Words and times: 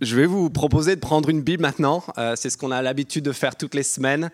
Je 0.00 0.16
vais 0.16 0.24
vous 0.24 0.48
proposer 0.48 0.96
de 0.96 1.00
prendre 1.00 1.28
une 1.28 1.42
Bible 1.42 1.60
maintenant. 1.60 2.02
Euh, 2.16 2.34
c'est 2.34 2.48
ce 2.48 2.56
qu'on 2.56 2.70
a 2.70 2.80
l'habitude 2.80 3.22
de 3.22 3.32
faire 3.32 3.54
toutes 3.54 3.74
les 3.74 3.82
semaines. 3.82 4.30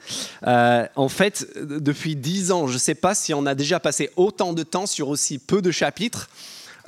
Euh, 0.47 0.87
en 0.95 1.09
fait, 1.09 1.45
depuis 1.61 2.15
dix 2.15 2.53
ans, 2.53 2.69
je 2.69 2.75
ne 2.75 2.79
sais 2.79 2.95
pas 2.95 3.17
si 3.17 3.35
on 3.35 3.47
a 3.47 3.57
déjà 3.57 3.81
passé 3.81 4.11
autant 4.15 4.53
de 4.53 4.63
temps 4.63 4.87
sur 4.87 5.09
aussi 5.09 5.39
peu 5.39 5.61
de 5.61 5.73
chapitres. 5.73 6.31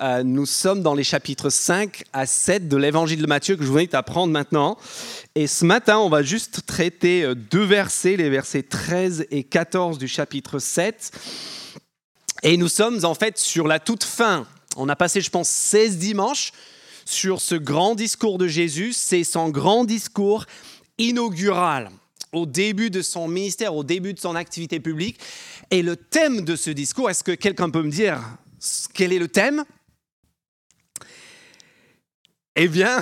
Euh, 0.01 0.23
nous 0.23 0.47
sommes 0.47 0.85
dans 0.85 0.95
les 0.95 1.03
chapitres 1.03 1.51
5 1.51 2.05
à 2.13 2.25
7 2.25 2.69
de 2.69 2.77
l'évangile 2.77 3.21
de 3.21 3.27
Matthieu 3.27 3.57
que 3.57 3.65
je 3.65 3.69
vous 3.69 3.79
invite 3.79 3.95
à 3.95 4.05
prendre 4.05 4.33
maintenant. 4.33 4.79
Et 5.35 5.49
ce 5.49 5.65
matin, 5.65 5.99
on 5.99 6.09
va 6.09 6.23
juste 6.23 6.65
traiter 6.65 7.35
deux 7.35 7.65
versets, 7.65 8.15
les 8.15 8.31
versets 8.31 8.63
13 8.63 9.27
et 9.33 9.43
14 9.43 9.99
du 9.99 10.07
chapitre 10.07 10.61
7. 10.61 11.11
Et 12.45 12.57
nous 12.57 12.69
sommes 12.69 13.05
en 13.05 13.15
fait 13.15 13.39
sur 13.39 13.67
la 13.67 13.81
toute 13.81 14.05
fin. 14.05 14.47
On 14.77 14.89
a 14.89 14.95
passé, 14.95 15.21
je 15.21 15.31
pense, 15.31 15.49
16 15.49 15.99
dimanches 15.99 16.53
sur 17.09 17.41
ce 17.41 17.55
grand 17.55 17.95
discours 17.95 18.39
de 18.39 18.47
Jésus. 18.47 18.93
C'est 18.93 19.25
son 19.25 19.49
grand 19.49 19.85
discours 19.85 20.45
inaugural 20.99 21.91
au 22.33 22.45
début 22.45 22.91
de 22.91 23.01
son 23.01 23.29
ministère, 23.29 23.75
au 23.75 23.85
début 23.85 24.13
de 24.13 24.21
son 24.21 24.37
activité 24.37 24.79
publique. 24.79 25.19
Et 25.71 25.83
le 25.83 25.97
thème 25.97 26.43
de 26.43 26.55
ce 26.55 26.71
discours, 26.71 27.09
est-ce 27.09 27.25
que 27.25 27.33
quelqu'un 27.33 27.71
peut 27.71 27.83
me 27.83 27.91
dire 27.91 28.21
quel 28.93 29.13
est 29.13 29.19
le 29.19 29.29
thème? 29.29 29.65
Eh 32.57 32.69
bien, 32.69 33.01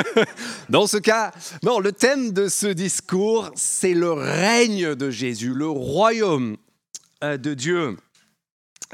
dans 0.70 0.86
ce 0.86 0.96
cas, 0.96 1.32
non, 1.62 1.78
le 1.78 1.92
thème 1.92 2.32
de 2.32 2.48
ce 2.48 2.66
discours, 2.66 3.50
c'est 3.54 3.92
le 3.92 4.12
règne 4.12 4.94
de 4.94 5.10
Jésus, 5.10 5.52
le 5.52 5.68
royaume 5.68 6.56
euh, 7.22 7.36
de 7.36 7.52
Dieu. 7.54 7.98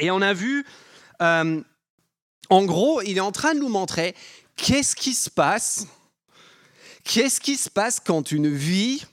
Et 0.00 0.10
on 0.10 0.20
a 0.20 0.34
vu 0.34 0.66
euh, 1.22 1.60
en 2.50 2.64
gros, 2.64 3.02
il 3.02 3.16
est 3.16 3.20
en 3.20 3.32
train 3.32 3.54
de 3.54 3.60
nous 3.60 3.68
montrer 3.68 4.14
qu'est-ce 4.56 4.94
qui 4.94 5.14
se 5.14 5.30
passe, 5.30 5.86
qu'est-ce 7.04 7.40
qui 7.40 7.56
se 7.56 7.70
passe 7.70 8.00
quand 8.00 8.32
une 8.32 8.48
vie 8.48 9.04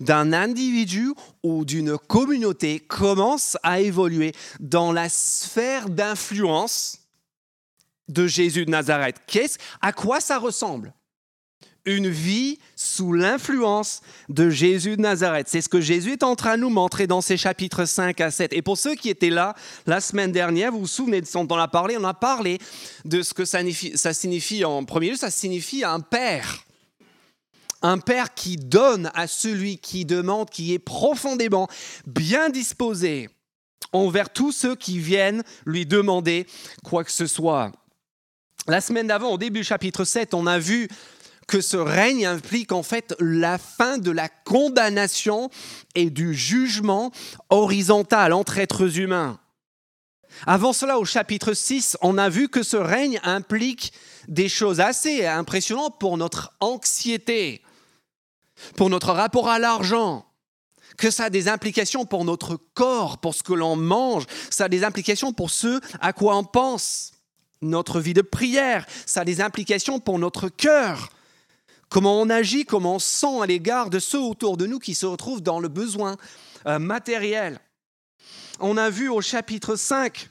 d'un 0.00 0.32
individu 0.32 1.12
ou 1.42 1.64
d'une 1.64 1.98
communauté 1.98 2.80
commence 2.80 3.56
à 3.62 3.80
évoluer 3.80 4.32
dans 4.60 4.92
la 4.92 5.08
sphère 5.08 5.88
d'influence 5.88 6.98
de 8.08 8.26
Jésus 8.26 8.66
de 8.66 8.70
Nazareth. 8.70 9.16
Qu'est-ce, 9.26 9.58
à 9.80 9.92
quoi 9.92 10.20
ça 10.20 10.38
ressemble? 10.38 10.92
Une 11.84 12.08
vie 12.08 12.58
sous 12.76 13.12
l'influence 13.12 14.00
de 14.28 14.50
Jésus 14.50 14.96
de 14.96 15.02
Nazareth. 15.02 15.48
C'est 15.48 15.60
ce 15.60 15.68
que 15.68 15.80
Jésus 15.80 16.12
est 16.12 16.22
en 16.22 16.36
train 16.36 16.56
de 16.56 16.62
nous 16.62 16.70
montrer 16.70 17.06
dans 17.06 17.20
ces 17.20 17.36
chapitres 17.36 17.84
5 17.84 18.20
à 18.20 18.30
7. 18.30 18.52
Et 18.52 18.62
pour 18.62 18.78
ceux 18.78 18.94
qui 18.94 19.08
étaient 19.08 19.30
là 19.30 19.54
la 19.86 20.00
semaine 20.00 20.32
dernière, 20.32 20.72
vous 20.72 20.80
vous 20.80 20.86
souvenez 20.86 21.20
de 21.20 21.26
ce 21.26 21.34
dont 21.34 21.46
on 21.50 21.58
a 21.58 21.68
parlé? 21.68 21.96
On 21.98 22.04
a 22.04 22.14
parlé 22.14 22.58
de 23.04 23.22
ce 23.22 23.34
que 23.34 23.44
ça 23.44 23.58
signifie, 23.58 23.96
ça 23.96 24.12
signifie 24.12 24.64
en 24.64 24.84
premier 24.84 25.10
lieu, 25.10 25.16
ça 25.16 25.30
signifie 25.30 25.84
un 25.84 26.00
père. 26.00 26.64
Un 27.82 27.98
père 27.98 28.34
qui 28.34 28.56
donne 28.56 29.10
à 29.14 29.26
celui 29.26 29.78
qui 29.78 30.04
demande, 30.04 30.50
qui 30.50 30.74
est 30.74 30.78
profondément 30.78 31.66
bien 32.06 32.50
disposé 32.50 33.30
envers 33.92 34.30
tous 34.30 34.52
ceux 34.52 34.76
qui 34.76 34.98
viennent 34.98 35.42
lui 35.64 35.86
demander 35.86 36.46
quoi 36.84 37.04
que 37.04 37.10
ce 37.10 37.26
soit. 37.26 37.72
La 38.66 38.80
semaine 38.80 39.06
d'avant, 39.06 39.30
au 39.30 39.38
début 39.38 39.60
du 39.60 39.64
chapitre 39.64 40.04
7, 40.04 40.34
on 40.34 40.46
a 40.46 40.58
vu 40.58 40.88
que 41.50 41.60
ce 41.60 41.76
règne 41.76 42.26
implique 42.26 42.70
en 42.70 42.84
fait 42.84 43.12
la 43.18 43.58
fin 43.58 43.98
de 43.98 44.12
la 44.12 44.28
condamnation 44.28 45.50
et 45.96 46.08
du 46.08 46.32
jugement 46.32 47.10
horizontal 47.50 48.32
entre 48.32 48.58
êtres 48.58 49.00
humains. 49.00 49.40
Avant 50.46 50.72
cela, 50.72 51.00
au 51.00 51.04
chapitre 51.04 51.52
6, 51.52 51.98
on 52.02 52.18
a 52.18 52.28
vu 52.28 52.48
que 52.48 52.62
ce 52.62 52.76
règne 52.76 53.18
implique 53.24 53.92
des 54.28 54.48
choses 54.48 54.78
assez 54.78 55.26
impressionnantes 55.26 55.98
pour 55.98 56.16
notre 56.16 56.52
anxiété, 56.60 57.62
pour 58.76 58.88
notre 58.88 59.12
rapport 59.12 59.48
à 59.48 59.58
l'argent, 59.58 60.26
que 60.98 61.10
ça 61.10 61.24
a 61.24 61.30
des 61.30 61.48
implications 61.48 62.06
pour 62.06 62.24
notre 62.24 62.60
corps, 62.74 63.18
pour 63.18 63.34
ce 63.34 63.42
que 63.42 63.54
l'on 63.54 63.74
mange, 63.74 64.26
ça 64.50 64.66
a 64.66 64.68
des 64.68 64.84
implications 64.84 65.32
pour 65.32 65.50
ce 65.50 65.80
à 66.00 66.12
quoi 66.12 66.36
on 66.36 66.44
pense, 66.44 67.10
notre 67.60 67.98
vie 67.98 68.14
de 68.14 68.22
prière, 68.22 68.86
ça 69.04 69.22
a 69.22 69.24
des 69.24 69.40
implications 69.40 69.98
pour 69.98 70.20
notre 70.20 70.48
cœur, 70.48 71.10
comment 71.90 72.18
on 72.20 72.30
agit, 72.30 72.64
comment 72.64 72.94
on 72.94 72.98
sent 72.98 73.42
à 73.42 73.46
l'égard 73.46 73.90
de 73.90 73.98
ceux 73.98 74.20
autour 74.20 74.56
de 74.56 74.66
nous 74.66 74.78
qui 74.78 74.94
se 74.94 75.04
retrouvent 75.04 75.42
dans 75.42 75.60
le 75.60 75.68
besoin 75.68 76.16
euh, 76.66 76.78
matériel. 76.78 77.60
On 78.60 78.76
a 78.76 78.88
vu 78.88 79.08
au 79.10 79.20
chapitre 79.20 79.76
5 79.76 80.30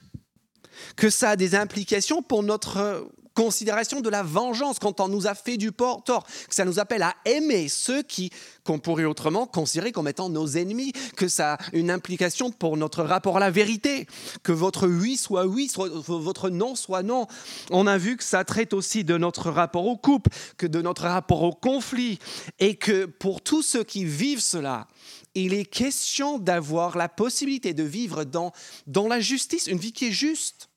que 0.96 1.10
ça 1.10 1.32
a 1.32 1.36
des 1.36 1.56
implications 1.56 2.24
pour 2.24 2.42
notre 2.42 3.08
considération 3.40 4.02
de 4.02 4.10
la 4.10 4.22
vengeance 4.22 4.80
quand 4.80 5.00
on 5.00 5.08
nous 5.08 5.26
a 5.26 5.34
fait 5.34 5.56
du 5.56 5.72
tort, 5.72 6.04
que 6.04 6.54
ça 6.54 6.66
nous 6.66 6.78
appelle 6.78 7.04
à 7.04 7.16
aimer 7.24 7.70
ceux 7.70 8.04
qui, 8.04 8.32
qu'on 8.66 8.80
pourrait 8.80 9.06
autrement 9.06 9.48
considérer 9.48 9.94
comme 9.94 10.10
étant 10.10 10.28
nos 10.28 10.46
ennemis, 10.46 10.92
que 11.16 11.30
ça 11.30 11.54
a 11.54 11.58
une 11.72 11.90
implication 11.90 12.52
pour 12.52 12.76
notre 12.76 13.02
rapport 13.02 13.38
à 13.38 13.40
la 13.40 13.50
vérité, 13.50 14.08
que 14.44 14.52
votre 14.52 14.90
oui 14.90 15.16
soit 15.16 15.46
oui, 15.46 15.72
votre 16.08 16.50
non 16.50 16.76
soit 16.76 17.02
non. 17.02 17.28
On 17.72 17.88
a 17.88 17.98
vu 17.98 18.18
que 18.18 18.26
ça 18.26 18.44
traite 18.44 18.74
aussi 18.74 19.06
de 19.06 19.18
notre 19.18 19.50
rapport 19.52 19.86
au 19.86 19.96
couple, 19.96 20.32
que 20.58 20.68
de 20.68 20.82
notre 20.82 21.04
rapport 21.04 21.44
au 21.44 21.54
conflit, 21.54 22.20
et 22.60 22.76
que 22.76 23.06
pour 23.06 23.40
tous 23.40 23.62
ceux 23.62 23.86
qui 23.86 24.04
vivent 24.04 24.42
cela, 24.42 24.86
il 25.34 25.54
est 25.54 25.64
question 25.64 26.40
d'avoir 26.40 26.98
la 26.98 27.08
possibilité 27.08 27.74
de 27.74 27.84
vivre 27.84 28.26
dans, 28.26 28.52
dans 28.86 29.08
la 29.08 29.22
justice, 29.22 29.68
une 29.68 29.78
vie 29.78 29.94
qui 29.94 30.08
est 30.08 30.12
juste 30.12 30.69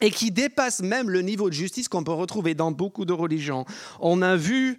et 0.00 0.10
qui 0.10 0.30
dépasse 0.30 0.80
même 0.80 1.10
le 1.10 1.22
niveau 1.22 1.48
de 1.48 1.54
justice 1.54 1.88
qu'on 1.88 2.04
peut 2.04 2.12
retrouver 2.12 2.54
dans 2.54 2.72
beaucoup 2.72 3.04
de 3.04 3.12
religions. 3.12 3.64
On 4.00 4.22
a 4.22 4.36
vu, 4.36 4.78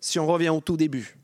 si 0.00 0.18
on 0.18 0.26
revient 0.26 0.50
au 0.50 0.60
tout 0.60 0.76
début, 0.76 1.16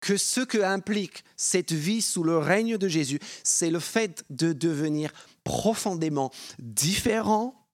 que 0.00 0.16
ce 0.16 0.40
que 0.40 0.58
implique 0.58 1.24
cette 1.36 1.72
vie 1.72 2.02
sous 2.02 2.22
le 2.22 2.38
règne 2.38 2.76
de 2.76 2.88
Jésus, 2.88 3.18
c'est 3.42 3.70
le 3.70 3.80
fait 3.80 4.24
de 4.30 4.52
devenir 4.52 5.10
profondément 5.42 6.30
différent 6.58 7.66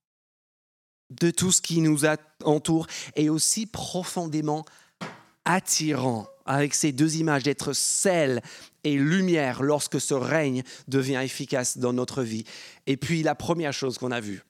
de 1.10 1.30
tout 1.30 1.52
ce 1.52 1.60
qui 1.60 1.80
nous 1.80 2.02
entoure 2.44 2.86
et 3.16 3.28
aussi 3.28 3.66
profondément 3.66 4.64
attirant. 5.44 6.26
Avec 6.44 6.74
ces 6.74 6.90
deux 6.90 7.18
images 7.18 7.44
d'être 7.44 7.72
sel 7.72 8.42
et 8.82 8.96
lumière 8.96 9.62
lorsque 9.62 10.00
ce 10.00 10.14
règne 10.14 10.64
devient 10.88 11.20
efficace 11.22 11.78
dans 11.78 11.92
notre 11.92 12.24
vie. 12.24 12.42
Et 12.88 12.96
puis 12.96 13.22
la 13.22 13.36
première 13.36 13.72
chose 13.72 13.96
qu'on 13.96 14.10
a 14.10 14.20
vue 14.20 14.42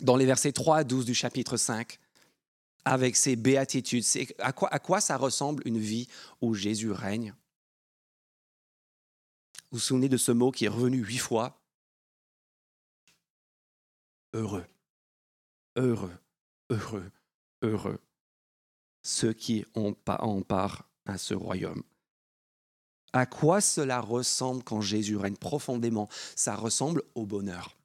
dans 0.00 0.16
les 0.16 0.26
versets 0.26 0.52
3 0.52 0.78
à 0.78 0.84
12 0.84 1.04
du 1.04 1.14
chapitre 1.14 1.56
5, 1.56 1.98
avec 2.84 3.16
ces 3.16 3.36
béatitudes, 3.36 4.04
c'est 4.04 4.34
à 4.38 4.52
quoi, 4.52 4.72
à 4.72 4.78
quoi 4.78 5.00
ça 5.00 5.16
ressemble 5.16 5.62
une 5.66 5.78
vie 5.78 6.08
où 6.40 6.54
Jésus 6.54 6.92
règne? 6.92 7.34
Vous 9.70 9.78
vous 9.78 9.80
souvenez 9.80 10.08
de 10.08 10.16
ce 10.16 10.32
mot 10.32 10.50
qui 10.50 10.66
est 10.66 10.68
revenu 10.68 10.98
huit 10.98 11.18
fois? 11.18 11.60
Heureux, 14.32 14.66
heureux, 15.76 16.16
heureux, 16.70 17.10
heureux 17.62 17.98
ceux 19.06 19.32
qui 19.32 19.64
ont 19.76 19.94
en 20.06 20.42
part 20.42 20.88
à 21.06 21.16
ce 21.16 21.32
royaume. 21.32 21.82
À 23.12 23.24
quoi 23.24 23.60
cela 23.60 24.00
ressemble 24.00 24.64
quand 24.64 24.80
Jésus 24.80 25.16
règne 25.16 25.36
profondément? 25.36 26.08
Ça 26.34 26.56
ressemble 26.56 27.02
au 27.14 27.24
bonheur. 27.24 27.76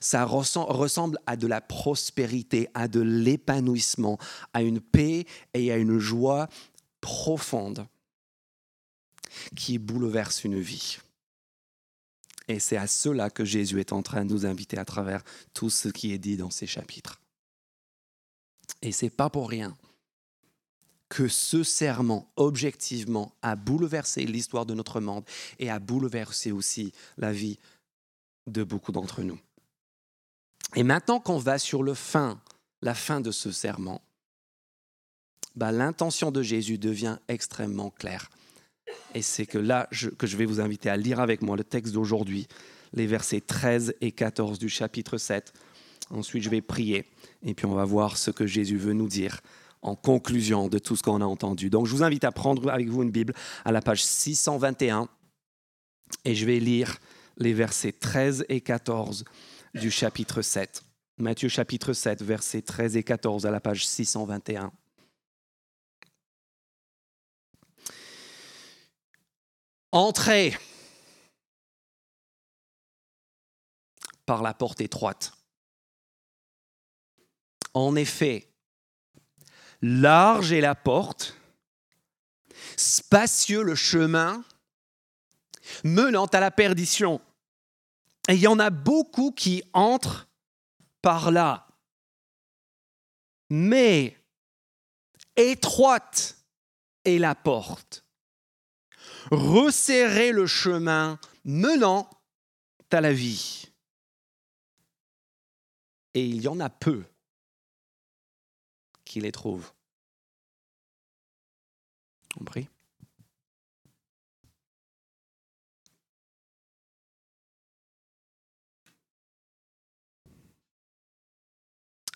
Ça 0.00 0.24
ressemble 0.24 1.18
à 1.26 1.36
de 1.36 1.46
la 1.46 1.60
prospérité, 1.60 2.68
à 2.72 2.88
de 2.88 3.00
l'épanouissement, 3.00 4.18
à 4.54 4.62
une 4.62 4.80
paix 4.80 5.26
et 5.52 5.70
à 5.70 5.76
une 5.76 5.98
joie 5.98 6.48
profonde 7.02 7.86
qui 9.54 9.76
bouleverse 9.76 10.44
une 10.44 10.58
vie. 10.58 10.98
Et 12.48 12.58
c'est 12.58 12.78
à 12.78 12.86
cela 12.86 13.28
que 13.28 13.44
Jésus 13.44 13.80
est 13.80 13.92
en 13.92 14.02
train 14.02 14.24
de 14.24 14.32
nous 14.32 14.46
inviter 14.46 14.78
à 14.78 14.86
travers 14.86 15.22
tout 15.52 15.68
ce 15.68 15.88
qui 15.88 16.12
est 16.12 16.18
dit 16.18 16.38
dans 16.38 16.50
ces 16.50 16.66
chapitres. 16.66 17.20
Et 18.80 18.92
c'est 18.92 19.10
pas 19.10 19.28
pour 19.28 19.50
rien 19.50 19.76
que 21.14 21.28
ce 21.28 21.62
serment, 21.62 22.28
objectivement, 22.34 23.36
a 23.40 23.54
bouleversé 23.54 24.24
l'histoire 24.24 24.66
de 24.66 24.74
notre 24.74 25.00
monde 25.00 25.22
et 25.60 25.70
a 25.70 25.78
bouleversé 25.78 26.50
aussi 26.50 26.92
la 27.18 27.32
vie 27.32 27.60
de 28.48 28.64
beaucoup 28.64 28.90
d'entre 28.90 29.22
nous. 29.22 29.38
Et 30.74 30.82
maintenant 30.82 31.20
qu'on 31.20 31.38
va 31.38 31.60
sur 31.60 31.84
le 31.84 31.94
fin, 31.94 32.40
la 32.82 32.94
fin 32.94 33.20
de 33.20 33.30
ce 33.30 33.52
serment, 33.52 34.02
bah, 35.54 35.70
l'intention 35.70 36.32
de 36.32 36.42
Jésus 36.42 36.78
devient 36.78 37.18
extrêmement 37.28 37.90
claire. 37.90 38.28
Et 39.14 39.22
c'est 39.22 39.46
que 39.46 39.58
là 39.58 39.88
que 40.18 40.26
je 40.26 40.36
vais 40.36 40.46
vous 40.46 40.60
inviter 40.60 40.90
à 40.90 40.96
lire 40.96 41.20
avec 41.20 41.42
moi 41.42 41.56
le 41.56 41.62
texte 41.62 41.92
d'aujourd'hui, 41.92 42.48
les 42.92 43.06
versets 43.06 43.40
13 43.40 43.94
et 44.00 44.10
14 44.10 44.58
du 44.58 44.68
chapitre 44.68 45.16
7. 45.16 45.52
Ensuite, 46.10 46.42
je 46.42 46.50
vais 46.50 46.60
prier 46.60 47.08
et 47.44 47.54
puis 47.54 47.66
on 47.66 47.74
va 47.74 47.84
voir 47.84 48.16
ce 48.16 48.32
que 48.32 48.48
Jésus 48.48 48.78
veut 48.78 48.94
nous 48.94 49.06
dire 49.06 49.42
en 49.84 49.94
conclusion 49.94 50.68
de 50.68 50.78
tout 50.78 50.96
ce 50.96 51.02
qu'on 51.02 51.20
a 51.20 51.24
entendu. 51.24 51.70
Donc 51.70 51.86
je 51.86 51.92
vous 51.92 52.02
invite 52.02 52.24
à 52.24 52.32
prendre 52.32 52.68
avec 52.70 52.88
vous 52.88 53.02
une 53.02 53.12
Bible 53.12 53.34
à 53.64 53.70
la 53.70 53.80
page 53.80 54.02
621 54.04 55.08
et 56.24 56.34
je 56.34 56.44
vais 56.44 56.58
lire 56.58 56.98
les 57.36 57.52
versets 57.52 57.92
13 57.92 58.46
et 58.48 58.60
14 58.60 59.24
du 59.74 59.90
chapitre 59.90 60.42
7 60.42 60.82
Matthieu 61.16 61.48
chapitre 61.48 61.92
7, 61.92 62.22
versets 62.22 62.62
13 62.62 62.96
et 62.96 63.04
14 63.04 63.46
à 63.46 63.50
la 63.52 63.60
page 63.60 63.86
621. 63.86 64.72
Entrez 69.92 70.58
par 74.26 74.42
la 74.42 74.54
porte 74.54 74.80
étroite. 74.80 75.32
En 77.74 77.94
effet, 77.94 78.53
large 79.84 80.52
est 80.52 80.62
la 80.62 80.74
porte, 80.74 81.36
spacieux 82.76 83.62
le 83.62 83.74
chemin 83.74 84.42
menant 85.84 86.24
à 86.24 86.40
la 86.40 86.50
perdition. 86.50 87.20
Et 88.28 88.34
il 88.34 88.40
y 88.40 88.46
en 88.46 88.58
a 88.58 88.70
beaucoup 88.70 89.30
qui 89.30 89.62
entrent 89.74 90.26
par 91.02 91.30
là. 91.30 91.68
Mais 93.50 94.16
étroite 95.36 96.38
est 97.04 97.18
la 97.18 97.34
porte. 97.34 98.06
Resserrez 99.30 100.32
le 100.32 100.46
chemin 100.46 101.18
menant 101.44 102.08
à 102.90 103.02
la 103.02 103.12
vie. 103.12 103.66
Et 106.14 106.24
il 106.24 106.40
y 106.40 106.48
en 106.48 106.58
a 106.60 106.70
peu 106.70 107.04
les 109.20 109.32
trouvent. 109.32 109.72
Compris? 112.34 112.68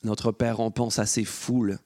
Notre 0.05 0.33
Père 0.33 0.61
en 0.61 0.71
pense 0.71 0.99
à 0.99 1.07
ces 1.07 1.25
foules 1.25 1.79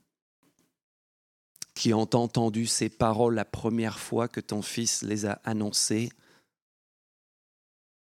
qui 1.75 1.95
ont 1.95 2.09
entendu 2.15 2.67
ces 2.67 2.89
paroles 2.89 3.35
la 3.35 3.45
première 3.45 3.99
fois 3.99 4.29
que 4.29 4.41
ton 4.41 4.63
Fils 4.63 5.03
les 5.03 5.27
a 5.27 5.41
annoncées, 5.45 6.11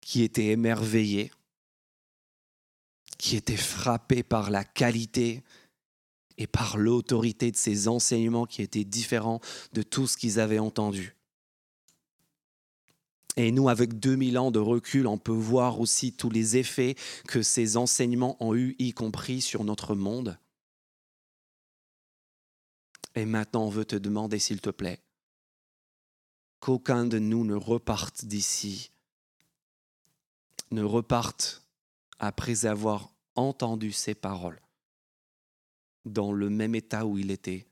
qui 0.00 0.22
étaient 0.22 0.48
émerveillés, 0.48 1.32
qui 3.18 3.36
étaient 3.36 3.56
frappés 3.56 4.22
par 4.22 4.50
la 4.50 4.64
qualité 4.64 5.42
et 6.38 6.46
par 6.46 6.76
l'autorité 6.76 7.50
de 7.50 7.56
ces 7.56 7.88
enseignements 7.88 8.46
qui 8.46 8.62
étaient 8.62 8.84
différents 8.84 9.40
de 9.72 9.82
tout 9.82 10.06
ce 10.06 10.16
qu'ils 10.16 10.40
avaient 10.40 10.58
entendu. 10.58 11.16
Et 13.36 13.50
nous, 13.50 13.68
avec 13.68 13.98
2000 13.98 14.38
ans 14.38 14.50
de 14.50 14.58
recul, 14.58 15.06
on 15.06 15.16
peut 15.16 15.32
voir 15.32 15.80
aussi 15.80 16.12
tous 16.12 16.28
les 16.28 16.58
effets 16.58 16.96
que 17.26 17.42
ces 17.42 17.76
enseignements 17.76 18.36
ont 18.40 18.54
eus, 18.54 18.76
y 18.78 18.92
compris 18.92 19.40
sur 19.40 19.64
notre 19.64 19.94
monde. 19.94 20.38
Et 23.14 23.24
maintenant, 23.24 23.64
on 23.64 23.70
veut 23.70 23.86
te 23.86 23.96
demander, 23.96 24.38
s'il 24.38 24.60
te 24.60 24.70
plaît, 24.70 25.00
qu'aucun 26.60 27.06
de 27.06 27.18
nous 27.18 27.44
ne 27.44 27.54
reparte 27.54 28.24
d'ici, 28.24 28.90
ne 30.70 30.82
reparte 30.82 31.62
après 32.18 32.66
avoir 32.66 33.12
entendu 33.34 33.92
ces 33.92 34.14
paroles 34.14 34.60
dans 36.04 36.32
le 36.32 36.50
même 36.50 36.74
état 36.74 37.06
où 37.06 37.18
il 37.18 37.30
était 37.30 37.66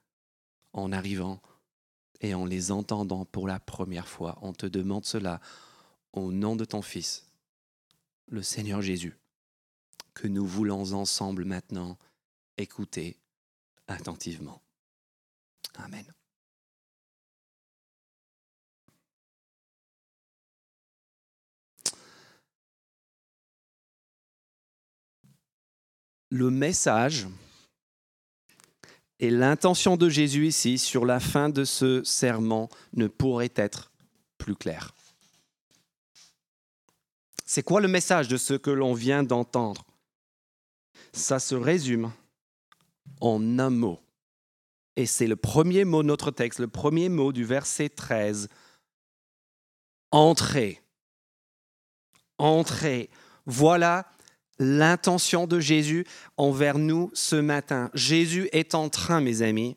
en 0.72 0.92
arrivant 0.92 1.40
et 2.20 2.34
en 2.34 2.44
les 2.44 2.70
entendant 2.70 3.24
pour 3.24 3.48
la 3.48 3.58
première 3.58 4.08
fois. 4.08 4.38
On 4.42 4.52
te 4.52 4.66
demande 4.66 5.04
cela 5.04 5.40
au 6.12 6.32
nom 6.32 6.56
de 6.56 6.64
ton 6.64 6.82
Fils, 6.82 7.26
le 8.28 8.42
Seigneur 8.42 8.82
Jésus, 8.82 9.16
que 10.14 10.28
nous 10.28 10.46
voulons 10.46 10.92
ensemble 10.92 11.44
maintenant 11.44 11.98
écouter 12.56 13.18
attentivement. 13.86 14.60
Amen. 15.76 16.04
Le 26.32 26.48
message 26.48 27.26
et 29.20 29.30
l'intention 29.30 29.98
de 29.98 30.08
Jésus 30.08 30.46
ici 30.46 30.78
sur 30.78 31.04
la 31.04 31.20
fin 31.20 31.50
de 31.50 31.64
ce 31.64 32.02
serment 32.04 32.70
ne 32.94 33.06
pourrait 33.06 33.52
être 33.54 33.92
plus 34.38 34.56
claire. 34.56 34.94
C'est 37.44 37.62
quoi 37.62 37.82
le 37.82 37.88
message 37.88 38.28
de 38.28 38.38
ce 38.38 38.54
que 38.54 38.70
l'on 38.70 38.94
vient 38.94 39.22
d'entendre? 39.22 39.84
Ça 41.12 41.38
se 41.38 41.54
résume 41.54 42.10
en 43.20 43.58
un 43.58 43.70
mot. 43.70 44.00
Et 44.96 45.04
c'est 45.04 45.26
le 45.26 45.36
premier 45.36 45.84
mot 45.84 46.02
de 46.02 46.08
notre 46.08 46.30
texte, 46.30 46.58
le 46.58 46.68
premier 46.68 47.10
mot 47.10 47.32
du 47.32 47.44
verset 47.44 47.90
13. 47.90 48.48
Entrez. 50.12 50.80
Entrez. 52.38 53.10
Voilà 53.44 54.10
l'intention 54.60 55.46
de 55.48 55.58
Jésus 55.58 56.06
envers 56.36 56.78
nous 56.78 57.10
ce 57.14 57.34
matin. 57.34 57.90
Jésus 57.94 58.48
est 58.52 58.76
en 58.76 58.88
train, 58.88 59.20
mes 59.20 59.42
amis, 59.42 59.76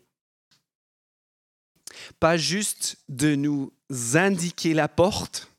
pas 2.20 2.38
juste 2.38 2.98
de 3.10 3.34
nous 3.34 3.72
indiquer 4.14 4.74
la 4.74 4.88
porte, 4.88 5.50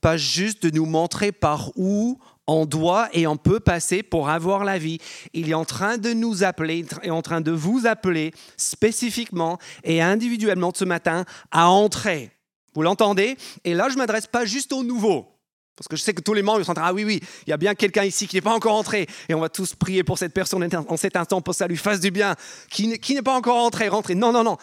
pas 0.00 0.16
juste 0.16 0.62
de 0.64 0.70
nous 0.70 0.86
montrer 0.86 1.32
par 1.32 1.70
où 1.76 2.18
on 2.48 2.66
doit 2.66 3.08
et 3.12 3.26
on 3.26 3.36
peut 3.36 3.60
passer 3.60 4.02
pour 4.02 4.28
avoir 4.28 4.64
la 4.64 4.78
vie. 4.78 4.98
Il 5.32 5.50
est 5.50 5.54
en 5.54 5.64
train 5.64 5.98
de 5.98 6.12
nous 6.12 6.42
appeler, 6.42 6.84
il 7.02 7.08
est 7.08 7.10
en 7.10 7.22
train 7.22 7.40
de 7.40 7.52
vous 7.52 7.86
appeler 7.86 8.32
spécifiquement 8.56 9.58
et 9.84 10.02
individuellement 10.02 10.72
ce 10.74 10.84
matin 10.84 11.24
à 11.50 11.68
entrer. 11.68 12.32
Vous 12.74 12.82
l'entendez? 12.82 13.36
Et 13.64 13.74
là, 13.74 13.88
je 13.88 13.94
ne 13.94 13.98
m'adresse 13.98 14.26
pas 14.26 14.44
juste 14.44 14.72
aux 14.72 14.84
nouveaux. 14.84 15.35
Parce 15.76 15.88
que 15.88 15.96
je 15.96 16.02
sais 16.02 16.14
que 16.14 16.22
tous 16.22 16.32
les 16.32 16.42
membres 16.42 16.62
sont 16.64 16.70
en 16.70 16.74
train, 16.74 16.86
ah 16.86 16.94
oui, 16.94 17.04
oui, 17.04 17.20
il 17.46 17.50
y 17.50 17.52
a 17.52 17.58
bien 17.58 17.74
quelqu'un 17.74 18.04
ici 18.04 18.26
qui 18.26 18.36
n'est 18.36 18.42
pas 18.42 18.54
encore 18.54 18.74
entré. 18.74 19.06
Et 19.28 19.34
on 19.34 19.40
va 19.40 19.50
tous 19.50 19.74
prier 19.74 20.02
pour 20.04 20.16
cette 20.16 20.32
personne 20.32 20.66
en 20.88 20.96
cet 20.96 21.16
instant 21.16 21.42
pour 21.42 21.52
que 21.52 21.58
ça 21.58 21.68
lui 21.68 21.76
fasse 21.76 22.00
du 22.00 22.10
bien. 22.10 22.34
Qui, 22.70 22.88
n'est 22.88 23.22
pas 23.22 23.34
encore 23.34 23.58
entré, 23.58 23.88
rentré. 23.88 24.14
Non, 24.14 24.32
non, 24.32 24.42
non. 24.42 24.56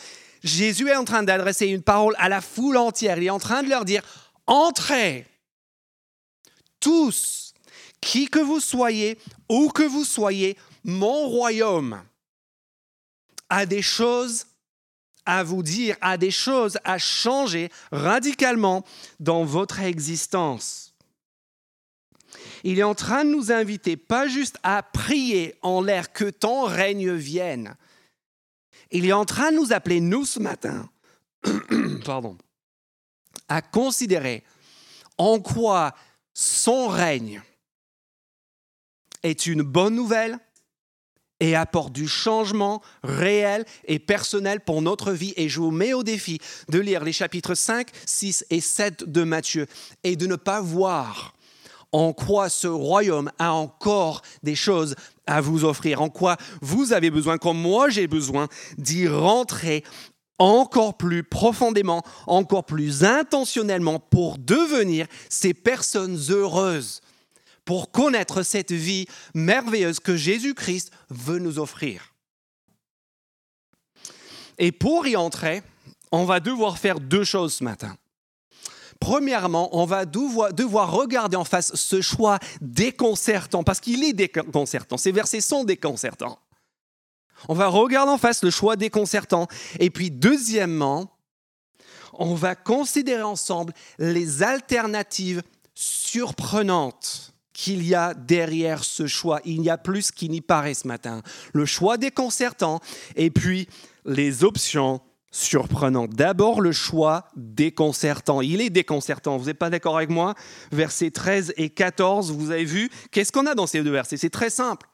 Jésus 0.43 0.89
est 0.89 0.95
en 0.95 1.05
train 1.05 1.21
d'adresser 1.21 1.67
une 1.67 1.83
parole 1.83 2.15
à 2.17 2.29
la 2.29 2.41
foule 2.41 2.77
entière. 2.77 3.17
Il 3.19 3.25
est 3.25 3.29
en 3.29 3.39
train 3.39 3.61
de 3.61 3.69
leur 3.69 3.85
dire, 3.85 4.01
entrez. 4.47 5.27
Tous, 6.79 7.53
qui 8.01 8.27
que 8.27 8.39
vous 8.39 8.59
soyez, 8.59 9.17
où 9.47 9.69
que 9.69 9.83
vous 9.83 10.03
soyez, 10.03 10.57
mon 10.83 11.27
royaume 11.29 12.01
a 13.49 13.65
des 13.65 13.83
choses 13.83 14.47
à 15.25 15.43
vous 15.43 15.63
dire, 15.63 15.95
a 16.01 16.17
des 16.17 16.31
choses 16.31 16.77
à 16.83 16.97
changer 16.97 17.71
radicalement 17.91 18.83
dans 19.19 19.45
votre 19.45 19.79
existence. 19.79 20.92
Il 22.63 22.79
est 22.79 22.83
en 22.83 22.95
train 22.95 23.25
de 23.25 23.29
nous 23.29 23.51
inviter, 23.51 23.97
pas 23.97 24.27
juste 24.27 24.57
à 24.63 24.81
prier 24.83 25.55
en 25.61 25.81
l'air 25.81 26.13
que 26.13 26.29
ton 26.29 26.63
règne 26.63 27.13
vienne. 27.13 27.75
Il 28.91 29.05
est 29.05 29.13
en 29.13 29.25
train 29.25 29.51
de 29.51 29.57
nous 29.57 29.73
appeler, 29.73 29.99
nous, 29.99 30.25
ce 30.25 30.39
matin, 30.39 30.89
pardon, 32.05 32.37
à 33.49 33.61
considérer 33.61 34.43
en 35.17 35.39
quoi 35.39 35.93
son 36.33 36.87
règne 36.87 37.41
est 39.23 39.45
une 39.45 39.61
bonne 39.61 39.95
nouvelle 39.95 40.39
et 41.39 41.55
apporte 41.55 41.91
du 41.91 42.07
changement 42.07 42.81
réel 43.03 43.65
et 43.85 43.99
personnel 43.99 44.61
pour 44.61 44.81
notre 44.81 45.11
vie. 45.11 45.33
Et 45.35 45.49
je 45.49 45.59
vous 45.59 45.71
mets 45.71 45.93
au 45.93 46.03
défi 46.03 46.39
de 46.69 46.79
lire 46.79 47.03
les 47.03 47.11
chapitres 47.11 47.55
5, 47.55 47.89
6 48.05 48.45
et 48.49 48.61
7 48.61 49.11
de 49.11 49.23
Matthieu 49.23 49.67
et 50.03 50.15
de 50.15 50.27
ne 50.27 50.35
pas 50.35 50.61
voir 50.61 51.33
en 51.93 52.11
quoi 52.11 52.49
ce 52.49 52.67
royaume 52.67 53.31
a 53.39 53.53
encore 53.53 54.21
des 54.41 54.55
choses 54.55 54.95
à 55.25 55.39
vous 55.39 55.63
offrir, 55.63 56.01
en 56.01 56.09
quoi 56.09 56.35
vous 56.61 56.91
avez 56.91 57.09
besoin, 57.09 57.37
comme 57.37 57.59
moi 57.59 57.89
j'ai 57.89 58.07
besoin, 58.07 58.49
d'y 58.77 59.07
rentrer 59.07 59.83
encore 60.39 60.97
plus 60.97 61.23
profondément, 61.23 62.03
encore 62.27 62.65
plus 62.65 63.03
intentionnellement 63.03 63.99
pour 63.99 64.37
devenir 64.37 65.07
ces 65.29 65.53
personnes 65.53 66.19
heureuses, 66.29 67.01
pour 67.63 67.91
connaître 67.91 68.43
cette 68.43 68.71
vie 68.71 69.05
merveilleuse 69.33 69.99
que 69.99 70.17
Jésus-Christ 70.17 70.91
veut 71.09 71.39
nous 71.39 71.59
offrir? 71.59 72.13
Et 74.57 74.71
pour 74.71 75.07
y 75.07 75.15
entrer, 75.15 75.63
on 76.11 76.25
va 76.25 76.39
devoir 76.39 76.77
faire 76.77 76.99
deux 76.99 77.23
choses 77.23 77.53
ce 77.53 77.63
matin. 77.63 77.95
Premièrement, 78.99 79.69
on 79.75 79.85
va 79.85 80.05
devoir 80.05 80.91
regarder 80.91 81.35
en 81.35 81.43
face 81.43 81.75
ce 81.75 82.01
choix 82.01 82.39
déconcertant, 82.61 83.63
parce 83.63 83.79
qu'il 83.79 84.03
est 84.03 84.13
déconcertant. 84.13 84.97
Ces 84.97 85.11
versets 85.11 85.41
sont 85.41 85.63
déconcertants. 85.63 86.39
On 87.49 87.53
va 87.53 87.67
regarder 87.67 88.11
en 88.11 88.17
face 88.17 88.43
le 88.43 88.49
choix 88.49 88.75
déconcertant. 88.75 89.47
Et 89.79 89.89
puis, 89.89 90.11
deuxièmement, 90.11 91.17
on 92.13 92.35
va 92.35 92.55
considérer 92.55 93.23
ensemble 93.23 93.73
les 93.97 94.43
alternatives 94.43 95.41
surprenantes 95.73 97.33
qu'il 97.53 97.85
y 97.85 97.95
a 97.95 98.13
derrière 98.13 98.83
ce 98.83 99.07
choix. 99.07 99.39
Il 99.45 99.61
y 99.61 99.69
a 99.69 99.77
plus 99.77 100.11
qui 100.11 100.29
n'y 100.29 100.41
paraît 100.41 100.73
ce 100.73 100.87
matin. 100.87 101.21
Le 101.53 101.65
choix 101.65 101.97
déconcertant 101.97 102.79
et 103.15 103.29
puis 103.29 103.67
les 104.05 104.43
options 104.43 105.01
surprenantes. 105.33 106.11
D'abord 106.11 106.61
le 106.61 106.71
choix 106.71 107.27
déconcertant. 107.35 108.39
Il 108.39 108.61
est 108.61 108.69
déconcertant, 108.69 109.35
vous 109.37 109.47
n'êtes 109.47 109.57
pas 109.57 109.71
d'accord 109.71 109.97
avec 109.97 110.09
moi? 110.09 110.35
Versets 110.71 111.11
13 111.11 111.55
et 111.57 111.71
14, 111.71 112.31
vous 112.31 112.51
avez 112.51 112.63
vu, 112.63 112.89
qu'est-ce 113.11 113.31
qu'on 113.31 113.47
a 113.47 113.55
dans 113.55 113.67
ces 113.67 113.83
deux 113.83 113.91
versets? 113.91 114.15
C'est 114.15 114.29
très 114.29 114.51
simple. 114.51 114.87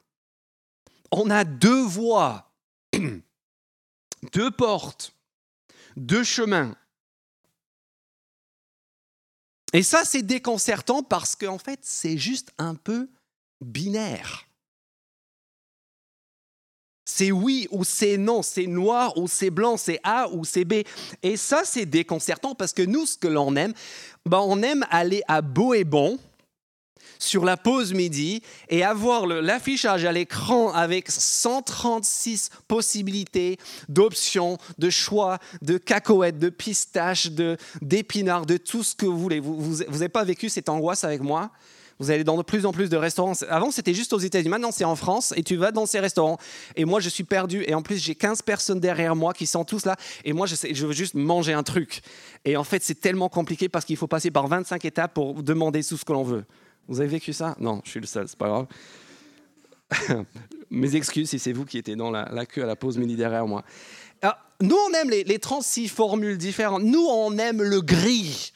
On 1.12 1.30
a 1.30 1.44
deux 1.44 1.82
voies, 1.82 2.52
deux 4.32 4.50
portes, 4.50 5.14
deux 5.96 6.24
chemins. 6.24 6.74
Et 9.72 9.82
ça, 9.82 10.04
c'est 10.04 10.22
déconcertant 10.22 11.02
parce 11.02 11.36
qu'en 11.36 11.58
fait, 11.58 11.80
c'est 11.82 12.18
juste 12.18 12.50
un 12.58 12.74
peu 12.74 13.10
binaire. 13.60 14.46
C'est 17.12 17.32
oui 17.32 17.66
ou 17.72 17.82
c'est 17.82 18.16
non, 18.16 18.42
c'est 18.42 18.68
noir 18.68 19.18
ou 19.18 19.26
c'est 19.26 19.50
blanc, 19.50 19.76
c'est 19.76 19.98
A 20.04 20.28
ou 20.30 20.44
c'est 20.44 20.64
B. 20.64 20.84
Et 21.24 21.36
ça, 21.36 21.62
c'est 21.64 21.84
déconcertant 21.84 22.54
parce 22.54 22.72
que 22.72 22.82
nous, 22.82 23.04
ce 23.04 23.18
que 23.18 23.26
l'on 23.26 23.56
aime, 23.56 23.74
ben, 24.26 24.40
on 24.46 24.62
aime 24.62 24.86
aller 24.90 25.22
à 25.26 25.42
beau 25.42 25.74
et 25.74 25.82
bon, 25.82 26.20
sur 27.18 27.44
la 27.44 27.56
pause 27.56 27.92
midi 27.92 28.42
et 28.68 28.84
avoir 28.84 29.26
l'affichage 29.26 30.04
à 30.04 30.12
l'écran 30.12 30.72
avec 30.72 31.10
136 31.10 32.50
possibilités 32.68 33.58
d'options, 33.88 34.56
de 34.78 34.88
choix, 34.88 35.38
de 35.62 35.78
cacahuètes, 35.78 36.38
de 36.38 36.48
pistaches, 36.48 37.30
d'épinards, 37.82 38.46
de, 38.46 38.56
tout 38.56 38.84
ce 38.84 38.94
que 38.94 39.04
vous 39.04 39.18
voulez. 39.18 39.40
Vous 39.40 39.78
n'avez 39.78 40.08
pas 40.08 40.24
vécu 40.24 40.48
cette 40.48 40.68
angoisse 40.68 41.02
avec 41.02 41.20
moi? 41.20 41.50
Vous 42.00 42.10
allez 42.10 42.24
dans 42.24 42.38
de 42.38 42.42
plus 42.42 42.64
en 42.64 42.72
plus 42.72 42.88
de 42.88 42.96
restaurants. 42.96 43.34
Avant, 43.50 43.70
c'était 43.70 43.92
juste 43.92 44.14
aux 44.14 44.18
États-Unis. 44.18 44.48
Maintenant, 44.48 44.72
c'est 44.72 44.84
en 44.84 44.96
France. 44.96 45.34
Et 45.36 45.42
tu 45.42 45.56
vas 45.56 45.70
dans 45.70 45.84
ces 45.84 46.00
restaurants. 46.00 46.38
Et 46.74 46.86
moi, 46.86 46.98
je 46.98 47.10
suis 47.10 47.24
perdu. 47.24 47.62
Et 47.66 47.74
en 47.74 47.82
plus, 47.82 48.02
j'ai 48.02 48.14
15 48.14 48.40
personnes 48.40 48.80
derrière 48.80 49.14
moi 49.14 49.34
qui 49.34 49.46
sont 49.46 49.66
tous 49.66 49.84
là. 49.84 49.96
Et 50.24 50.32
moi, 50.32 50.46
je, 50.46 50.86
veux 50.86 50.94
juste 50.94 51.14
manger 51.14 51.52
un 51.52 51.62
truc. 51.62 52.00
Et 52.46 52.56
en 52.56 52.64
fait, 52.64 52.82
c'est 52.82 52.98
tellement 52.98 53.28
compliqué 53.28 53.68
parce 53.68 53.84
qu'il 53.84 53.98
faut 53.98 54.06
passer 54.06 54.30
par 54.30 54.48
25 54.48 54.82
étapes 54.86 55.12
pour 55.12 55.42
demander 55.42 55.84
tout 55.84 55.98
ce 55.98 56.04
que 56.06 56.12
l'on 56.14 56.24
veut. 56.24 56.46
Vous 56.88 57.00
avez 57.00 57.10
vécu 57.10 57.34
ça? 57.34 57.54
Non, 57.60 57.82
je 57.84 57.90
suis 57.90 58.00
le 58.00 58.06
seul, 58.06 58.26
c'est 58.26 58.38
pas 58.38 58.48
grave. 58.48 58.66
Mes 60.70 60.96
excuses 60.96 61.28
si 61.28 61.38
c'est 61.38 61.52
vous 61.52 61.66
qui 61.66 61.76
étiez 61.76 61.96
dans 61.96 62.10
la, 62.10 62.46
queue 62.46 62.62
à 62.62 62.66
la 62.66 62.76
pause 62.76 62.96
midi 62.96 63.14
derrière 63.14 63.46
moi. 63.46 63.62
Ah, 64.22 64.38
nous, 64.62 64.76
on 64.88 64.94
aime 64.94 65.10
les, 65.10 65.22
les 65.22 65.38
36 65.38 65.88
formules 65.88 66.38
différentes. 66.38 66.82
Nous, 66.82 67.06
on 67.06 67.36
aime 67.36 67.60
le 67.60 67.82
gris 67.82 68.54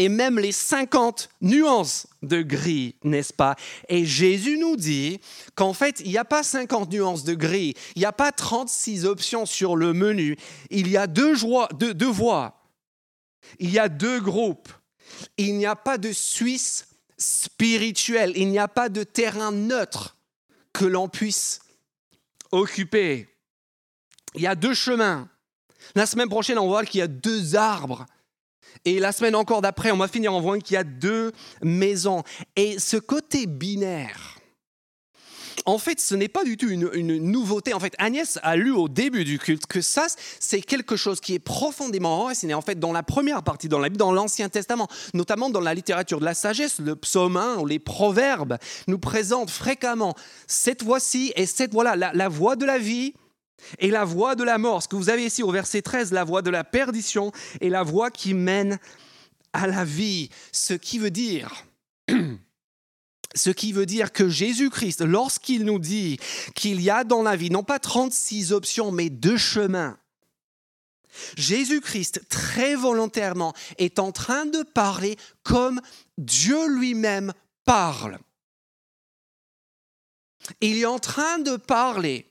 et 0.00 0.08
même 0.08 0.38
les 0.38 0.52
50 0.52 1.28
nuances 1.42 2.06
de 2.22 2.42
gris, 2.42 2.96
n'est-ce 3.04 3.32
pas? 3.32 3.56
Et 3.88 4.04
Jésus 4.04 4.58
nous 4.58 4.76
dit 4.76 5.20
qu'en 5.54 5.72
fait, 5.72 6.00
il 6.04 6.10
n'y 6.10 6.18
a 6.18 6.24
pas 6.24 6.42
50 6.42 6.90
nuances 6.90 7.24
de 7.24 7.34
gris, 7.34 7.74
il 7.94 8.00
n'y 8.00 8.06
a 8.06 8.12
pas 8.12 8.32
36 8.32 9.04
options 9.04 9.46
sur 9.46 9.76
le 9.76 9.92
menu, 9.92 10.36
il 10.70 10.88
y 10.88 10.96
a 10.96 11.06
deux, 11.06 11.34
deux, 11.78 11.94
deux 11.94 12.10
voies, 12.10 12.62
il 13.58 13.70
y 13.70 13.78
a 13.78 13.88
deux 13.88 14.20
groupes, 14.20 14.70
il 15.36 15.56
n'y 15.56 15.66
a 15.66 15.76
pas 15.76 15.98
de 15.98 16.12
Suisse 16.12 16.86
spirituel. 17.20 18.32
Il 18.34 18.48
n'y 18.48 18.58
a 18.58 18.68
pas 18.68 18.88
de 18.88 19.04
terrain 19.04 19.52
neutre 19.52 20.16
que 20.72 20.84
l'on 20.84 21.08
puisse 21.08 21.60
occuper. 22.50 23.28
Il 24.34 24.40
y 24.40 24.46
a 24.46 24.54
deux 24.54 24.74
chemins. 24.74 25.28
La 25.94 26.06
semaine 26.06 26.28
prochaine, 26.28 26.58
on 26.58 26.66
voit 26.66 26.84
qu'il 26.84 26.98
y 27.00 27.02
a 27.02 27.08
deux 27.08 27.54
arbres. 27.54 28.06
Et 28.84 28.98
la 28.98 29.12
semaine 29.12 29.34
encore 29.34 29.60
d'après, 29.60 29.90
on 29.90 29.96
va 29.96 30.08
finir 30.08 30.32
en 30.32 30.40
voyant 30.40 30.60
qu'il 30.60 30.74
y 30.74 30.78
a 30.78 30.84
deux 30.84 31.32
maisons. 31.62 32.22
Et 32.56 32.78
ce 32.78 32.96
côté 32.96 33.46
binaire, 33.46 34.40
en 35.66 35.78
fait, 35.78 36.00
ce 36.00 36.14
n'est 36.14 36.28
pas 36.28 36.44
du 36.44 36.56
tout 36.56 36.68
une, 36.68 37.18
nouveauté. 37.18 37.74
En 37.74 37.80
fait, 37.80 37.94
Agnès 37.98 38.38
a 38.42 38.56
lu 38.56 38.70
au 38.70 38.88
début 38.88 39.24
du 39.24 39.38
culte 39.38 39.66
que 39.66 39.80
ça, 39.80 40.06
c'est 40.38 40.60
quelque 40.60 40.96
chose 40.96 41.20
qui 41.20 41.34
est 41.34 41.38
profondément 41.38 42.22
enraciné, 42.22 42.54
en 42.54 42.62
fait, 42.62 42.78
dans 42.78 42.92
la 42.92 43.02
première 43.02 43.42
partie, 43.42 43.68
dans 43.68 43.80
dans 43.80 44.12
l'Ancien 44.12 44.48
Testament, 44.48 44.88
notamment 45.14 45.50
dans 45.50 45.60
la 45.60 45.74
littérature 45.74 46.20
de 46.20 46.24
la 46.24 46.34
sagesse, 46.34 46.78
le 46.78 46.96
psaume 46.96 47.36
1 47.36 47.56
ou 47.56 47.66
les 47.66 47.78
proverbes 47.78 48.56
nous 48.86 48.98
présentent 48.98 49.50
fréquemment 49.50 50.14
cette 50.46 50.82
voix-ci 50.82 51.32
et 51.36 51.46
cette 51.46 51.72
voix-là, 51.72 51.96
la, 51.96 52.12
la 52.12 52.28
voix 52.28 52.56
de 52.56 52.64
la 52.64 52.78
vie 52.78 53.14
et 53.78 53.90
la 53.90 54.04
voix 54.04 54.34
de 54.34 54.44
la 54.44 54.58
mort. 54.58 54.82
Ce 54.82 54.88
que 54.88 54.96
vous 54.96 55.10
avez 55.10 55.24
ici 55.24 55.42
au 55.42 55.50
verset 55.50 55.82
13, 55.82 56.12
la 56.12 56.24
voix 56.24 56.42
de 56.42 56.50
la 56.50 56.64
perdition 56.64 57.32
et 57.60 57.68
la 57.68 57.82
voix 57.82 58.10
qui 58.10 58.34
mène 58.34 58.78
à 59.52 59.66
la 59.66 59.84
vie. 59.84 60.30
Ce 60.52 60.74
qui 60.74 60.98
veut 60.98 61.10
dire 61.10 61.64
Ce 63.34 63.50
qui 63.50 63.72
veut 63.72 63.86
dire 63.86 64.12
que 64.12 64.28
Jésus-Christ, 64.28 65.02
lorsqu'il 65.02 65.64
nous 65.64 65.78
dit 65.78 66.18
qu'il 66.54 66.80
y 66.80 66.90
a 66.90 67.04
dans 67.04 67.22
la 67.22 67.36
vie 67.36 67.50
non 67.50 67.62
pas 67.62 67.78
36 67.78 68.52
options, 68.52 68.90
mais 68.90 69.08
deux 69.08 69.36
chemins, 69.36 69.96
Jésus-Christ, 71.36 72.28
très 72.28 72.74
volontairement, 72.74 73.54
est 73.78 73.98
en 73.98 74.12
train 74.12 74.46
de 74.46 74.62
parler 74.62 75.16
comme 75.42 75.80
Dieu 76.18 76.68
lui-même 76.68 77.32
parle. 77.64 78.18
Il 80.60 80.78
est 80.78 80.86
en 80.86 80.98
train 80.98 81.38
de 81.38 81.56
parler 81.56 82.29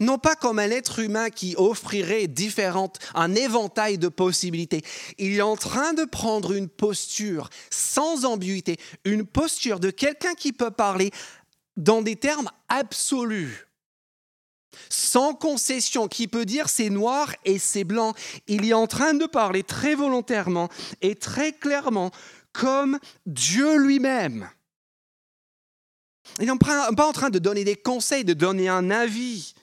non 0.00 0.18
pas 0.18 0.36
comme 0.36 0.58
un 0.58 0.70
être 0.70 0.98
humain 0.98 1.30
qui 1.30 1.54
offrirait 1.56 2.26
différentes, 2.26 2.98
un 3.14 3.34
éventail 3.34 3.98
de 3.98 4.08
possibilités. 4.08 4.82
Il 5.18 5.34
est 5.36 5.42
en 5.42 5.56
train 5.56 5.92
de 5.92 6.04
prendre 6.04 6.52
une 6.52 6.68
posture 6.68 7.50
sans 7.70 8.24
ambiguïté, 8.24 8.76
une 9.04 9.24
posture 9.26 9.80
de 9.80 9.90
quelqu'un 9.90 10.34
qui 10.34 10.52
peut 10.52 10.70
parler 10.70 11.10
dans 11.76 12.02
des 12.02 12.16
termes 12.16 12.50
absolus, 12.68 13.66
sans 14.88 15.34
concession, 15.34 16.08
qui 16.08 16.28
peut 16.28 16.44
dire 16.44 16.68
c'est 16.68 16.90
noir 16.90 17.34
et 17.44 17.58
c'est 17.58 17.84
blanc. 17.84 18.14
Il 18.46 18.68
est 18.68 18.74
en 18.74 18.86
train 18.86 19.14
de 19.14 19.26
parler 19.26 19.62
très 19.62 19.94
volontairement 19.94 20.68
et 21.00 21.14
très 21.14 21.52
clairement 21.52 22.10
comme 22.52 22.98
Dieu 23.26 23.76
lui-même. 23.76 24.48
Il 26.40 26.50
n'est 26.50 26.58
pas 26.58 27.06
en 27.06 27.12
train 27.12 27.30
de 27.30 27.38
donner 27.38 27.64
des 27.64 27.76
conseils, 27.76 28.24
de 28.24 28.32
donner 28.32 28.68
un 28.68 28.90
avis. 28.90 29.54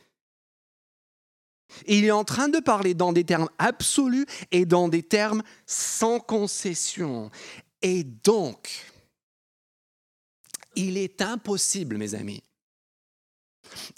Il 1.87 2.05
est 2.05 2.11
en 2.11 2.23
train 2.23 2.49
de 2.49 2.59
parler 2.59 2.93
dans 2.93 3.13
des 3.13 3.23
termes 3.23 3.49
absolus 3.57 4.25
et 4.51 4.65
dans 4.65 4.87
des 4.87 5.03
termes 5.03 5.43
sans 5.65 6.19
concession. 6.19 7.31
Et 7.81 8.03
donc, 8.03 8.85
il 10.75 10.97
est 10.97 11.21
impossible, 11.21 11.97
mes 11.97 12.15
amis, 12.15 12.43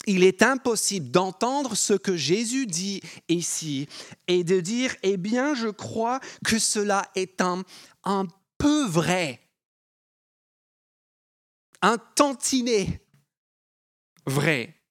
il 0.06 0.24
est 0.24 0.44
impossible 0.44 1.10
d'entendre 1.10 1.76
ce 1.76 1.94
que 1.94 2.16
Jésus 2.16 2.66
dit 2.68 3.02
ici 3.28 3.88
et 4.28 4.44
de 4.44 4.60
dire, 4.60 4.96
eh 5.04 5.18
bien, 5.18 5.56
je 5.56 5.68
crois 5.68 6.20
que 6.46 6.60
cela 6.60 7.10
est 7.16 7.42
un, 7.42 7.64
un 8.04 8.28
peu 8.58 8.86
vrai, 8.86 9.42
un 11.82 11.98
tantinet 11.98 13.02
vrai. 14.26 14.83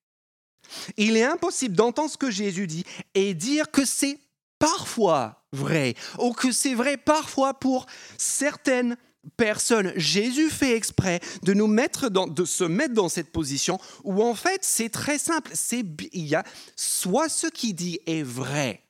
Il 0.97 1.17
est 1.17 1.25
impossible 1.25 1.75
d'entendre 1.75 2.11
ce 2.11 2.17
que 2.17 2.31
Jésus 2.31 2.67
dit 2.67 2.85
et 3.15 3.35
dire 3.35 3.71
que 3.71 3.85
c'est 3.85 4.19
parfois 4.59 5.45
vrai, 5.53 5.95
ou 6.19 6.33
que 6.33 6.53
c'est 6.53 6.75
vrai 6.75 6.97
parfois 6.97 7.55
pour 7.55 7.87
certaines 8.17 8.97
personnes. 9.37 9.93
Jésus 9.97 10.51
fait 10.51 10.77
exprès 10.77 11.21
de 11.43 11.53
nous 11.53 11.67
mettre 11.67 12.09
dans, 12.09 12.27
de 12.27 12.45
se 12.45 12.65
mettre 12.65 12.95
dans 12.95 13.09
cette 13.09 13.31
position 13.31 13.79
où 14.05 14.23
en 14.23 14.35
fait 14.35 14.61
c'est 14.63 14.89
très 14.89 15.19
simple. 15.19 15.51
C'est, 15.55 15.85
il 16.13 16.27
y 16.27 16.35
a 16.35 16.45
soit 16.77 17.29
ce 17.29 17.47
qu'il 17.47 17.75
dit 17.75 18.01
est 18.07 18.23
vrai, 18.23 18.82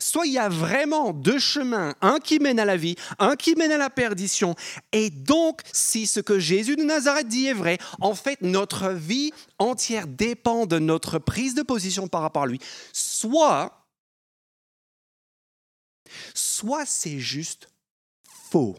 Soit 0.00 0.26
il 0.26 0.32
y 0.32 0.38
a 0.38 0.48
vraiment 0.48 1.12
deux 1.12 1.38
chemins, 1.38 1.94
un 2.00 2.18
qui 2.18 2.38
mène 2.38 2.60
à 2.60 2.64
la 2.64 2.76
vie, 2.76 2.96
un 3.18 3.36
qui 3.36 3.54
mène 3.54 3.72
à 3.72 3.78
la 3.78 3.90
perdition. 3.90 4.54
Et 4.92 5.10
donc, 5.10 5.62
si 5.72 6.06
ce 6.06 6.20
que 6.20 6.38
Jésus 6.38 6.76
de 6.76 6.82
Nazareth 6.82 7.28
dit 7.28 7.46
est 7.46 7.54
vrai, 7.54 7.78
en 8.00 8.14
fait, 8.14 8.40
notre 8.42 8.90
vie 8.90 9.32
entière 9.58 10.06
dépend 10.06 10.66
de 10.66 10.78
notre 10.78 11.18
prise 11.18 11.54
de 11.54 11.62
position 11.62 12.08
par 12.08 12.22
rapport 12.22 12.42
à 12.42 12.46
lui. 12.46 12.60
Soit, 12.92 13.86
soit 16.34 16.86
c'est 16.86 17.18
juste 17.18 17.68
faux. 18.50 18.76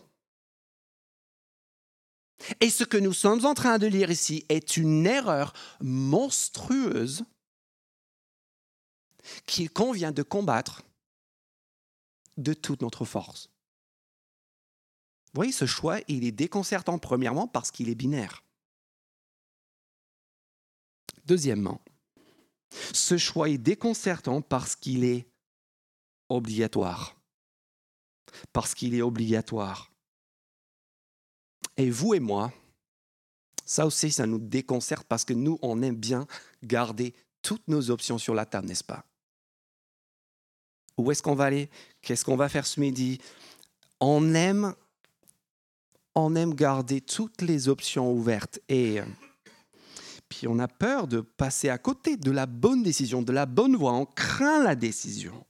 Et 2.61 2.69
ce 2.69 2.83
que 2.83 2.97
nous 2.97 3.13
sommes 3.13 3.45
en 3.45 3.53
train 3.53 3.77
de 3.77 3.87
lire 3.87 4.11
ici 4.11 4.45
est 4.49 4.77
une 4.77 5.05
erreur 5.05 5.53
monstrueuse 5.81 7.25
qu'il 9.45 9.69
convient 9.69 10.11
de 10.11 10.23
combattre 10.23 10.83
de 12.39 12.53
toute 12.53 12.81
notre 12.81 13.05
force. 13.05 13.49
Vous 15.27 15.39
voyez, 15.39 15.51
ce 15.51 15.65
choix, 15.65 15.99
il 16.07 16.23
est 16.25 16.31
déconcertant, 16.31 16.97
premièrement, 16.97 17.47
parce 17.47 17.69
qu'il 17.69 17.89
est 17.89 17.95
binaire. 17.95 18.43
Deuxièmement, 21.25 21.81
ce 22.93 23.17
choix 23.17 23.49
est 23.49 23.59
déconcertant 23.59 24.41
parce 24.41 24.75
qu'il 24.75 25.03
est 25.03 25.27
obligatoire. 26.29 27.15
Parce 28.53 28.73
qu'il 28.73 28.95
est 28.95 29.01
obligatoire. 29.01 29.91
Et 31.77 31.89
vous 31.91 32.13
et 32.13 32.19
moi, 32.19 32.51
ça 33.65 33.85
aussi, 33.85 34.11
ça 34.11 34.25
nous 34.25 34.39
déconcerte 34.39 35.05
parce 35.07 35.25
que 35.25 35.33
nous, 35.33 35.59
on 35.61 35.81
aime 35.83 35.95
bien 35.95 36.25
garder 36.63 37.13
toutes 37.43 37.67
nos 37.67 37.91
options 37.91 38.17
sur 38.17 38.33
la 38.33 38.45
table, 38.45 38.67
n'est-ce 38.67 38.83
pas? 38.83 39.05
Où 40.99 41.11
est-ce 41.11 41.23
qu'on 41.23 41.35
va 41.35 41.45
aller? 41.45 41.69
Qu'est-ce 42.01 42.25
qu'on 42.25 42.35
va 42.35 42.49
faire 42.49 42.67
ce 42.67 42.79
midi? 42.79 43.19
On 43.99 44.33
aime, 44.33 44.73
on 46.15 46.35
aime 46.35 46.53
garder 46.53 47.01
toutes 47.01 47.41
les 47.41 47.69
options 47.69 48.11
ouvertes 48.11 48.59
et 48.69 49.01
puis 50.29 50.47
on 50.47 50.59
a 50.59 50.67
peur 50.67 51.07
de 51.07 51.21
passer 51.21 51.69
à 51.69 51.77
côté 51.77 52.17
de 52.17 52.31
la 52.31 52.45
bonne 52.45 52.83
décision, 52.83 53.21
de 53.21 53.31
la 53.31 53.45
bonne 53.45 53.75
voie. 53.75 53.93
On 53.93 54.05
craint 54.05 54.63
la 54.63 54.75
décision. 54.75 55.45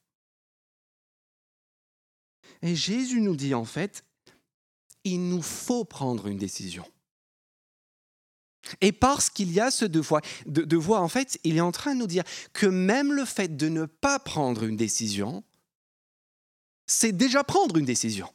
Et 2.62 2.76
Jésus 2.76 3.22
nous 3.22 3.36
dit 3.36 3.54
en 3.54 3.66
fait, 3.66 4.06
il 5.04 5.30
nous 5.30 5.42
faut 5.42 5.86
prendre 5.86 6.28
une 6.28 6.38
décision. 6.38 6.86
Et 8.82 8.92
parce 8.92 9.30
qu'il 9.30 9.52
y 9.52 9.60
a 9.60 9.72
ce 9.72 9.86
devoir, 9.86 10.22
de, 10.46 10.78
en 10.78 11.08
fait, 11.08 11.40
il 11.44 11.58
est 11.58 11.62
en 11.62 11.72
train 11.72 11.94
de 11.94 12.00
nous 12.00 12.08
dire 12.08 12.24
que 12.54 12.66
même 12.66 13.14
le 13.14 13.26
fait 13.26 13.56
de 13.56 13.70
ne 13.70 13.86
pas 13.86 14.20
prendre 14.20 14.64
une 14.64 14.78
décision, 14.78 15.44
c'est 16.88 17.12
déjà 17.12 17.44
prendre 17.44 17.78
une 17.78 17.86
décision. 17.86 18.30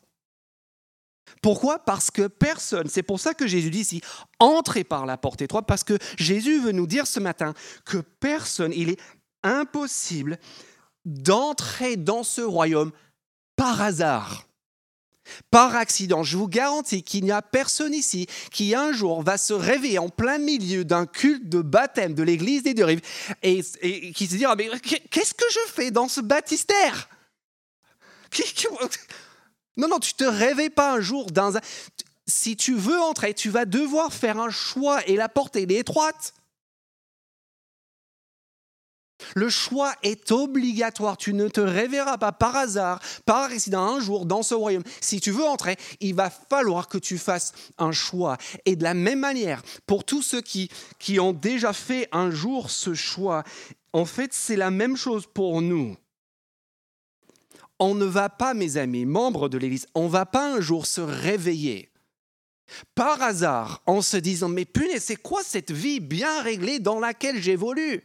Pourquoi? 1.43 1.79
Parce 1.79 2.11
que 2.11 2.27
personne, 2.27 2.89
c'est 2.89 3.03
pour 3.03 3.21
ça 3.21 3.35
que 3.35 3.47
Jésus 3.47 3.71
dit 3.71 3.81
ici, 3.81 4.01
entrez 4.39 4.85
par 4.85 5.05
la 5.07 5.17
porte 5.17 5.43
étroite, 5.43 5.67
parce 5.67 5.85
que 5.85 5.99
Jésus 6.17 6.61
veut 6.61 6.73
nous 6.73 6.87
dire 6.87 7.07
ce 7.07 7.21
matin 7.21 7.55
que 7.85 7.99
personne, 7.99 8.73
il 8.75 8.91
est 8.91 9.01
impossible 9.43 10.39
d'entrer 11.05 11.97
dans 11.97 12.23
ce 12.23 12.41
royaume 12.41 12.93
par 13.57 13.83
hasard. 13.83 14.47
Par 15.51 15.75
accident, 15.75 16.23
je 16.23 16.37
vous 16.37 16.49
garantis 16.49 17.03
qu'il 17.03 17.25
n'y 17.25 17.31
a 17.31 17.43
personne 17.43 17.95
ici 17.95 18.27
qui 18.51 18.75
un 18.75 18.93
jour 18.93 19.23
va 19.23 19.39
se 19.39 19.53
réveiller 19.53 19.99
en 19.99 20.09
plein 20.09 20.39
milieu 20.39 20.85
d'un 20.85 21.07
culte 21.07 21.49
de 21.49 21.63
baptême 21.63 22.15
de 22.15 22.23
l'église 22.23 22.63
des 22.63 22.75
deux 22.75 22.85
rives 22.85 23.01
et, 23.43 23.63
qui 24.13 24.27
se 24.27 24.37
dira 24.37 24.55
Mais 24.57 24.69
qu'est-ce 24.81 25.35
que 25.35 25.45
je 25.51 25.73
fais 25.73 25.91
dans 25.91 26.09
ce 26.09 26.21
baptistère? 26.21 27.09
Non, 29.77 29.89
non, 29.89 29.99
tu 29.99 30.15
te 30.15 30.25
réveilles 30.25 30.71
pas 30.71 30.93
un 30.93 31.01
jour 31.01 31.31
dans 31.31 31.57
un. 31.57 31.61
Si 32.27 32.57
tu 32.57 32.75
veux 32.75 33.01
entrer, 33.01 33.35
tu 33.35 33.51
vas 33.51 33.65
devoir 33.65 34.13
faire 34.13 34.39
un 34.39 34.51
choix 34.51 35.07
et 35.09 35.17
la 35.17 35.29
porte 35.29 35.57
est 35.57 35.71
étroite. 35.71 36.35
Le 39.35 39.49
choix 39.49 39.93
est 40.03 40.31
obligatoire. 40.33 41.17
Tu 41.17 41.35
ne 41.35 41.49
te 41.49 41.61
réveilleras 41.61 42.19
pas 42.19 42.33
par 42.33 42.57
hasard, 42.57 43.01
par 43.27 43.43
accident, 43.43 43.97
un 43.97 44.01
jour 44.01 44.27
dans 44.27 44.43
ce 44.43 44.55
royaume. 44.55 44.85
Si 45.01 45.21
tu 45.21 45.31
veux 45.31 45.45
entrer, 45.45 45.77
il 46.01 46.15
va 46.15 46.31
falloir 46.31 46.89
que 46.89 46.99
tu 46.99 47.19
fasses 47.19 47.53
un 47.79 47.93
choix. 47.93 48.39
Et 48.65 48.77
de 48.77 48.85
la 48.85 48.95
même 48.95 49.21
manière, 49.21 49.63
pour 49.87 50.05
tous 50.05 50.23
ceux 50.23 50.41
qui, 50.41 50.71
qui 50.99 51.21
ont 51.21 51.33
déjà 51.33 51.73
fait 51.73 52.09
un 52.13 52.31
jour 52.31 52.71
ce 52.71 52.95
choix, 52.95 53.45
en 53.93 54.05
fait, 54.05 54.33
c'est 54.33 54.57
la 54.57 54.71
même 54.71 54.97
chose 54.97 55.27
pour 55.33 55.61
nous. 55.61 55.97
On 57.79 57.95
ne 57.95 58.05
va 58.05 58.29
pas, 58.29 58.55
mes 58.55 58.77
amis, 58.77 59.05
membres 59.05 59.49
de 59.49 59.59
l'Église, 59.59 59.87
on 59.95 60.05
ne 60.05 60.09
va 60.09 60.27
pas 60.27 60.55
un 60.55 60.61
jour 60.61 60.87
se 60.87 61.01
réveiller 61.01 61.91
par 62.95 63.21
hasard 63.21 63.83
en 63.87 64.01
se 64.01 64.17
disant 64.17 64.49
Mais 64.49 64.65
punaise, 64.65 65.05
c'est 65.05 65.17
quoi 65.17 65.43
cette 65.43 65.71
vie 65.71 66.01
bien 66.01 66.43
réglée 66.43 66.79
dans 66.79 67.01
laquelle 67.01 67.43
j'évolue? 67.43 68.03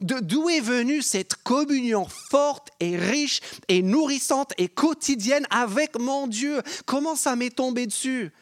D'où 0.00 0.48
est 0.48 0.60
venue 0.60 1.02
cette 1.02 1.34
communion 1.36 2.06
forte 2.30 2.68
et 2.80 2.96
riche 2.96 3.40
et 3.68 3.82
nourrissante 3.82 4.52
et 4.58 4.68
quotidienne 4.68 5.46
avec 5.50 5.98
mon 5.98 6.26
Dieu? 6.26 6.62
Comment 6.86 7.16
ça 7.16 7.36
m'est 7.36 7.54
tombé 7.54 7.86
dessus? 7.86 8.32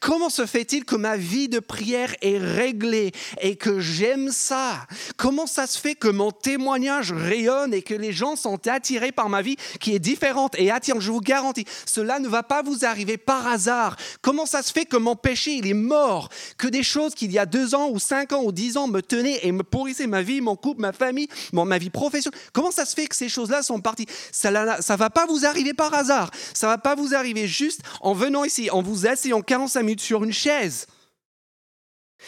Comment 0.00 0.30
se 0.30 0.46
fait-il 0.46 0.84
que 0.84 0.96
ma 0.96 1.16
vie 1.16 1.48
de 1.48 1.60
prière 1.60 2.14
est 2.22 2.38
réglée 2.38 3.12
et 3.40 3.56
que 3.56 3.78
j'aime 3.78 4.30
ça? 4.32 4.86
Comment 5.16 5.46
ça 5.46 5.66
se 5.66 5.78
fait 5.78 5.94
que 5.94 6.08
mon 6.08 6.32
témoignage 6.32 7.12
rayonne 7.12 7.74
et 7.74 7.82
que 7.82 7.94
les 7.94 8.12
gens 8.12 8.36
sont 8.36 8.66
attirés 8.66 9.12
par 9.12 9.28
ma 9.28 9.42
vie 9.42 9.56
qui 9.78 9.94
est 9.94 9.98
différente 9.98 10.54
et 10.58 10.70
attirante 10.70 11.02
Je 11.02 11.12
vous 11.12 11.20
garantis, 11.20 11.66
cela 11.84 12.18
ne 12.18 12.28
va 12.28 12.42
pas 12.42 12.62
vous 12.62 12.84
arriver 12.84 13.16
par 13.16 13.46
hasard. 13.46 13.96
Comment 14.22 14.46
ça 14.46 14.62
se 14.62 14.72
fait 14.72 14.86
que 14.86 14.96
mon 14.96 15.14
péché, 15.14 15.52
il 15.52 15.66
est 15.66 15.74
mort? 15.74 16.30
Que 16.56 16.68
des 16.68 16.82
choses 16.82 17.14
qu'il 17.14 17.30
y 17.30 17.38
a 17.38 17.46
deux 17.46 17.74
ans 17.74 17.90
ou 17.90 17.98
cinq 17.98 18.32
ans 18.32 18.42
ou 18.42 18.52
dix 18.52 18.76
ans 18.76 18.88
me 18.88 19.02
tenaient 19.02 19.40
et 19.42 19.52
me 19.52 19.62
pourrissaient 19.62 20.06
ma 20.06 20.22
vie, 20.22 20.40
mon 20.40 20.56
couple, 20.56 20.80
ma 20.80 20.92
famille, 20.92 21.28
ma 21.52 21.78
vie 21.78 21.90
professionnelle. 21.90 22.40
Comment 22.52 22.70
ça 22.70 22.86
se 22.86 22.94
fait 22.94 23.06
que 23.06 23.14
ces 23.14 23.28
choses-là 23.28 23.62
sont 23.62 23.80
parties? 23.80 24.06
Ça 24.32 24.50
ne 24.50 24.96
va 24.96 25.10
pas 25.10 25.26
vous 25.26 25.44
arriver 25.44 25.74
par 25.74 25.92
hasard. 25.94 26.30
Ça 26.54 26.66
ne 26.66 26.72
va 26.72 26.78
pas 26.78 26.94
vous 26.94 27.14
arriver 27.14 27.46
juste 27.46 27.82
en 28.00 28.14
venant 28.14 28.44
ici, 28.44 28.70
en 28.70 28.82
vous 28.82 29.06
asseyant 29.06 29.42
40 29.42 29.65
45 29.66 29.82
minutes 29.82 30.00
sur 30.00 30.22
une 30.22 30.32
chaise. 30.32 30.86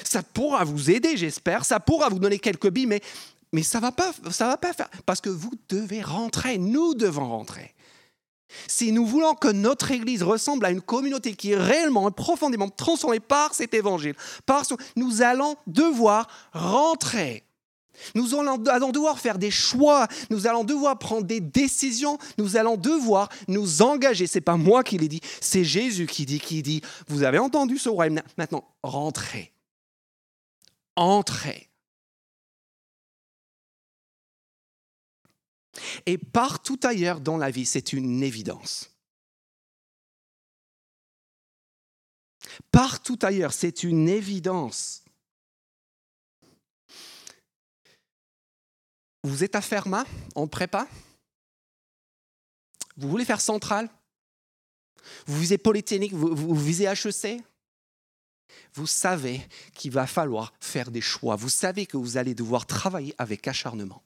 Ça 0.05 0.23
pourra 0.23 0.65
vous 0.65 0.91
aider, 0.91 1.17
j'espère, 1.17 1.65
ça 1.65 1.81
pourra 1.81 2.09
vous 2.09 2.19
donner 2.19 2.39
quelques 2.39 2.69
billes, 2.69 2.87
mais, 2.87 3.01
mais 3.53 3.63
ça 3.63 3.79
ne 3.79 3.83
va, 3.83 3.93
pas, 3.93 4.13
ça 4.31 4.49
va 4.49 4.57
pas 4.57 4.73
faire. 4.73 4.91
Parce 5.07 5.21
que 5.21 5.31
vous 5.31 5.53
devez 5.69 6.03
rentrer, 6.03 6.59
nous 6.59 6.95
devons 6.95 7.29
rentrer. 7.29 7.75
Si 8.67 8.93
nous 8.93 9.07
voulons 9.07 9.35
que 9.35 9.49
notre 9.49 9.91
Église 9.91 10.23
ressemble 10.23 10.65
à 10.65 10.71
une 10.71 10.81
communauté 10.81 11.35
qui 11.35 11.53
est 11.53 11.57
réellement 11.57 12.09
et 12.09 12.13
profondément 12.13 12.69
transformée 12.69 13.21
par 13.21 13.55
cet 13.55 13.73
évangile, 13.75 14.15
par 14.45 14.65
nous 14.97 15.23
allons 15.23 15.57
devoir 15.67 16.27
rentrer 16.53 17.45
nous 18.15 18.35
allons 18.35 18.91
devoir 18.91 19.19
faire 19.19 19.39
des 19.39 19.51
choix, 19.51 20.09
nous 20.31 20.47
allons 20.47 20.65
devoir 20.65 20.99
prendre 20.99 21.27
des 21.27 21.41
décisions, 21.41 22.19
nous 22.39 22.57
allons 22.57 22.77
devoir 22.77 23.29
nous 23.49 23.83
engager. 23.83 24.27
Ce 24.27 24.39
n'est 24.39 24.43
pas 24.43 24.57
moi 24.57 24.85
qui 24.85 24.99
l'ai 24.99 25.09
dit, 25.09 25.21
c'est 25.41 25.65
Jésus 25.65 26.07
qui 26.07 26.27
dit, 26.27 26.41
qui 26.41 26.63
dit, 26.63 26.83
vous 27.09 27.23
avez 27.23 27.39
entendu 27.39 27.79
ce 27.79 27.89
royaume, 27.89 28.21
maintenant 28.37 28.65
rentrez. 28.83 29.53
Entrez. 30.97 31.69
Et 36.07 36.19
partout 36.19 36.81
ailleurs 36.83 37.21
dans 37.21 37.37
la 37.37 37.51
vie, 37.51 37.67
c'est 37.67 37.93
une 37.93 38.23
évidence. 38.23 38.91
Partout 42.71 43.19
ailleurs, 43.23 43.53
c'est 43.53 43.83
une 43.83 44.09
évidence. 44.09 45.05
Vous 49.29 49.45
êtes 49.45 49.57
à 49.57 49.61
Fermat, 49.61 50.07
en 50.35 50.47
prépa 50.47 50.89
Vous 52.97 53.11
voulez 53.11 53.27
faire 53.27 53.43
centrale 53.43 53.91
Vous 55.27 55.39
visez 55.39 55.59
Polytechnique 55.59 56.15
vous, 56.15 56.55
visez 56.55 56.85
HEC 56.85 57.43
Vous 58.73 58.87
savez 58.87 59.47
qu'il 59.75 59.93
va 59.93 60.07
falloir 60.07 60.55
faire 60.61 60.91
des 60.91 61.03
choix. 61.03 61.37
Vous 61.37 61.51
savez 61.51 61.85
que 61.85 61.99
vous 61.99 62.17
allez 62.17 62.35
devoir 62.35 62.67
travailler 62.67 63.15
avec 63.19 63.47
acharnement. 63.47 64.03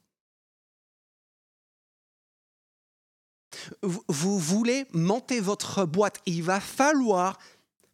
Vous 3.81 4.39
voulez 4.39 4.85
monter 4.91 5.39
votre 5.39 5.85
boîte, 5.85 6.19
il 6.25 6.43
va 6.43 6.59
falloir 6.59 7.39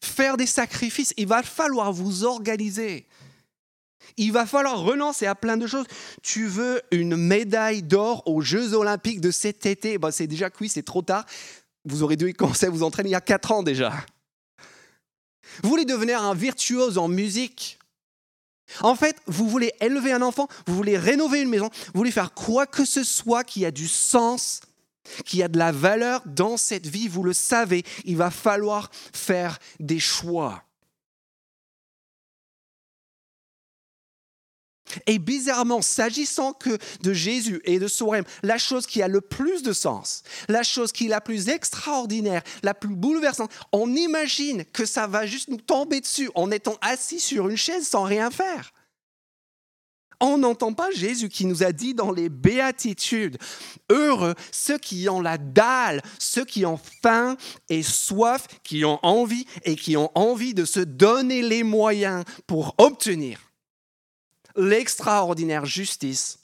faire 0.02 0.36
des 0.36 0.48
sacrifices, 0.48 1.14
il 1.16 1.28
va 1.28 1.44
falloir 1.44 1.94
vous 1.94 2.24
organiser. 2.24 3.06
Il 4.18 4.32
va 4.32 4.46
falloir 4.46 4.80
renoncer 4.80 5.26
à 5.26 5.36
plein 5.36 5.58
de 5.58 5.68
choses. 5.68 5.86
Tu 6.22 6.46
veux 6.46 6.82
une 6.92 7.16
médaille 7.16 7.84
d'or 7.84 8.24
aux 8.26 8.42
Jeux 8.42 8.74
olympiques 8.74 9.22
de 9.22 9.32
cet 9.32 9.66
été? 9.66 9.98
Ben, 9.98 10.12
C'est 10.12 10.28
déjà 10.28 10.50
cuit, 10.50 10.70
c'est 10.70 10.84
trop 10.84 11.02
tard. 11.02 11.26
Vous 11.86 12.04
aurez 12.04 12.18
dû 12.18 12.34
commencer 12.34 12.66
à 12.66 12.70
vous 12.70 12.84
entraîner 12.84 13.10
il 13.10 13.14
y 13.14 13.16
a 13.16 13.22
4 13.22 13.52
ans 13.52 13.64
déjà. 13.64 13.94
Vous 15.64 15.70
voulez 15.70 15.86
devenir 15.86 16.22
un 16.22 16.36
virtuose 16.36 16.98
en 16.98 17.08
musique? 17.08 17.80
En 18.82 18.96
fait, 18.96 19.18
vous 19.26 19.50
voulez 19.50 19.74
élever 19.82 20.12
un 20.12 20.22
enfant, 20.22 20.48
vous 20.68 20.76
voulez 20.76 20.98
rénover 20.98 21.42
une 21.42 21.50
maison, 21.50 21.70
vous 21.88 21.98
voulez 21.98 22.12
faire 22.12 22.34
quoi 22.34 22.68
que 22.68 22.86
ce 22.86 23.04
soit 23.04 23.44
qui 23.44 23.66
a 23.66 23.72
du 23.72 23.88
sens, 23.88 24.62
qui 25.26 25.42
a 25.42 25.48
de 25.48 25.58
la 25.58 25.72
valeur 25.72 26.22
dans 26.26 26.56
cette 26.56 26.86
vie, 26.86 27.08
vous 27.08 27.24
le 27.24 27.34
savez, 27.34 27.84
il 28.06 28.18
va 28.18 28.30
falloir 28.30 28.92
faire 29.14 29.58
des 29.80 30.00
choix. 30.00 30.64
Et 35.08 35.20
bizarrement, 35.20 35.82
s'agissant 35.82 36.54
que 36.54 36.78
de 37.02 37.14
Jésus 37.14 37.62
et 37.66 37.80
de 37.80 37.88
Sorem, 37.88 38.24
la 38.44 38.58
chose 38.58 38.86
qui 38.86 39.02
a 39.02 39.08
le 39.08 39.22
plus 39.22 39.64
de 39.64 39.74
sens, 39.74 40.24
la 40.48 40.64
chose 40.64 40.92
qui 40.92 41.06
est 41.06 41.10
la 41.10 41.22
plus 41.22 41.50
extraordinaire, 41.50 42.44
la 42.64 42.74
plus 42.74 42.90
bouleversante, 42.90 43.52
on 43.72 43.96
imagine 43.96 44.66
que 44.66 44.86
ça 44.86 45.08
va 45.08 45.26
juste 45.26 45.50
nous 45.50 45.58
tomber 45.58 46.02
dessus 46.02 46.30
en 46.36 46.52
étant 46.52 46.78
assis 46.82 47.20
sur 47.20 47.50
une 47.50 47.58
chaise 47.58 47.88
sans 47.88 48.04
rien 48.04 48.32
faire. 48.32 48.72
On 50.22 50.38
n'entend 50.38 50.74
pas 50.74 50.92
Jésus 50.92 51.30
qui 51.30 51.46
nous 51.46 51.64
a 51.64 51.72
dit 51.72 51.94
dans 51.94 52.12
les 52.12 52.28
béatitudes, 52.28 53.38
heureux 53.90 54.36
ceux 54.52 54.78
qui 54.78 55.08
ont 55.08 55.22
la 55.22 55.38
dalle, 55.38 56.02
ceux 56.20 56.44
qui 56.44 56.66
ont 56.66 56.80
faim 57.02 57.38
et 57.70 57.84
soif, 57.84 58.48
qui 58.64 58.84
ont 58.84 59.00
envie 59.02 59.46
et 59.64 59.78
qui 59.78 59.96
ont 59.96 60.12
envie 60.16 60.54
de 60.54 60.66
se 60.66 60.82
donner 60.82 61.42
les 61.42 61.64
moyens 61.64 62.26
pour 62.48 62.76
obtenir 62.78 63.49
l'extraordinaire 64.60 65.66
justice 65.66 66.40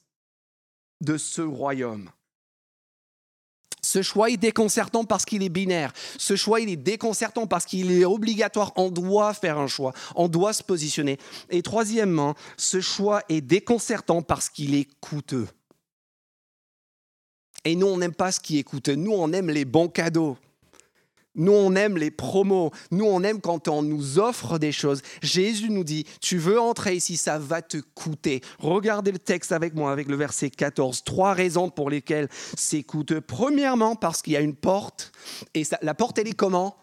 de 1.02 1.18
ce 1.18 1.42
royaume. 1.42 2.10
Ce 3.82 4.02
choix 4.02 4.32
est 4.32 4.38
déconcertant 4.38 5.04
parce 5.04 5.26
qu'il 5.26 5.44
est 5.44 5.50
binaire. 5.50 5.94
Ce 6.18 6.36
choix, 6.36 6.60
est 6.60 6.76
déconcertant 6.76 7.46
parce 7.46 7.66
qu'il 7.66 7.92
est 7.92 8.06
obligatoire. 8.06 8.74
On 8.78 8.90
doit 8.90 9.34
faire 9.36 9.60
un 9.60 9.68
choix. 9.68 9.94
On 10.16 10.28
doit 10.28 10.54
se 10.54 10.64
positionner. 10.64 11.20
Et 11.52 11.62
troisièmement, 11.62 12.34
ce 12.58 12.82
choix 12.82 13.22
est 13.30 13.42
déconcertant 13.42 14.24
parce 14.24 14.50
qu'il 14.50 14.74
est 14.74 14.88
coûteux. 15.02 15.48
Et 17.64 17.76
nous, 17.76 17.86
on 17.86 17.98
n'aime 17.98 18.14
pas 18.14 18.32
ce 18.32 18.40
qui 18.40 18.58
est 18.58 18.64
coûteux. 18.64 18.96
Nous, 18.96 19.12
on 19.12 19.32
aime 19.34 19.52
les 19.52 19.66
bons 19.66 19.88
cadeaux. 19.88 20.38
Nous, 21.36 21.52
on 21.52 21.76
aime 21.76 21.98
les 21.98 22.12
promos. 22.12 22.72
Nous, 22.92 23.06
on 23.06 23.22
aime 23.24 23.42
quand 23.42 23.68
on 23.68 23.82
nous 23.82 24.20
offre 24.20 24.58
des 24.58 24.72
choses. 24.72 25.02
Jésus 25.22 25.70
nous 25.70 25.84
dit, 25.84 26.06
tu 26.22 26.38
veux 26.38 26.60
entrer 26.60 26.96
ici, 26.96 27.18
ça 27.18 27.38
va 27.38 27.62
te 27.62 27.78
coûter. 27.78 28.42
Regardez 28.60 29.12
le 29.12 29.20
texte 29.20 29.52
avec 29.52 29.74
moi, 29.74 29.92
avec 29.92 30.08
le 30.08 30.16
verset 30.16 30.50
14. 30.50 31.04
Trois 31.04 31.34
raisons 31.34 31.70
pour 31.70 31.90
lesquelles 31.90 32.30
c'est 32.58 32.84
coûteux. 32.84 33.22
Premièrement, 33.22 33.96
parce 33.96 34.22
qu'il 34.22 34.34
y 34.34 34.38
a 34.38 34.42
une 34.42 34.56
porte. 34.56 35.12
Et 35.54 35.64
la 35.82 35.94
porte, 35.94 36.18
elle 36.18 36.30
est 36.30 36.34
comment? 36.34 36.78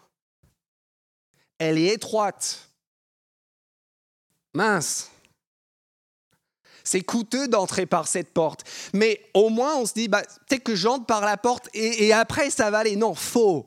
Elle 1.57 1.77
est 1.79 1.93
étroite. 1.93 2.69
Mince. 4.53 5.09
C'est 6.83 7.01
coûteux 7.01 7.47
d'entrer 7.47 7.85
par 7.85 8.07
cette 8.07 8.33
porte. 8.33 8.65
Mais 8.93 9.21
au 9.33 9.49
moins, 9.49 9.77
on 9.77 9.85
se 9.85 9.93
dit, 9.93 10.09
bah, 10.09 10.21
peut-être 10.47 10.63
que 10.63 10.75
j'entre 10.75 11.05
par 11.05 11.21
la 11.21 11.37
porte 11.37 11.69
et, 11.73 12.05
et 12.05 12.13
après, 12.13 12.49
ça 12.49 12.69
va 12.69 12.79
aller. 12.79 12.95
Non, 12.95 13.15
faux 13.15 13.65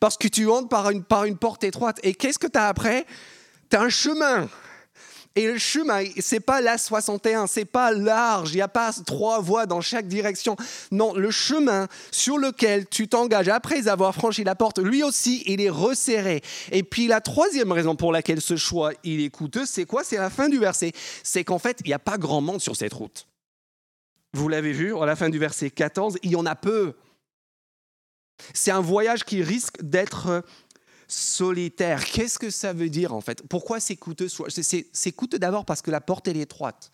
parce 0.00 0.16
que 0.16 0.28
tu 0.28 0.48
entres 0.48 0.68
par 0.68 0.90
une, 0.90 1.02
par 1.02 1.24
une 1.24 1.36
porte 1.36 1.64
étroite. 1.64 1.98
Et 2.02 2.14
qu'est-ce 2.14 2.38
que 2.38 2.46
tu 2.46 2.58
as 2.58 2.68
après? 2.68 3.06
Tu 3.70 3.76
as 3.76 3.82
un 3.82 3.88
chemin. 3.88 4.48
Et 5.34 5.46
le 5.46 5.56
chemin, 5.56 6.04
c'est 6.18 6.40
pas 6.40 6.60
la 6.60 6.76
61, 6.76 7.46
c'est 7.46 7.64
pas 7.64 7.90
large, 7.90 8.52
il 8.52 8.56
n'y 8.56 8.60
a 8.60 8.68
pas 8.68 8.92
trois 9.06 9.40
voies 9.40 9.64
dans 9.64 9.80
chaque 9.80 10.06
direction. 10.06 10.56
Non, 10.90 11.14
le 11.14 11.30
chemin 11.30 11.88
sur 12.10 12.36
lequel 12.36 12.86
tu 12.86 13.08
t'engages 13.08 13.48
après 13.48 13.88
avoir 13.88 14.14
franchi 14.14 14.44
la 14.44 14.54
porte, 14.54 14.78
lui 14.78 15.02
aussi, 15.02 15.42
il 15.46 15.62
est 15.62 15.70
resserré. 15.70 16.42
Et 16.70 16.82
puis 16.82 17.06
la 17.06 17.22
troisième 17.22 17.72
raison 17.72 17.96
pour 17.96 18.12
laquelle 18.12 18.42
ce 18.42 18.56
choix, 18.56 18.92
il 19.04 19.24
est 19.24 19.30
coûteux, 19.30 19.64
c'est 19.64 19.86
quoi? 19.86 20.04
C'est 20.04 20.18
la 20.18 20.28
fin 20.28 20.50
du 20.50 20.58
verset. 20.58 20.92
C'est 21.22 21.44
qu'en 21.44 21.58
fait, 21.58 21.78
il 21.82 21.88
n'y 21.88 21.94
a 21.94 21.98
pas 21.98 22.18
grand 22.18 22.42
monde 22.42 22.60
sur 22.60 22.76
cette 22.76 22.92
route. 22.92 23.26
Vous 24.34 24.48
l'avez 24.48 24.72
vu, 24.72 24.94
à 24.96 25.06
la 25.06 25.16
fin 25.16 25.30
du 25.30 25.38
verset 25.38 25.70
14, 25.70 26.18
il 26.22 26.32
y 26.32 26.36
en 26.36 26.44
a 26.44 26.54
peu. 26.54 26.94
C'est 28.54 28.70
un 28.70 28.80
voyage 28.80 29.24
qui 29.24 29.42
risque 29.42 29.82
d'être 29.82 30.44
solitaire. 31.08 32.04
Qu'est-ce 32.04 32.38
que 32.38 32.50
ça 32.50 32.72
veut 32.72 32.88
dire 32.88 33.14
en 33.14 33.20
fait? 33.20 33.42
Pourquoi 33.48 33.80
c'est 33.80 33.96
coûteux 33.96 34.28
C'est 34.48 35.12
coûteux 35.12 35.38
d'abord 35.38 35.64
parce 35.64 35.82
que 35.82 35.90
la 35.90 36.00
porte 36.00 36.28
est 36.28 36.36
étroite. 36.36 36.90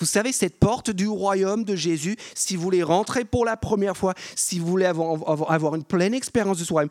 Vous 0.00 0.06
savez, 0.06 0.32
cette 0.32 0.58
porte 0.58 0.90
du 0.90 1.06
royaume 1.06 1.64
de 1.64 1.76
Jésus, 1.76 2.16
si 2.34 2.56
vous 2.56 2.62
voulez 2.62 2.82
rentrer 2.82 3.24
pour 3.24 3.44
la 3.44 3.56
première 3.56 3.96
fois, 3.96 4.14
si 4.34 4.58
vous 4.58 4.66
voulez 4.66 4.86
avoir, 4.86 5.74
une 5.74 5.84
pleine 5.84 6.14
expérience 6.14 6.58
de 6.58 6.64
royaume, 6.72 6.90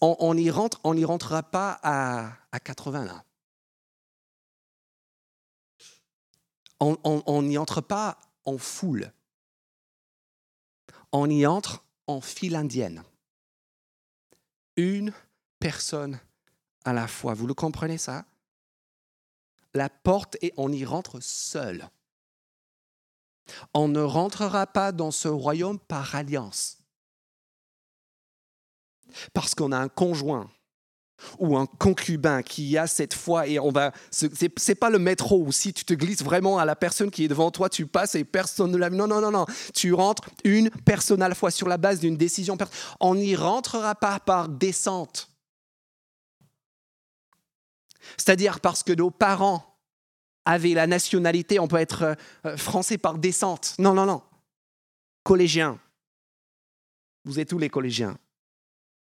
on 0.00 0.34
n'y 0.34 0.50
on 0.50 1.06
rentrera 1.06 1.42
pas 1.42 1.80
à, 1.82 2.60
80 2.62 3.06
là. 3.06 3.24
On 6.80 7.42
n'y 7.42 7.58
entre 7.58 7.80
pas 7.80 8.18
en 8.44 8.56
foule 8.56 9.10
on 11.12 11.28
y 11.28 11.46
entre 11.46 11.84
en 12.06 12.20
file 12.20 12.56
indienne. 12.56 13.02
Une 14.76 15.12
personne 15.58 16.20
à 16.84 16.92
la 16.92 17.08
fois. 17.08 17.34
Vous 17.34 17.46
le 17.46 17.54
comprenez 17.54 17.98
ça? 17.98 18.24
La 19.74 19.88
porte 19.88 20.36
et 20.40 20.52
on 20.56 20.72
y 20.72 20.84
rentre 20.84 21.20
seul. 21.20 21.88
On 23.74 23.88
ne 23.88 24.00
rentrera 24.00 24.66
pas 24.66 24.92
dans 24.92 25.10
ce 25.10 25.28
royaume 25.28 25.78
par 25.78 26.14
alliance. 26.14 26.78
Parce 29.32 29.54
qu'on 29.54 29.72
a 29.72 29.78
un 29.78 29.88
conjoint, 29.88 30.50
ou 31.38 31.56
un 31.56 31.66
concubin 31.66 32.42
qui 32.42 32.76
a 32.78 32.86
cette 32.86 33.14
foi 33.14 33.46
et 33.46 33.58
on 33.58 33.70
va 33.70 33.92
c'est 34.10 34.74
pas 34.74 34.90
le 34.90 34.98
métro 34.98 35.42
où 35.42 35.52
si 35.52 35.72
tu 35.72 35.84
te 35.84 35.94
glisses 35.94 36.22
vraiment 36.22 36.58
à 36.58 36.64
la 36.64 36.76
personne 36.76 37.10
qui 37.10 37.24
est 37.24 37.28
devant 37.28 37.50
toi 37.50 37.68
tu 37.68 37.86
passes 37.86 38.14
et 38.14 38.24
personne 38.24 38.70
ne 38.70 38.76
l'a 38.76 38.90
non 38.90 39.06
non 39.06 39.20
non 39.20 39.30
non. 39.30 39.46
Tu 39.74 39.92
rentres 39.92 40.28
une 40.44 40.70
personne 40.70 41.22
à 41.22 41.28
la 41.28 41.34
fois 41.34 41.50
sur 41.50 41.68
la 41.68 41.76
base 41.76 42.00
d'une 42.00 42.16
décision 42.16 42.56
on 43.00 43.14
n'y 43.14 43.36
rentrera 43.36 43.94
pas 43.94 44.20
par 44.20 44.48
descente. 44.48 45.30
C'est-à-dire 48.16 48.60
parce 48.60 48.82
que 48.82 48.92
nos 48.92 49.10
parents 49.10 49.78
avaient 50.44 50.74
la 50.74 50.86
nationalité 50.86 51.58
on 51.60 51.68
peut 51.68 51.76
être 51.76 52.16
euh, 52.46 52.56
français 52.56 52.98
par 52.98 53.18
descente. 53.18 53.74
Non 53.78 53.94
non 53.94 54.06
non. 54.06 54.22
Collégiens. 55.24 55.78
Vous 57.24 57.38
êtes 57.38 57.48
tous 57.48 57.58
les 57.58 57.68
collégiens? 57.68 58.16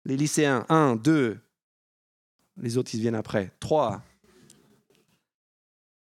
Les 0.04 0.16
lycéens. 0.16 0.64
1 0.68 0.96
2 0.96 1.40
les 2.56 2.76
autres, 2.76 2.94
ils 2.94 3.00
viennent 3.00 3.14
après. 3.14 3.50
Trois. 3.60 4.02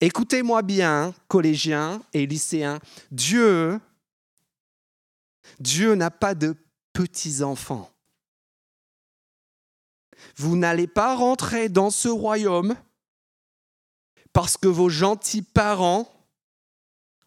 Écoutez-moi 0.00 0.62
bien, 0.62 1.14
collégiens 1.26 2.00
et 2.12 2.26
lycéens. 2.26 2.78
Dieu, 3.10 3.80
Dieu 5.58 5.94
n'a 5.94 6.10
pas 6.10 6.34
de 6.34 6.54
petits-enfants. 6.92 7.90
Vous 10.36 10.56
n'allez 10.56 10.86
pas 10.86 11.16
rentrer 11.16 11.68
dans 11.68 11.90
ce 11.90 12.08
royaume 12.08 12.76
parce 14.32 14.56
que 14.56 14.68
vos 14.68 14.88
gentils 14.88 15.42
parents 15.42 16.08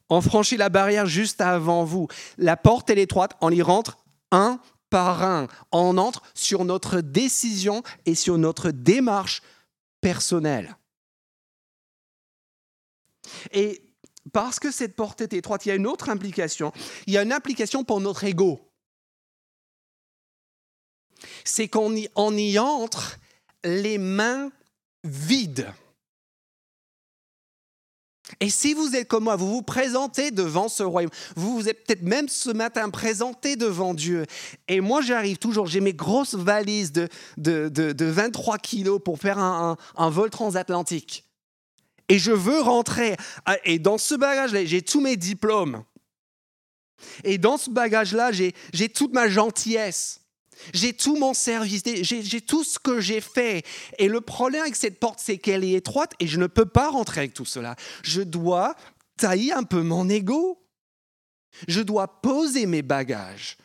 ont 0.10 0.22
franchi 0.22 0.58
la 0.58 0.70
barrière 0.70 1.06
juste 1.06 1.42
avant 1.42 1.84
vous. 1.84 2.08
La 2.38 2.58
porte 2.58 2.90
est 2.90 2.98
étroite, 2.98 3.36
on 3.42 3.50
y 3.50 3.62
rentre 3.62 3.98
un 4.32 4.60
par 4.92 5.24
un. 5.24 5.48
On 5.72 5.98
entre 5.98 6.22
sur 6.36 6.64
notre 6.66 7.02
décision 7.02 7.82
et 8.06 8.14
sur 8.14 8.38
notre 8.38 8.70
démarche 8.70 9.42
personnelle. 10.02 10.78
Et 13.52 13.82
parce 14.34 14.60
que 14.60 14.70
cette 14.70 14.96
porte 14.96 15.22
est 15.22 15.34
étroite, 15.34 15.66
il 15.66 15.70
y 15.70 15.72
a 15.72 15.76
une 15.76 15.88
autre 15.88 16.10
implication. 16.10 16.72
Il 17.08 17.14
y 17.14 17.18
a 17.18 17.24
une 17.24 17.34
implication 17.34 17.84
pour 17.84 18.02
notre 18.02 18.24
ego. 18.26 18.72
C'est 21.44 21.68
qu'on 21.68 21.96
y, 21.96 22.08
on 22.16 22.36
y 22.36 22.60
entre 22.60 23.18
les 23.64 23.98
mains 23.98 24.52
vides. 25.04 25.72
Et 28.40 28.50
si 28.50 28.74
vous 28.74 28.96
êtes 28.96 29.08
comme 29.08 29.26
moi, 29.26 29.36
vous 29.36 29.52
vous 29.52 29.62
présentez 29.62 30.32
devant 30.32 30.70
ce 30.70 30.84
royaume, 30.84 31.12
vous 31.36 31.56
vous 31.56 31.70
êtes 31.70 31.86
peut-être 31.86 32.04
même 32.04 32.30
ce 32.30 32.50
matin 32.50 32.90
présenté 32.90 33.56
devant 33.56 33.94
Dieu. 33.94 34.26
Et 34.68 34.82
moi, 34.82 35.02
j'arrive 35.02 35.38
toujours, 35.38 35.68
j'ai 35.68 35.82
mes 35.82 35.94
grosses 35.94 36.36
valises 36.36 36.92
de, 36.92 37.10
de, 37.38 37.70
de, 37.70 38.06
23 38.06 38.58
kilos 38.58 39.00
pour 39.04 39.20
faire 39.20 39.38
un, 39.38 39.78
un, 39.96 40.10
vol 40.10 40.30
transatlantique. 40.30 41.26
Et 42.10 42.20
je 42.20 42.32
veux 42.32 42.62
rentrer. 42.62 43.16
Ah, 43.46 43.58
et 43.64 43.80
dans 43.80 43.98
ce 43.98 44.16
bagage-là, 44.16 44.66
j'ai 44.66 44.82
tous 44.82 45.02
mes 45.02 45.18
diplômes. 45.18 45.84
Et 47.24 47.38
dans 47.38 47.58
ce 47.58 47.70
bagage-là, 47.70 48.32
j'ai 48.32 48.90
toute 48.90 49.14
ma 49.14 49.28
gentillesse. 49.28 50.21
J'ai 50.74 50.94
tout 50.94 51.16
mon 51.16 51.34
service, 51.34 51.84
j'ai 52.02 52.42
tout 52.42 52.64
ce 52.64 52.80
que 52.80 53.00
j'ai 53.00 53.22
fait. 53.22 53.64
Et 53.98 54.08
le 54.08 54.22
problème 54.22 54.62
avec 54.62 54.76
cette 54.76 55.00
porte, 55.00 55.20
c'est 55.20 55.38
qu'elle 55.38 55.64
est 55.64 55.74
étroite 55.74 56.14
et 56.20 56.28
je 56.28 56.40
ne 56.40 56.48
peux 56.48 56.66
pas 56.66 56.90
rentrer 56.90 57.22
avec 57.22 57.34
tout 57.34 57.46
cela. 57.46 57.76
Je 58.04 58.22
dois 58.22 58.76
tailler 59.18 59.54
un 59.54 59.64
peu 59.64 59.82
mon 59.82 60.10
ego. 60.10 60.58
Je 61.68 61.82
dois 61.82 62.22
poser 62.22 62.66
mes 62.66 62.82
bagages. 62.82 63.58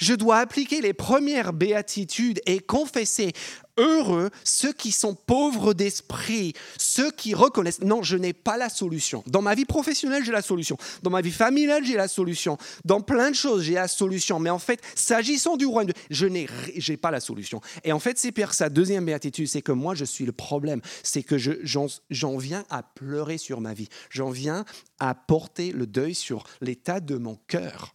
Je 0.00 0.14
dois 0.14 0.38
appliquer 0.38 0.80
les 0.80 0.92
premières 0.92 1.52
béatitudes 1.52 2.40
et 2.46 2.60
confesser 2.60 3.32
Heureux 3.78 4.28
ceux 4.44 4.72
qui 4.72 4.92
sont 4.92 5.14
pauvres 5.14 5.72
d'esprit, 5.72 6.52
ceux 6.76 7.10
qui 7.10 7.32
reconnaissent, 7.32 7.80
non, 7.80 8.02
je 8.02 8.18
n'ai 8.18 8.34
pas 8.34 8.58
la 8.58 8.68
solution. 8.68 9.24
Dans 9.26 9.40
ma 9.40 9.54
vie 9.54 9.64
professionnelle, 9.64 10.24
j'ai 10.24 10.32
la 10.32 10.42
solution. 10.42 10.76
Dans 11.02 11.10
ma 11.10 11.22
vie 11.22 11.30
familiale, 11.30 11.82
j'ai 11.82 11.96
la 11.96 12.08
solution. 12.08 12.58
Dans 12.84 13.00
plein 13.00 13.30
de 13.30 13.34
choses, 13.34 13.62
j'ai 13.62 13.74
la 13.74 13.88
solution. 13.88 14.38
Mais 14.38 14.50
en 14.50 14.58
fait, 14.58 14.80
s'agissant 14.94 15.56
du 15.56 15.64
royaume, 15.64 15.92
je 16.10 16.26
n'ai 16.26 16.46
pas 16.98 17.10
la 17.10 17.20
solution. 17.20 17.62
Et 17.82 17.92
en 17.92 17.98
fait, 17.98 18.18
c'est 18.18 18.32
pire. 18.32 18.52
Sa 18.52 18.68
deuxième 18.68 19.06
béatitude, 19.06 19.48
c'est 19.48 19.62
que 19.62 19.72
moi, 19.72 19.94
je 19.94 20.04
suis 20.04 20.26
le 20.26 20.32
problème. 20.32 20.82
C'est 21.02 21.22
que 21.22 21.38
j'en 21.38 22.36
viens 22.36 22.64
à 22.68 22.82
pleurer 22.82 23.38
sur 23.38 23.62
ma 23.62 23.72
vie. 23.72 23.88
J'en 24.10 24.28
viens 24.28 24.66
à 24.98 25.14
porter 25.14 25.72
le 25.72 25.86
deuil 25.86 26.14
sur 26.14 26.44
l'état 26.60 27.00
de 27.00 27.16
mon 27.16 27.36
cœur. 27.46 27.94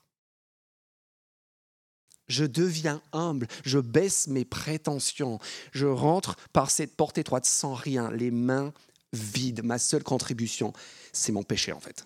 Je 2.27 2.43
deviens 2.43 3.01
humble, 3.13 3.47
je 3.63 3.79
baisse 3.79 4.27
mes 4.27 4.45
prétentions, 4.45 5.39
je 5.71 5.85
rentre 5.85 6.35
par 6.51 6.69
cette 6.69 6.95
porte 6.95 7.17
étroite 7.17 7.45
sans 7.45 7.73
rien, 7.73 8.11
les 8.11 8.31
mains 8.31 8.73
vides. 9.13 9.63
Ma 9.63 9.79
seule 9.79 10.03
contribution, 10.03 10.73
c'est 11.13 11.31
mon 11.31 11.43
péché 11.43 11.71
en 11.71 11.79
fait. 11.79 12.05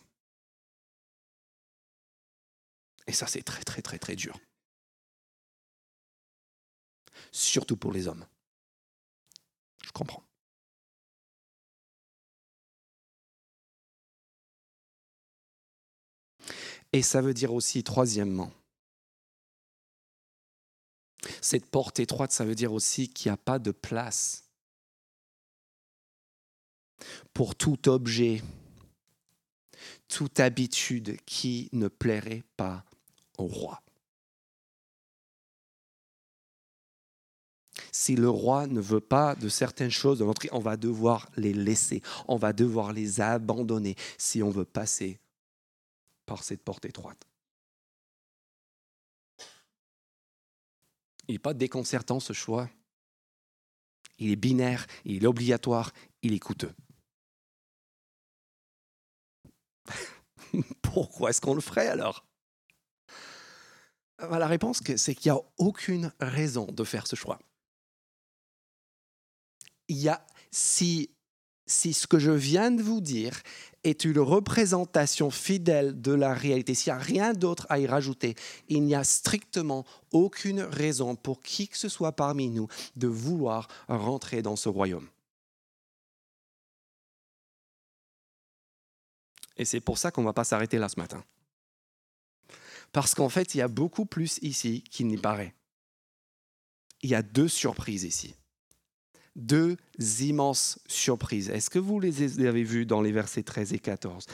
Et 3.08 3.14
ça, 3.14 3.28
c'est 3.28 3.42
très, 3.44 3.64
très, 3.64 3.82
très, 3.82 3.98
très 3.98 4.16
dur. 4.16 4.40
Surtout 7.32 7.78
pour 7.78 7.92
les 7.92 8.08
hommes. 8.08 8.26
Je 9.84 9.92
comprends. 9.92 10.24
Et 16.94 17.02
ça 17.02 17.22
veut 17.22 17.34
dire 17.34 17.54
aussi, 17.54 17.84
troisièmement, 17.84 18.52
Cette 21.42 21.66
porte 21.66 22.00
étroite, 22.00 22.32
ça 22.32 22.46
veut 22.46 22.56
dire 22.56 22.74
aussi 22.74 23.10
qu'il 23.10 23.30
n'y 23.30 23.34
a 23.34 23.38
pas 23.38 23.60
de 23.60 23.72
place 23.72 24.46
pour 27.34 27.56
tout 27.56 27.90
objet, 27.90 28.42
toute 30.08 30.40
habitude 30.40 31.18
qui 31.26 31.70
ne 31.74 31.88
plairait 31.88 32.44
pas 32.58 32.84
au 33.38 33.46
roi. 33.46 33.82
Si 37.92 38.16
le 38.16 38.30
roi 38.30 38.68
ne 38.68 38.80
veut 38.80 39.02
pas 39.02 39.36
de 39.36 39.50
certaines 39.50 39.92
choses 39.92 40.24
on 40.52 40.60
va 40.60 40.78
devoir 40.78 41.30
les 41.36 41.54
laisser, 41.54 42.02
on 42.28 42.38
va 42.38 42.54
devoir 42.54 42.94
les 42.94 43.20
abandonner 43.22 43.96
si 44.18 44.42
on 44.42 44.50
veut 44.50 44.66
passer 44.66 45.20
par 46.26 46.44
cette 46.44 46.64
porte 46.64 46.86
étroite. 46.86 47.31
Il 51.32 51.36
n'est 51.36 51.40
pas 51.40 51.54
déconcertant 51.54 52.20
ce 52.20 52.34
choix. 52.34 52.70
Il 54.18 54.32
est 54.32 54.36
binaire, 54.36 54.86
il 55.06 55.24
est 55.24 55.28
obligatoire, 55.28 55.94
il 56.22 56.34
est 56.34 56.40
coûteux. 56.40 56.74
Pourquoi 60.82 61.30
est-ce 61.30 61.40
qu'on 61.40 61.56
le 61.56 61.62
ferait 61.62 61.88
alors? 61.88 62.26
La 64.20 64.46
réponse, 64.46 64.82
c'est 64.98 65.16
qu'il 65.16 65.32
n'y 65.32 65.38
a 65.38 65.42
aucune 65.58 66.12
raison 66.20 66.66
de 66.66 66.84
faire 66.84 67.08
ce 67.08 67.16
choix 67.16 67.40
il 69.92 69.98
y 69.98 70.08
a, 70.08 70.26
si, 70.52 71.12
si 71.72 71.94
ce 71.94 72.06
que 72.06 72.20
je 72.20 72.32
viens 72.32 72.70
de 72.70 72.84
vous 72.84 73.02
dire 73.02 73.42
est 73.84 74.06
une 74.06 74.20
représentation 74.20 75.32
fidèle 75.32 76.00
de 76.00 76.12
la 76.12 76.34
réalité, 76.34 76.76
s'il 76.76 76.94
n'y 76.94 77.00
a 77.00 77.02
rien 77.02 77.34
d'autre 77.34 77.66
à 77.70 77.80
y 77.80 77.88
rajouter, 77.88 78.36
il 78.68 78.84
n'y 78.84 78.94
a 78.94 79.04
strictement 79.04 79.86
aucune 80.12 80.62
raison 80.62 81.16
pour 81.16 81.42
qui 81.42 81.68
que 81.68 81.78
ce 81.78 81.90
soit 81.90 82.12
parmi 82.12 82.50
nous 82.50 82.68
de 82.96 83.08
vouloir 83.08 83.68
rentrer 83.88 84.42
dans 84.42 84.56
ce 84.56 84.70
royaume. 84.70 85.08
Et 89.58 89.66
c'est 89.66 89.82
pour 89.82 89.98
ça 89.98 90.12
qu'on 90.12 90.22
ne 90.22 90.28
va 90.28 90.34
pas 90.34 90.44
s'arrêter 90.44 90.78
là 90.78 90.90
ce 90.90 91.00
matin. 91.00 91.24
Parce 92.92 93.16
qu'en 93.16 93.30
fait, 93.30 93.56
il 93.56 93.60
y 93.60 93.62
a 93.62 93.68
beaucoup 93.68 94.06
plus 94.06 94.40
ici 94.42 94.84
qu'il 94.90 95.08
n'y 95.08 95.18
paraît. 95.18 95.56
Il 97.02 97.10
y 97.10 97.16
a 97.16 97.22
deux 97.22 97.48
surprises 97.48 98.04
ici 98.04 98.36
deux 99.36 99.78
immenses 100.20 100.80
surprises. 100.88 101.50
Est-ce 101.50 101.70
que 101.70 101.80
vous 101.80 102.00
les 102.00 102.46
avez 102.46 102.64
vues 102.64 102.86
dans 102.86 103.02
les 103.02 103.12
versets 103.12 103.44
13 103.44 103.74
et 103.74 103.80
14 103.80 104.26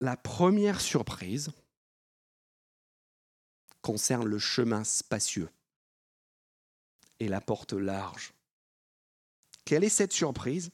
La 0.00 0.16
première 0.16 0.80
surprise 0.80 1.50
concerne 3.82 4.26
le 4.26 4.38
chemin 4.38 4.82
spacieux 4.82 5.48
et 7.20 7.28
la 7.28 7.40
porte 7.40 7.72
large. 7.72 8.32
Quelle 9.64 9.84
est 9.84 9.88
cette 9.88 10.12
surprise? 10.12 10.70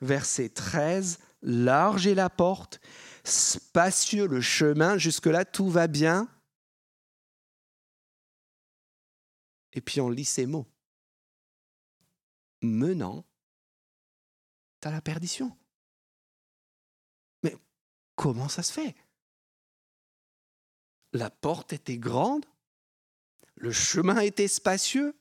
Verset 0.00 0.50
13, 0.50 1.18
large 1.42 2.06
est 2.06 2.14
la 2.14 2.30
porte, 2.30 2.80
spacieux 3.24 4.26
le 4.26 4.40
chemin, 4.40 4.96
jusque-là 4.96 5.44
tout 5.44 5.68
va 5.68 5.88
bien. 5.88 6.28
Et 9.72 9.80
puis 9.80 10.00
on 10.00 10.08
lit 10.08 10.24
ces 10.24 10.46
mots 10.46 10.66
menant 12.62 13.24
à 14.82 14.90
la 14.90 15.00
perdition. 15.00 15.56
Mais 17.42 17.56
comment 18.14 18.48
ça 18.48 18.62
se 18.62 18.72
fait? 18.72 18.94
La 21.12 21.30
porte 21.30 21.72
était 21.72 21.98
grande, 21.98 22.46
le 23.56 23.72
chemin 23.72 24.20
était 24.20 24.48
spacieux, 24.48 25.16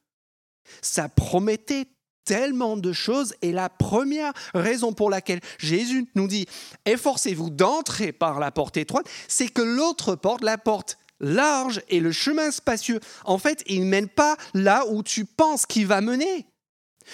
ça 0.81 1.09
promettait 1.09 1.87
tellement 2.25 2.75
de 2.75 2.91
choses 2.91 3.33
et 3.41 3.53
la 3.53 3.69
première 3.69 4.33
raison 4.53 4.91
pour 4.91 5.09
laquelle 5.09 5.39
Jésus 5.57 6.09
nous 6.13 6.27
dit 6.27 6.45
efforcez-vous 6.85 7.49
d'entrer 7.49 8.11
par 8.11 8.39
la 8.39 8.51
porte 8.51 8.75
étroite, 8.75 9.09
c'est 9.29 9.47
que 9.47 9.61
l'autre 9.61 10.15
porte, 10.15 10.43
la 10.43 10.57
porte 10.57 10.97
large 11.21 11.81
et 11.87 12.01
le 12.01 12.11
chemin 12.11 12.51
spacieux, 12.51 12.99
en 13.23 13.37
fait, 13.37 13.63
il 13.65 13.81
ne 13.81 13.89
mène 13.89 14.09
pas 14.09 14.37
là 14.53 14.85
où 14.87 15.03
tu 15.03 15.23
penses 15.23 15.65
qu'il 15.65 15.87
va 15.87 16.01
mener. 16.01 16.45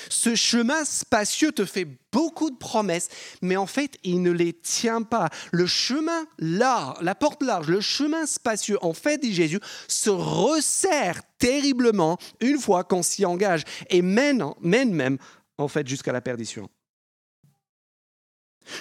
Ce 0.10 0.36
chemin 0.36 0.86
spacieux 0.86 1.52
te 1.52 1.66
fait 1.66 1.88
beaucoup 2.12 2.50
de 2.50 2.58
promesses, 2.58 3.10
mais 3.42 3.56
en 3.56 3.68
fait, 3.68 3.98
il 4.04 4.22
ne 4.22 4.32
les 4.32 4.54
tient 4.54 5.02
pas. 5.02 5.30
Le 5.52 5.66
chemin 5.66 6.26
large, 6.40 6.98
la 7.02 7.16
porte 7.16 7.44
large, 7.44 7.68
le 7.68 7.82
chemin 7.82 8.26
spacieux, 8.26 8.78
en 8.84 8.94
fait, 8.94 9.20
dit 9.20 9.34
Jésus, 9.34 9.60
se 9.88 10.10
resserre 10.10 11.22
terriblement 11.38 12.18
une 12.40 12.60
fois 12.60 12.84
qu'on 12.84 13.04
s'y 13.04 13.26
engage 13.26 13.64
et 13.90 14.02
mène, 14.02 14.44
mène 14.62 14.94
même, 14.94 15.18
en 15.58 15.68
fait, 15.68 15.88
jusqu'à 15.88 16.12
la 16.12 16.22
perdition. 16.22 16.70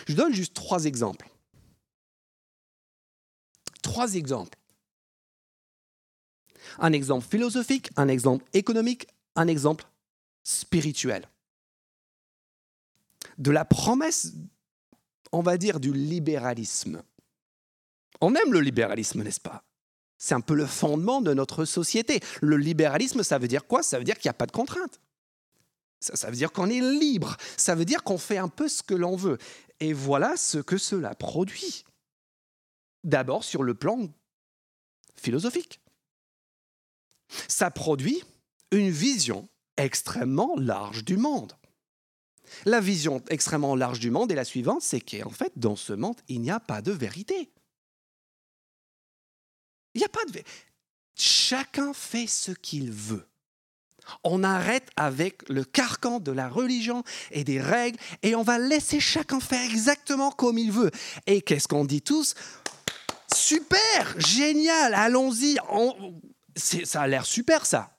Je 0.07 0.15
donne 0.15 0.33
juste 0.33 0.55
trois 0.55 0.85
exemples. 0.85 1.29
Trois 3.83 4.15
exemples. 4.15 4.59
Un 6.79 6.93
exemple 6.93 7.27
philosophique, 7.27 7.91
un 7.97 8.09
exemple 8.09 8.45
économique, 8.53 9.09
un 9.35 9.49
exemple 9.49 9.85
spirituel. 10.45 11.29
De 13.39 13.51
la 13.51 13.65
promesse, 13.65 14.33
on 15.33 15.43
va 15.43 15.57
dire, 15.57 15.81
du 15.81 15.93
libéralisme. 15.93 17.03
On 18.21 18.35
aime 18.35 18.53
le 18.53 18.61
libéralisme, 18.61 19.23
n'est-ce 19.23 19.41
pas? 19.41 19.65
C'est 20.19 20.35
un 20.35 20.41
peu 20.41 20.55
le 20.55 20.67
fondement 20.67 21.21
de 21.21 21.35
notre 21.35 21.65
société. 21.65 22.21
Le 22.41 22.57
libéralisme, 22.57 23.23
ça 23.23 23.39
veut 23.39 23.49
dire 23.49 23.67
quoi? 23.67 23.83
Ça 23.83 23.99
veut 23.99 24.05
dire 24.05 24.17
qu'il 24.17 24.29
n'y 24.29 24.31
a 24.31 24.35
pas 24.35 24.47
de 24.47 24.53
contraintes. 24.53 25.01
Ça, 25.99 26.15
ça 26.15 26.31
veut 26.31 26.37
dire 26.37 26.53
qu'on 26.53 26.71
est 26.71 26.81
libre. 26.81 27.37
Ça 27.57 27.75
veut 27.75 27.85
dire 27.85 28.05
qu'on 28.05 28.19
fait 28.19 28.39
un 28.39 28.49
peu 28.49 28.69
ce 28.69 28.83
que 28.83 28.95
l'on 28.95 29.17
veut. 29.17 29.39
Et 29.81 29.93
voilà 29.93 30.37
ce 30.37 30.59
que 30.59 30.79
cela 30.79 31.15
produit. 31.15 31.85
D'abord 33.03 33.43
sur 33.43 33.65
le 33.65 33.75
plan 33.75 34.09
philosophique. 35.17 35.81
Ça 37.49 37.71
produit 37.71 38.23
une 38.71 38.91
vision 38.91 39.49
extrêmement 39.77 40.55
large 40.57 41.05
du 41.05 41.17
monde. 41.17 41.57
La 42.65 42.81
vision 42.81 43.23
extrêmement 43.29 43.75
large 43.75 44.01
du 44.01 44.11
monde 44.11 44.31
est 44.33 44.37
la 44.37 44.45
suivante, 44.45 44.83
c'est 44.83 45.01
qu'en 45.01 45.31
fait, 45.31 45.53
dans 45.57 45.77
ce 45.77 45.93
monde, 45.93 46.21
il 46.29 46.41
n'y 46.41 46.51
a 46.51 46.61
pas 46.61 46.83
de 46.83 46.93
vérité. 46.93 47.51
Il 49.95 49.99
n'y 49.99 50.05
a 50.05 50.09
pas 50.09 50.25
de 50.27 50.33
vérité. 50.33 50.51
Chacun 51.15 51.93
fait 51.93 52.27
ce 52.27 52.53
qu'il 52.53 52.91
veut. 52.91 53.27
On 54.25 54.43
arrête 54.43 54.89
avec 54.97 55.49
le 55.49 55.65
carcan 55.65 56.19
de 56.19 56.33
la 56.33 56.49
religion 56.49 57.05
et 57.31 57.45
des 57.45 57.61
règles 57.61 57.99
et 58.23 58.35
on 58.35 58.43
va 58.43 58.59
laisser 58.59 58.99
chacun 58.99 59.39
faire 59.39 59.63
exactement 59.71 60.33
comme 60.33 60.59
il 60.59 60.73
veut. 60.73 60.91
Et 61.27 61.41
qu'est-ce 61.41 61.69
qu'on 61.69 61.85
dit 61.85 62.03
tous? 62.03 62.35
Super, 63.33 64.21
génial, 64.21 64.95
allons-y. 64.95 65.57
Ça 66.57 67.03
a 67.03 67.07
l'air 67.07 67.25
super 67.25 67.65
ça. 67.65 67.97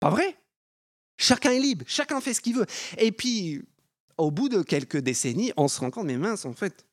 Pas 0.00 0.10
vrai? 0.10 0.38
Chacun 1.18 1.52
est 1.52 1.60
libre, 1.60 1.84
chacun 1.88 2.20
fait 2.20 2.34
ce 2.34 2.40
qu'il 2.40 2.56
veut. 2.56 2.66
Et 2.98 3.12
puis, 3.12 3.62
au 4.18 4.30
bout 4.30 4.48
de 4.48 4.62
quelques 4.62 4.98
décennies, 4.98 5.52
on 5.56 5.68
se 5.68 5.80
rend 5.80 5.90
compte, 5.90 6.06
mais 6.06 6.16
mince, 6.16 6.44
en 6.44 6.52
fait, 6.52 6.84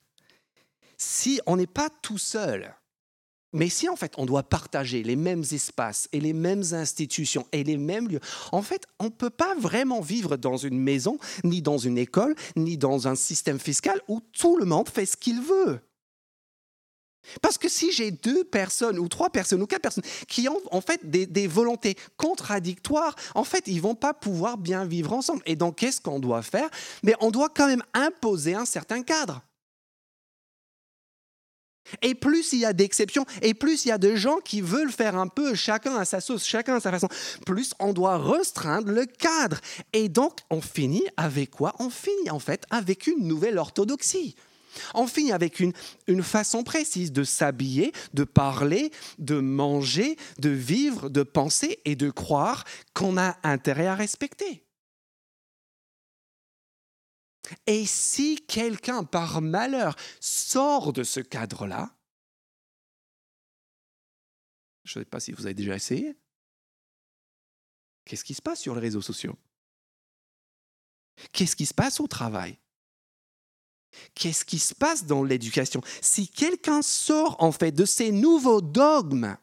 si 0.97 1.41
on 1.45 1.57
n'est 1.57 1.67
pas 1.67 1.89
tout 2.01 2.17
seul, 2.17 2.73
mais 3.53 3.69
si 3.69 3.87
en 3.87 3.95
fait 3.95 4.13
on 4.17 4.25
doit 4.25 4.43
partager 4.43 5.03
les 5.03 5.15
mêmes 5.15 5.43
espaces 5.51 6.09
et 6.11 6.19
les 6.19 6.33
mêmes 6.33 6.63
institutions 6.71 7.45
et 7.51 7.63
les 7.63 7.77
mêmes 7.77 8.07
lieux, 8.07 8.19
en 8.51 8.61
fait 8.61 8.85
on 8.99 9.05
ne 9.05 9.09
peut 9.09 9.29
pas 9.29 9.55
vraiment 9.55 10.01
vivre 10.01 10.37
dans 10.37 10.57
une 10.57 10.79
maison, 10.79 11.17
ni 11.43 11.61
dans 11.61 11.77
une 11.77 11.97
école, 11.97 12.35
ni 12.55 12.77
dans 12.77 13.07
un 13.07 13.15
système 13.15 13.59
fiscal 13.59 14.01
où 14.07 14.21
tout 14.21 14.57
le 14.57 14.65
monde 14.65 14.89
fait 14.89 15.05
ce 15.05 15.15
qu'il 15.15 15.41
veut. 15.41 15.79
Parce 17.41 17.57
que 17.57 17.69
si 17.69 17.91
j'ai 17.91 18.11
deux 18.11 18.43
personnes 18.43 18.99
ou 18.99 19.07
trois 19.07 19.29
personnes 19.29 19.61
ou 19.61 19.67
quatre 19.67 19.81
personnes 19.81 20.03
qui 20.27 20.47
ont 20.49 20.61
en 20.71 20.81
fait 20.81 21.01
des, 21.03 21.47
volontés 21.47 21.95
contradictoires, 22.17 23.15
en 23.35 23.43
fait, 23.43 23.67
ils 23.67 23.81
vont 23.81 23.95
pas 23.95 24.13
pouvoir 24.13 24.57
bien 24.57 24.85
vivre 24.85 25.13
ensemble. 25.13 25.41
Et 25.45 25.55
donc, 25.55 25.77
qu'est-ce 25.77 26.01
qu'on 26.01 26.19
doit 26.19 26.41
faire? 26.41 26.69
Mais 27.03 27.15
on 27.19 27.31
doit 27.31 27.49
quand 27.49 27.67
même 27.67 27.83
imposer 27.93 28.55
un 28.55 28.65
certain 28.65 29.03
cadre. 29.03 29.41
Et 32.01 32.15
plus 32.15 32.53
il 32.53 32.59
y 32.59 32.65
a 32.65 32.71
d'exceptions, 32.71 33.25
et 33.41 33.53
plus 33.53 33.85
il 33.85 33.89
y 33.89 33.91
a 33.91 33.97
de 33.97 34.15
gens 34.15 34.37
qui 34.37 34.61
veulent 34.61 34.91
faire 34.91 35.17
un 35.17 35.27
peu 35.27 35.53
chacun 35.53 35.97
à 35.97 36.05
sa 36.05 36.21
sauce, 36.21 36.45
chacun 36.45 36.75
à 36.75 36.79
sa 36.79 36.91
façon, 36.91 37.09
plus 37.45 37.73
on 37.77 37.91
doit 37.91 38.17
restreindre 38.17 38.89
le 38.89 39.05
cadre. 39.05 39.59
Et 39.91 40.07
donc, 40.07 40.37
on 40.49 40.61
finit 40.61 41.05
avec 41.17 41.51
quoi? 41.51 41.75
On 41.79 41.89
finit 41.89 42.31
en 42.31 42.39
fait 42.39 42.63
avec 42.69 43.05
une 43.05 43.27
nouvelle 43.27 43.57
orthodoxie. 43.57 44.35
On 44.93 45.07
finit 45.07 45.31
avec 45.31 45.59
une, 45.59 45.73
façon 46.23 46.63
précise 46.63 47.11
de 47.11 47.23
s'habiller, 47.23 47.91
de 48.13 48.23
parler, 48.23 48.91
de 49.19 49.39
manger, 49.39 50.17
de 50.39 50.49
vivre, 50.49 51.09
de 51.09 51.23
penser 51.23 51.79
et 51.85 51.95
de 51.95 52.09
croire 52.09 52.63
qu'on 52.93 53.17
a 53.17 53.37
intérêt 53.43 53.87
à 53.87 53.95
respecter. 53.95 54.65
Et 57.67 57.85
si 57.85 58.37
quelqu'un, 58.47 59.03
par 59.03 59.41
malheur, 59.41 59.95
sort 60.19 60.93
de 60.93 61.03
ce 61.03 61.19
cadre-là, 61.19 61.93
je 64.85 64.99
ne 64.99 65.03
sais 65.03 65.09
pas 65.09 65.19
si 65.19 65.31
vous 65.33 65.45
avez 65.45 65.53
déjà 65.53 65.75
essayé, 65.75 66.15
Qu'est-ce 68.05 68.23
qui 68.23 68.33
se 68.33 68.41
passe 68.41 68.61
sur 68.61 68.75
les 68.75 68.81
réseaux 68.81 69.01
sociaux? 69.01 69.37
Qu'est-ce 71.31 71.55
qui 71.55 71.65
se 71.65 71.73
passe 71.73 71.99
au 71.99 72.07
travail? 72.07 72.59
Qu'est-ce 74.15 74.45
qui 74.45 74.59
se 74.59 74.73
passe 74.73 75.05
dans 75.05 75.23
l'éducation? 75.23 75.81
Si 76.01 76.27
quelqu'un 76.27 76.81
sort 76.81 77.35
en 77.39 77.51
fait 77.51 77.71
de 77.71 77.85
ces 77.85 78.11
nouveaux 78.11 78.61
dogmes, 78.61 79.37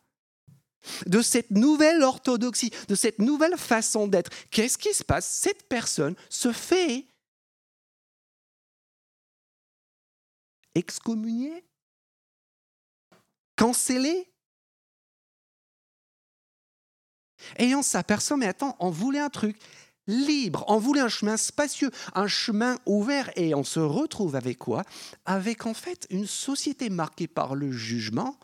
de 1.06 1.20
cette 1.22 1.50
nouvelle 1.50 2.02
orthodoxie, 2.02 2.70
de 2.88 2.94
cette 2.94 3.18
nouvelle 3.18 3.56
façon 3.56 4.08
d'être, 4.08 4.30
qu'est-ce 4.50 4.78
qui 4.78 4.94
se 4.94 5.04
passe? 5.04 5.26
Cette 5.26 5.68
personne 5.68 6.14
se 6.28 6.52
fait 6.52 7.06
excommunier, 10.74 11.64
canceller. 13.56 14.26
Et 17.58 17.74
on 17.74 17.82
s'aperçoit, 17.82 18.36
mais 18.36 18.46
attends, 18.46 18.76
on 18.80 18.90
voulait 18.90 19.18
un 19.18 19.30
truc 19.30 19.58
libre, 20.10 20.64
on 20.68 20.78
voulait 20.78 21.00
un 21.00 21.08
chemin 21.08 21.36
spacieux, 21.36 21.90
un 22.14 22.26
chemin 22.26 22.78
ouvert, 22.86 23.30
et 23.36 23.54
on 23.54 23.64
se 23.64 23.80
retrouve 23.80 24.36
avec 24.36 24.58
quoi? 24.58 24.82
Avec 25.24 25.66
en 25.66 25.74
fait 25.74 26.06
une 26.10 26.26
société 26.26 26.90
marquée 26.90 27.28
par 27.28 27.54
le 27.54 27.72
jugement, 27.72 28.36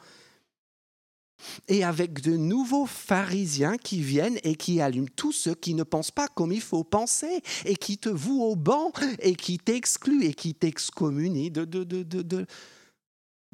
et 1.69 1.85
avec 1.85 2.21
de 2.21 2.37
nouveaux 2.37 2.87
pharisiens 2.87 3.77
qui 3.77 4.01
viennent 4.01 4.39
et 4.43 4.57
qui 4.57 4.81
allument 4.81 5.09
tous 5.17 5.33
ceux 5.33 5.55
qui 5.55 5.75
ne 5.75 5.83
pensent 5.83 6.11
pas 6.11 6.29
comme 6.29 6.53
il 6.53 6.61
faut 6.61 6.85
penser 6.85 7.43
et 7.65 7.77
qui 7.77 7.99
te 7.99 8.09
vouent 8.09 8.43
au 8.43 8.57
banc 8.57 8.93
et 9.21 9.35
qui 9.35 9.59
t'excluent 9.59 10.25
et 10.25 10.35
qui 10.35 10.55
t'excommunient 10.55 11.51
de, 11.51 11.65
de, 11.65 11.85
de, 11.85 12.03
de, 12.03 12.23
de, 12.23 12.47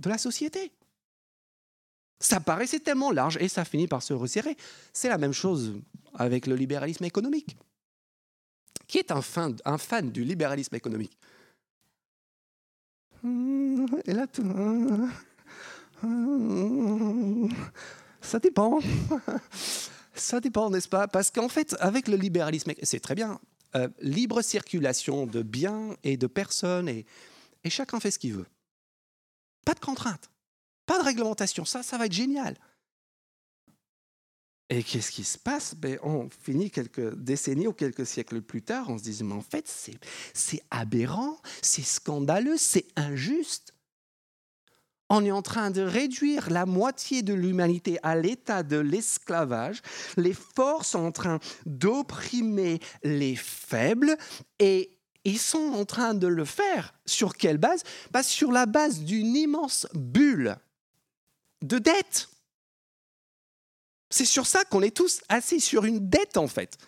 la 0.08 0.18
société. 0.18 0.72
Ça 2.20 2.40
paraissait 2.40 2.80
tellement 2.80 3.10
large 3.10 3.36
et 3.40 3.48
ça 3.48 3.64
finit 3.64 3.88
par 3.88 4.02
se 4.02 4.12
resserrer. 4.12 4.56
C'est 4.92 5.08
la 5.08 5.18
même 5.18 5.32
chose 5.32 5.74
avec 6.14 6.46
le 6.46 6.54
libéralisme 6.54 7.04
économique. 7.04 7.56
Qui 8.92 8.98
est 8.98 9.10
un 9.10 9.22
fan, 9.22 10.10
du 10.10 10.22
libéralisme 10.22 10.74
économique 10.74 11.18
là, 14.06 14.26
tout... 14.26 14.42
Ça 18.20 18.38
dépend. 18.38 18.80
Ça 20.14 20.40
dépend, 20.40 20.68
n'est-ce 20.68 20.90
pas? 20.90 21.08
Parce 21.08 21.30
qu'en 21.30 21.48
fait, 21.48 21.74
avec 21.80 22.06
le 22.06 22.16
libéralisme, 22.16 22.72
c'est 22.82 23.00
très 23.00 23.14
bien. 23.14 23.40
Euh, 23.76 23.88
libre 24.00 24.42
circulation 24.42 25.26
de 25.26 25.40
biens 25.40 25.96
et 26.04 26.18
de 26.18 26.26
personnes, 26.26 26.86
et, 26.86 27.06
et 27.64 27.70
chacun 27.70 27.98
fait 27.98 28.10
ce 28.10 28.18
qu'il 28.18 28.34
veut. 28.34 28.46
Pas 29.64 29.72
de 29.72 29.80
contraintes, 29.80 30.30
pas 30.84 30.98
de 30.98 31.04
réglementation. 31.04 31.64
Ça, 31.64 31.82
ça 31.82 31.96
va 31.96 32.04
être 32.04 32.12
génial. 32.12 32.58
Et 34.74 34.82
qu'est-ce 34.82 35.10
qui 35.10 35.22
se 35.22 35.36
passe? 35.36 35.74
Ben, 35.74 35.98
On 36.02 36.30
finit 36.30 36.70
quelques 36.70 37.14
décennies 37.14 37.66
ou 37.66 37.74
quelques 37.74 38.06
siècles 38.06 38.40
plus 38.40 38.62
tard, 38.62 38.88
on 38.88 38.96
se 38.96 39.02
dit, 39.02 39.22
mais 39.22 39.34
en 39.34 39.42
fait, 39.42 39.68
c'est 40.32 40.62
aberrant, 40.70 41.36
c'est 41.60 41.84
scandaleux, 41.84 42.56
c'est 42.56 42.86
injuste 42.96 43.74
on 45.14 45.26
est 45.26 45.30
en 45.30 45.42
train 45.42 45.70
de 45.70 45.82
réduire 45.82 46.48
la 46.48 46.64
moitié 46.64 47.22
de 47.22 47.34
l'humanité 47.34 47.98
à 48.02 48.16
l'état 48.16 48.62
de 48.62 48.78
l'esclavage. 48.78 49.82
Les 50.16 50.32
forts 50.32 50.86
sont 50.86 51.00
en 51.00 51.12
train 51.12 51.38
d'opprimer 51.66 52.80
les 53.02 53.36
faibles 53.36 54.16
et 54.58 54.98
ils 55.24 55.38
sont 55.38 55.74
en 55.74 55.84
train 55.84 56.14
de 56.14 56.26
le 56.26 56.46
faire. 56.46 56.94
Sur 57.04 57.36
quelle 57.36 57.58
base? 57.58 57.82
Bah, 58.10 58.22
Sur 58.22 58.52
la 58.52 58.64
base 58.64 59.00
d'une 59.00 59.36
immense 59.36 59.86
bulle 59.92 60.56
de 61.60 61.78
dette. 61.78 62.31
C'est 64.12 64.24
sur 64.24 64.46
ça 64.46 64.64
qu'on 64.64 64.82
est 64.82 64.96
tous 64.96 65.20
assis 65.28 65.60
sur 65.60 65.84
une 65.84 66.08
dette 66.08 66.36
en 66.36 66.46
fait 66.46 66.78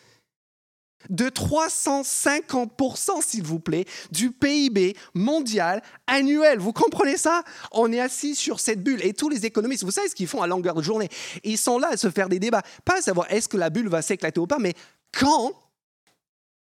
de 1.11 1.27
350%, 1.27 3.23
s'il 3.23 3.43
vous 3.43 3.61
plaît, 3.61 3.85
du 4.11 4.31
PIB 4.31 4.97
mondial 5.13 5.83
annuel. 6.07 6.59
Vous 6.59 6.73
comprenez 6.73 7.19
ça? 7.19 7.43
On 7.73 7.93
est 7.93 8.01
assis 8.01 8.35
sur 8.35 8.59
cette 8.59 8.83
bulle. 8.83 9.05
Et 9.05 9.13
tous 9.13 9.29
les 9.29 9.45
économistes, 9.45 9.85
vous 9.85 9.91
savez 9.91 10.09
ce 10.09 10.15
qu'ils 10.15 10.29
font 10.29 10.41
à 10.41 10.47
longueur 10.47 10.75
de 10.75 10.83
journée? 10.83 11.11
Ils 11.43 11.59
sont 11.59 11.79
là 11.79 11.89
à 11.93 11.99
se 11.99 12.11
faire 12.11 12.31
des 12.31 12.39
débats. 12.39 12.63
Pas 12.87 12.99
à 12.99 13.03
savoir 13.03 13.31
est-ce 13.31 13.49
que 13.49 13.59
la 13.59 13.69
bulle 13.69 13.89
va 13.89 14.01
s'éclater 14.03 14.41
ou 14.41 14.47
pas, 14.47 14.59
mais 14.59 14.73
quand 15.13 15.53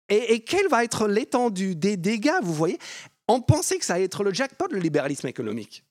et, 0.09 0.41
quelle 0.41 0.67
va 0.67 0.83
être 0.83 1.07
l'étendue 1.07 1.75
des 1.75 1.95
dégâts, 1.97 2.41
vous 2.41 2.53
voyez? 2.53 2.77
On 3.27 3.41
pensait 3.41 3.77
que 3.77 3.85
ça 3.85 3.93
allait 3.93 4.03
être 4.05 4.23
le 4.23 4.33
jackpot, 4.33 4.67
le 4.69 4.79
libéralisme 4.79 5.27
économique. 5.27 5.83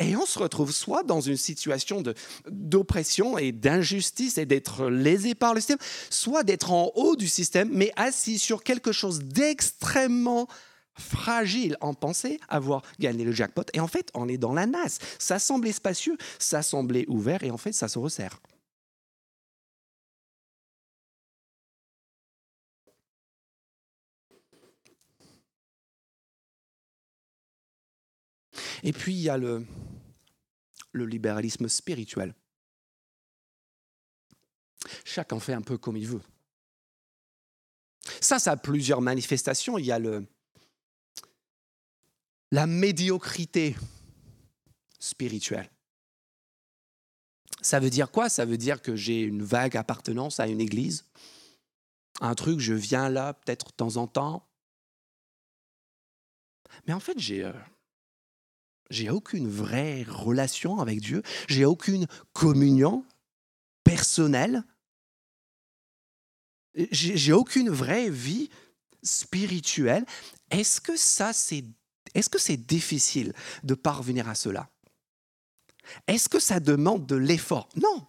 Et 0.00 0.16
on 0.16 0.24
se 0.24 0.38
retrouve 0.38 0.72
soit 0.72 1.02
dans 1.02 1.20
une 1.20 1.36
situation 1.36 2.02
d'oppression 2.48 3.36
et 3.36 3.52
d'injustice 3.52 4.38
et 4.38 4.46
d'être 4.46 4.88
lésé 4.88 5.34
par 5.34 5.52
le 5.52 5.60
système, 5.60 5.78
soit 6.08 6.42
d'être 6.42 6.72
en 6.72 6.90
haut 6.94 7.16
du 7.16 7.28
système, 7.28 7.68
mais 7.70 7.92
assis 7.96 8.38
sur 8.38 8.62
quelque 8.62 8.92
chose 8.92 9.20
d'extrêmement 9.20 10.48
fragile 10.94 11.76
en 11.82 11.92
pensée 11.92 12.40
avoir 12.48 12.82
gagné 12.98 13.24
le 13.24 13.32
jackpot. 13.32 13.64
Et 13.74 13.80
en 13.80 13.88
fait, 13.88 14.10
on 14.14 14.26
est 14.26 14.38
dans 14.38 14.54
la 14.54 14.66
nasse. 14.66 14.98
Ça 15.18 15.38
semblait 15.38 15.72
spacieux, 15.72 16.16
ça 16.38 16.62
semblait 16.62 17.04
ouvert, 17.08 17.44
et 17.44 17.50
en 17.50 17.58
fait, 17.58 17.72
ça 17.72 17.88
se 17.88 17.98
resserre. 17.98 18.40
Et 28.82 28.92
puis, 28.92 29.12
il 29.12 29.20
y 29.20 29.28
a 29.28 29.36
le, 29.36 29.66
le 30.92 31.06
libéralisme 31.06 31.68
spirituel. 31.68 32.34
Chacun 35.04 35.40
fait 35.40 35.52
un 35.52 35.62
peu 35.62 35.78
comme 35.78 35.96
il 35.96 36.06
veut. 36.06 36.22
Ça, 38.20 38.38
ça 38.38 38.52
a 38.52 38.56
plusieurs 38.56 39.00
manifestations. 39.00 39.78
Il 39.78 39.86
y 39.86 39.92
a 39.92 39.98
le, 39.98 40.26
la 42.50 42.66
médiocrité 42.66 43.76
spirituelle. 44.98 45.70
Ça 47.62 47.78
veut 47.78 47.90
dire 47.90 48.10
quoi? 48.10 48.28
Ça 48.28 48.44
veut 48.44 48.56
dire 48.56 48.80
que 48.80 48.96
j'ai 48.96 49.20
une 49.20 49.42
vague 49.42 49.76
appartenance 49.76 50.40
à 50.40 50.46
une 50.46 50.60
église, 50.60 51.04
un 52.20 52.34
truc, 52.34 52.58
je 52.58 52.74
viens 52.74 53.08
là 53.08 53.34
peut-être 53.34 53.68
de 53.68 53.72
temps 53.72 53.96
en 53.96 54.06
temps. 54.06 54.46
Mais 56.86 56.94
en 56.94 57.00
fait, 57.00 57.18
j'ai 57.18 57.44
euh, 57.44 57.52
j'ai 58.90 59.08
aucune 59.08 59.48
vraie 59.48 60.02
relation 60.02 60.80
avec 60.80 61.00
Dieu, 61.00 61.22
j'ai 61.48 61.64
aucune 61.64 62.06
communion 62.32 63.04
personnelle, 63.84 64.64
j'ai 66.74 67.32
aucune 67.32 67.70
vraie 67.70 68.10
vie 68.10 68.50
spirituelle. 69.02 70.04
Est-ce 70.50 70.80
que 70.80 70.96
ça 70.96 71.32
c'est 71.32 71.64
est-ce 72.14 72.28
que 72.28 72.40
c'est 72.40 72.56
difficile 72.56 73.32
de 73.62 73.74
parvenir 73.74 74.28
à 74.28 74.34
cela? 74.34 74.68
Est-ce 76.06 76.28
que 76.28 76.40
ça 76.40 76.58
demande 76.60 77.06
de 77.06 77.16
l'effort? 77.16 77.68
Non. 77.76 78.06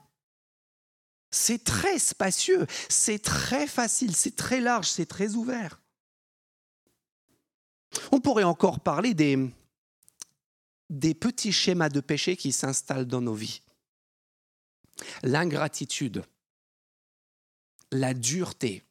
C'est 1.30 1.63
très 1.63 2.00
spacieux, 2.00 2.65
c'est 2.89 3.20
très 3.20 3.67
facile, 3.67 4.15
c'est 4.15 4.36
très 4.36 4.60
large, 4.60 4.88
c'est 4.89 5.06
très 5.06 5.36
ouvert. 5.36 5.82
On 8.12 8.20
pourrait 8.20 8.44
encore 8.44 8.80
parler 8.80 9.13
des, 9.13 9.38
des 10.92 11.14
petits 11.14 11.54
schémas 11.54 11.90
de 11.90 12.02
péché 12.02 12.36
qui 12.36 12.52
s'installent 12.52 13.08
dans 13.08 13.22
nos 13.22 13.34
vies. 13.34 13.62
L'ingratitude, 15.24 16.24
la 17.92 18.14
dureté, 18.14 18.84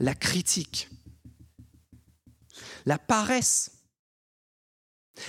la 0.00 0.14
critique, 0.14 0.88
la 2.86 2.98
paresse, 2.98 3.70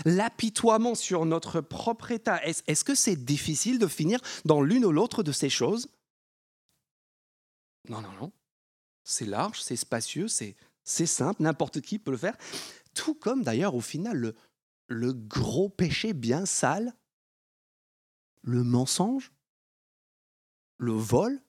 l'apitoiement 0.05 0.95
sur 0.95 1.25
notre 1.25 1.59
propre 1.59 2.11
état. 2.11 2.41
Est-ce 2.45 2.83
que 2.83 2.95
c'est 2.95 3.25
difficile 3.25 3.79
de 3.79 3.87
finir 3.87 4.21
dans 4.45 4.61
l'une 4.61 4.85
ou 4.85 4.91
l'autre 4.91 5.21
de 5.21 5.33
ces 5.33 5.49
choses? 5.49 5.89
Non, 7.89 8.01
non, 8.01 8.13
non. 8.13 8.31
C'est 9.03 9.25
large, 9.25 9.61
c'est 9.61 9.75
spacieux, 9.75 10.29
c'est 10.29 10.55
simple, 11.05 11.43
n'importe 11.43 11.81
qui 11.81 11.99
peut 11.99 12.11
le 12.11 12.17
faire. 12.17 12.37
Tout 12.93 13.15
comme 13.15 13.43
d'ailleurs 13.43 13.75
au 13.75 13.81
final 13.81 14.15
le, 14.15 14.35
le 14.87 15.13
gros 15.13 15.69
péché 15.69 16.13
bien 16.13 16.45
sale, 16.45 16.93
le 18.41 18.63
mensonge, 18.63 19.31
le 20.77 20.91
vol, 20.91 21.41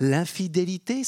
l'infidélité, 0.00 1.02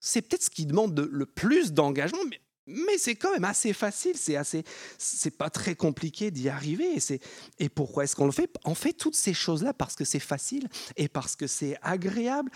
c'est 0.00 0.22
peut-être 0.22 0.44
ce 0.44 0.50
qui 0.50 0.66
demande 0.66 0.98
le 0.98 1.26
plus 1.26 1.72
d'engagement, 1.72 2.18
mais, 2.66 2.98
c'est 2.98 3.14
quand 3.14 3.32
même 3.32 3.44
assez 3.44 3.72
facile, 3.72 4.14
c'est 4.16 4.36
assez, 4.36 4.62
c'est 4.98 5.36
pas 5.36 5.48
très 5.48 5.74
compliqué 5.74 6.30
d'y 6.30 6.50
arriver. 6.50 6.96
Et, 6.96 7.20
et 7.58 7.68
pourquoi 7.70 8.04
est-ce 8.04 8.14
qu'on 8.14 8.26
le 8.26 8.32
fait? 8.32 8.54
On 8.66 8.74
fait 8.74 8.92
toutes 8.92 9.16
ces 9.16 9.32
choses-là 9.32 9.72
parce 9.72 9.94
que 9.94 10.04
c'est 10.04 10.20
facile 10.20 10.68
et 10.96 11.08
parce 11.08 11.34
que 11.34 11.46
c'est 11.46 11.78
agréable 11.80 12.50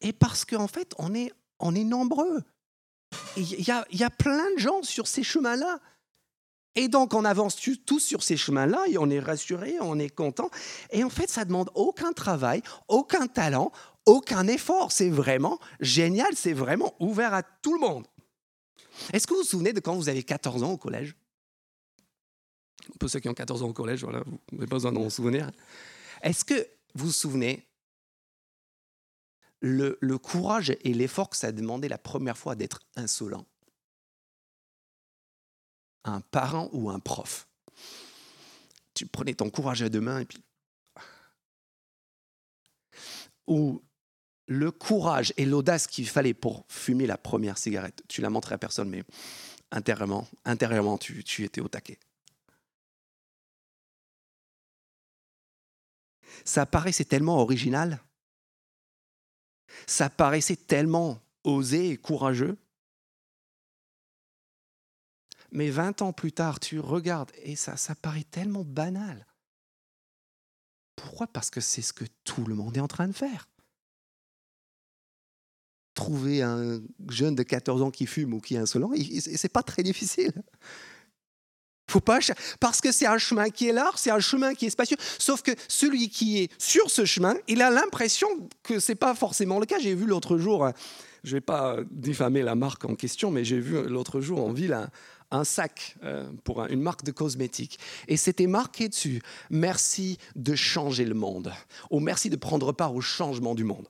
et 0.00 0.12
parce 0.12 0.44
qu'en 0.44 0.68
fait 0.68 0.94
on 0.98 1.14
est, 1.14 1.32
on 1.58 1.74
est 1.74 1.82
nombreux. 1.82 2.44
Il 3.36 3.60
y 3.66 3.72
a, 3.72 3.84
y 3.90 4.04
a 4.04 4.10
plein 4.10 4.54
de 4.54 4.58
gens 4.58 4.82
sur 4.84 5.08
ces 5.08 5.24
chemins-là 5.24 5.80
Et 6.76 6.88
donc, 6.88 7.14
on 7.14 7.24
avance 7.24 7.56
tous 7.86 8.00
sur 8.00 8.22
ces 8.22 8.36
chemins-là 8.36 8.84
et 8.88 8.98
on 8.98 9.08
est 9.08 9.18
rassuré, 9.18 9.76
on 9.80 9.98
est 9.98 10.10
content. 10.10 10.50
Et 10.90 11.02
en 11.02 11.10
fait, 11.10 11.28
ça 11.28 11.46
demande 11.46 11.70
aucun 11.74 12.12
travail, 12.12 12.62
aucun 12.86 13.26
talent, 13.26 13.72
aucun 14.04 14.46
effort. 14.46 14.92
C'est 14.92 15.08
vraiment 15.08 15.58
génial, 15.80 16.28
c'est 16.34 16.52
vraiment 16.52 16.94
ouvert 17.00 17.32
à 17.32 17.42
tout 17.42 17.74
le 17.74 17.80
monde. 17.80 18.06
Est-ce 19.12 19.26
que 19.26 19.32
vous 19.32 19.40
vous 19.40 19.46
souvenez 19.46 19.72
de 19.72 19.80
quand 19.80 19.94
vous 19.94 20.10
avez 20.10 20.22
14 20.22 20.62
ans 20.62 20.72
au 20.72 20.76
collège? 20.76 21.16
Pour 23.00 23.08
ceux 23.08 23.20
qui 23.20 23.28
ont 23.28 23.34
14 23.34 23.62
ans 23.62 23.68
au 23.68 23.72
collège, 23.72 24.04
voilà, 24.04 24.22
vous 24.26 24.38
n'avez 24.52 24.66
pas 24.66 24.76
besoin 24.76 24.92
d'en 24.92 25.08
souvenir. 25.10 25.50
Est-ce 26.22 26.44
que 26.44 26.68
vous 26.94 27.06
vous 27.06 27.12
souvenez 27.12 27.66
le, 29.60 29.98
le 30.00 30.18
courage 30.18 30.76
et 30.82 30.92
l'effort 30.92 31.30
que 31.30 31.36
ça 31.36 31.48
a 31.48 31.52
demandé 31.52 31.88
la 31.88 31.98
première 31.98 32.36
fois 32.36 32.54
d'être 32.54 32.80
insolent? 32.96 33.46
Un 36.06 36.20
parent 36.20 36.70
ou 36.72 36.88
un 36.88 36.98
prof 37.00 37.46
Tu 38.94 39.06
prenais 39.06 39.34
ton 39.34 39.50
courage 39.50 39.82
à 39.82 39.88
deux 39.90 40.00
mains 40.00 40.20
et 40.20 40.24
puis... 40.24 40.42
Ou 43.46 43.82
le 44.48 44.70
courage 44.70 45.32
et 45.36 45.44
l'audace 45.44 45.86
qu'il 45.86 46.08
fallait 46.08 46.34
pour 46.34 46.64
fumer 46.68 47.06
la 47.06 47.18
première 47.18 47.58
cigarette. 47.58 48.02
Tu 48.08 48.20
la 48.20 48.30
montrais 48.30 48.54
à 48.54 48.58
personne, 48.58 48.88
mais 48.88 49.04
intérieurement, 49.70 50.26
intérieurement 50.44 50.98
tu, 50.98 51.22
tu 51.24 51.44
étais 51.44 51.60
au 51.60 51.68
taquet. 51.68 51.98
Ça 56.44 56.66
paraissait 56.66 57.04
tellement 57.04 57.38
original. 57.40 58.00
Ça 59.86 60.08
paraissait 60.08 60.56
tellement 60.56 61.20
osé 61.44 61.90
et 61.90 61.96
courageux. 61.96 62.56
Mais 65.52 65.70
20 65.70 66.02
ans 66.02 66.12
plus 66.12 66.32
tard, 66.32 66.60
tu 66.60 66.80
regardes 66.80 67.30
et 67.42 67.56
ça, 67.56 67.76
ça 67.76 67.94
paraît 67.94 68.26
tellement 68.30 68.64
banal. 68.64 69.26
Pourquoi? 70.96 71.26
Parce 71.26 71.50
que 71.50 71.60
c'est 71.60 71.82
ce 71.82 71.92
que 71.92 72.04
tout 72.24 72.44
le 72.44 72.54
monde 72.54 72.76
est 72.76 72.80
en 72.80 72.88
train 72.88 73.08
de 73.08 73.12
faire 73.12 73.48
trouver 75.96 76.42
un 76.42 76.80
jeune 77.08 77.34
de 77.34 77.42
14 77.42 77.82
ans 77.82 77.90
qui 77.90 78.06
fume 78.06 78.34
ou 78.34 78.40
qui 78.40 78.54
est 78.54 78.58
insolent, 78.58 78.92
c'est 79.18 79.52
pas 79.52 79.64
très 79.64 79.82
difficile. 79.82 80.30
Faut 81.88 82.00
pas 82.00 82.18
parce 82.60 82.80
que 82.80 82.92
c'est 82.92 83.06
un 83.06 83.18
chemin 83.18 83.48
qui 83.48 83.68
est 83.68 83.72
large, 83.72 83.94
c'est 83.96 84.10
un 84.10 84.20
chemin 84.20 84.54
qui 84.54 84.66
est 84.66 84.70
spacieux. 84.70 84.96
Sauf 85.18 85.42
que 85.42 85.52
celui 85.68 86.08
qui 86.08 86.42
est 86.42 86.50
sur 86.58 86.90
ce 86.90 87.04
chemin, 87.04 87.34
il 87.48 87.62
a 87.62 87.70
l'impression 87.70 88.28
que 88.62 88.80
c'est 88.80 88.96
pas 88.96 89.14
forcément 89.14 89.58
le 89.60 89.66
cas. 89.66 89.78
J'ai 89.78 89.94
vu 89.94 90.04
l'autre 90.04 90.36
jour, 90.36 90.68
je 91.24 91.32
vais 91.32 91.40
pas 91.40 91.78
diffamer 91.90 92.42
la 92.42 92.56
marque 92.56 92.84
en 92.84 92.96
question, 92.96 93.30
mais 93.30 93.44
j'ai 93.44 93.60
vu 93.60 93.82
l'autre 93.88 94.20
jour 94.20 94.44
en 94.44 94.52
ville 94.52 94.72
un, 94.72 94.90
un 95.30 95.44
sac 95.44 95.96
euh, 96.02 96.30
pour 96.44 96.64
une 96.66 96.80
marque 96.80 97.04
de 97.04 97.12
cosmétiques. 97.12 97.78
Et 98.08 98.16
c'était 98.16 98.46
marqué 98.46 98.88
dessus 98.88 99.22
Merci 99.50 100.18
de 100.34 100.54
changer 100.54 101.04
le 101.04 101.14
monde. 101.14 101.52
Ou 101.90 102.00
merci 102.00 102.30
de 102.30 102.36
prendre 102.36 102.72
part 102.72 102.94
au 102.94 103.00
changement 103.00 103.54
du 103.54 103.64
monde. 103.64 103.88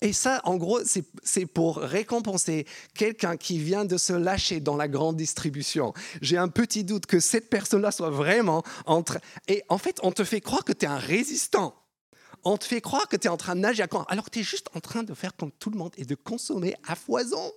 Et 0.00 0.12
ça, 0.12 0.40
en 0.44 0.56
gros, 0.56 0.80
c'est 0.84 1.46
pour 1.46 1.78
récompenser 1.78 2.66
quelqu'un 2.94 3.36
qui 3.36 3.58
vient 3.58 3.84
de 3.84 3.96
se 3.96 4.12
lâcher 4.12 4.60
dans 4.60 4.76
la 4.76 4.86
grande 4.86 5.16
distribution. 5.16 5.92
J'ai 6.22 6.36
un 6.36 6.48
petit 6.48 6.84
doute 6.84 7.06
que 7.06 7.18
cette 7.18 7.50
personne-là 7.50 7.90
soit 7.90 8.10
vraiment 8.10 8.62
entre... 8.86 9.18
Et 9.48 9.64
en 9.68 9.78
fait, 9.78 9.98
on 10.04 10.12
te 10.12 10.22
fait 10.22 10.40
croire 10.40 10.64
que 10.64 10.72
tu 10.72 10.86
es 10.86 10.88
un 10.88 10.98
résistant. 10.98 11.74
On 12.44 12.56
te 12.56 12.64
fait 12.64 12.80
croire 12.80 13.08
que 13.08 13.16
tu 13.16 13.26
es 13.26 13.30
en 13.30 13.36
train 13.36 13.56
de 13.56 13.60
nager 13.60 13.82
à 13.82 13.88
quand 13.88 14.04
alors 14.04 14.24
que 14.24 14.30
tu 14.30 14.38
es 14.38 14.44
juste 14.44 14.68
en 14.74 14.80
train 14.80 15.02
de 15.02 15.12
faire 15.14 15.34
comme 15.34 15.50
tout 15.50 15.70
le 15.70 15.78
monde 15.78 15.92
et 15.96 16.04
de 16.04 16.14
consommer 16.14 16.76
à 16.86 16.94
foison. 16.94 17.52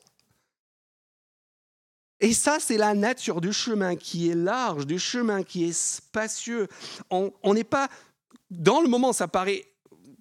Et 2.22 2.34
ça, 2.34 2.58
c'est 2.60 2.78
la 2.78 2.94
nature 2.94 3.42
du 3.42 3.52
chemin 3.52 3.96
qui 3.96 4.30
est 4.30 4.36
large, 4.36 4.86
du 4.86 5.00
chemin 5.00 5.42
qui 5.42 5.66
est 5.66 5.74
spacieux. 5.74 6.68
On 7.10 7.54
n'est 7.54 7.64
pas... 7.64 7.90
Dans 8.52 8.82
le 8.82 8.88
moment, 8.88 9.12
ça 9.12 9.28
paraît 9.28 9.66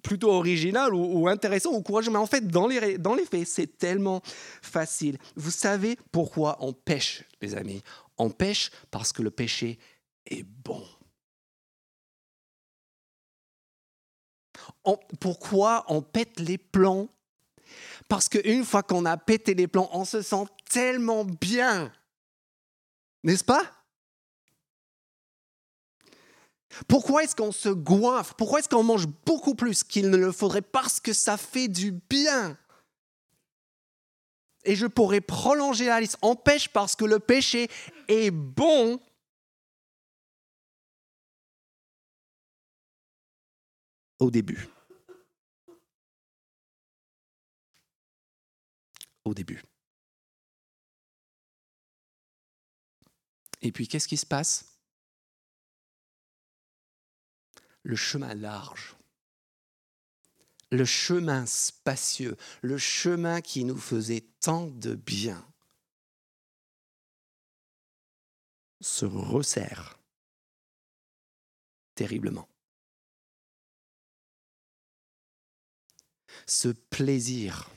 plutôt 0.01 0.31
original 0.31 0.95
ou, 0.95 1.27
intéressant 1.27 1.71
ou 1.71 1.81
courageux. 1.83 2.09
Mais 2.09 2.17
en 2.17 2.25
fait, 2.25 2.47
dans 2.47 2.67
les, 2.67 2.97
dans 2.97 3.13
les 3.13 3.25
faits, 3.25 3.47
c'est 3.47 3.77
tellement 3.77 4.21
facile. 4.61 5.17
Vous 5.35 5.51
savez 5.51 5.97
pourquoi 6.11 6.57
on 6.59 6.73
pêche, 6.73 7.23
les 7.39 7.55
amis? 7.55 7.83
On 8.17 8.31
pêche 8.31 8.71
parce 8.89 9.13
que 9.13 9.21
le 9.21 9.29
péché 9.29 9.77
est 10.25 10.43
bon. 10.43 10.83
pourquoi 15.19 15.85
on 15.87 16.01
pète 16.01 16.39
les 16.39 16.57
plombs 16.57 17.09
Parce 18.11 18.27
qu'une 18.27 18.65
fois 18.65 18.83
qu'on 18.83 19.05
a 19.05 19.15
pété 19.15 19.53
les 19.53 19.69
plombs, 19.69 19.87
on 19.93 20.03
se 20.03 20.21
sent 20.21 20.43
tellement 20.69 21.23
bien. 21.23 21.93
N'est-ce 23.23 23.45
pas? 23.45 23.61
Pourquoi 26.89 27.23
est-ce 27.23 27.37
qu'on 27.37 27.53
se 27.53 27.69
goinfre? 27.69 28.35
Pourquoi 28.35 28.59
est-ce 28.59 28.67
qu'on 28.67 28.83
mange 28.83 29.07
beaucoup 29.07 29.55
plus 29.55 29.85
qu'il 29.85 30.09
ne 30.09 30.17
le 30.17 30.33
faudrait? 30.33 30.61
Parce 30.61 30.99
que 30.99 31.13
ça 31.13 31.37
fait 31.37 31.69
du 31.69 31.93
bien. 31.93 32.57
Et 34.65 34.75
je 34.75 34.87
pourrais 34.87 35.21
prolonger 35.21 35.85
la 35.85 36.01
liste. 36.01 36.17
On 36.21 36.35
pêche 36.35 36.67
parce 36.67 36.97
que 36.97 37.05
le 37.05 37.19
péché 37.19 37.69
est 38.09 38.29
bon. 38.29 38.99
Au 44.19 44.29
début. 44.29 44.67
Au 49.25 49.33
début. 49.33 49.63
Et 53.61 53.71
puis, 53.71 53.87
qu'est-ce 53.87 54.07
qui 54.07 54.17
se 54.17 54.25
passe? 54.25 54.77
Le 57.83 57.95
chemin 57.95 58.33
large, 58.33 58.95
le 60.71 60.85
chemin 60.85 61.45
spacieux, 61.45 62.37
le 62.61 62.77
chemin 62.77 63.41
qui 63.41 63.63
nous 63.63 63.77
faisait 63.77 64.25
tant 64.39 64.67
de 64.67 64.95
bien, 64.95 65.45
se 68.81 69.05
resserre 69.05 69.99
terriblement. 71.95 72.47
Ce 76.47 76.69
plaisir 76.69 77.69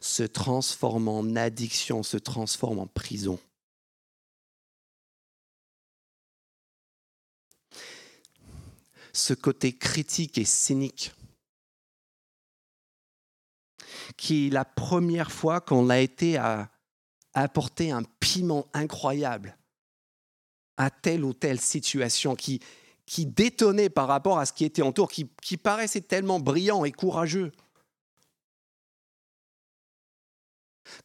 se 0.00 0.22
transforme 0.22 1.08
en 1.08 1.36
addiction, 1.36 2.02
se 2.02 2.16
transforme 2.16 2.78
en 2.78 2.86
prison. 2.86 3.38
ce 9.16 9.32
côté 9.34 9.72
critique 9.72 10.38
et 10.38 10.44
cynique 10.44 11.12
qui, 14.16 14.50
la 14.50 14.64
première 14.64 15.32
fois 15.32 15.60
qu'on 15.60 15.90
a 15.90 15.98
été 15.98 16.36
à 16.36 16.70
apporter 17.34 17.90
un 17.90 18.02
piment 18.20 18.66
incroyable 18.72 19.56
à 20.76 20.90
telle 20.90 21.24
ou 21.24 21.32
telle 21.32 21.60
situation, 21.60 22.34
qui, 22.34 22.60
qui 23.06 23.26
détonnait 23.26 23.88
par 23.88 24.06
rapport 24.06 24.38
à 24.38 24.46
ce 24.46 24.52
qui 24.52 24.64
était 24.64 24.82
autour, 24.82 25.10
qui, 25.10 25.28
qui 25.42 25.56
paraissait 25.56 26.02
tellement 26.02 26.38
brillant 26.38 26.84
et 26.84 26.92
courageux. 26.92 27.52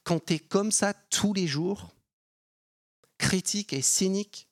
Quand 0.04 0.26
tu 0.26 0.34
es 0.34 0.40
comme 0.40 0.72
ça 0.72 0.94
tous 0.94 1.34
les 1.34 1.48
jours, 1.48 1.94
critique 3.18 3.74
et 3.74 3.82
cynique, 3.82 4.48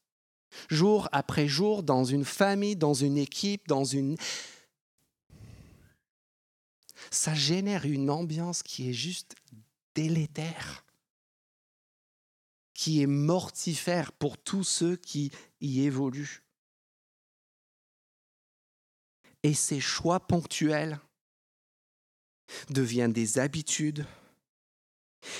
jour 0.69 1.09
après 1.11 1.47
jour, 1.47 1.83
dans 1.83 2.03
une 2.03 2.25
famille, 2.25 2.75
dans 2.75 2.93
une 2.93 3.17
équipe, 3.17 3.67
dans 3.67 3.83
une... 3.83 4.17
Ça 7.11 7.33
génère 7.33 7.85
une 7.85 8.09
ambiance 8.09 8.61
qui 8.61 8.89
est 8.89 8.93
juste 8.93 9.35
délétère, 9.95 10.85
qui 12.73 13.01
est 13.01 13.07
mortifère 13.07 14.11
pour 14.11 14.37
tous 14.37 14.63
ceux 14.63 14.95
qui 14.95 15.31
y 15.61 15.81
évoluent. 15.81 16.43
Et 19.43 19.53
ces 19.53 19.79
choix 19.79 20.19
ponctuels 20.19 20.99
deviennent 22.69 23.13
des 23.13 23.39
habitudes 23.39 24.05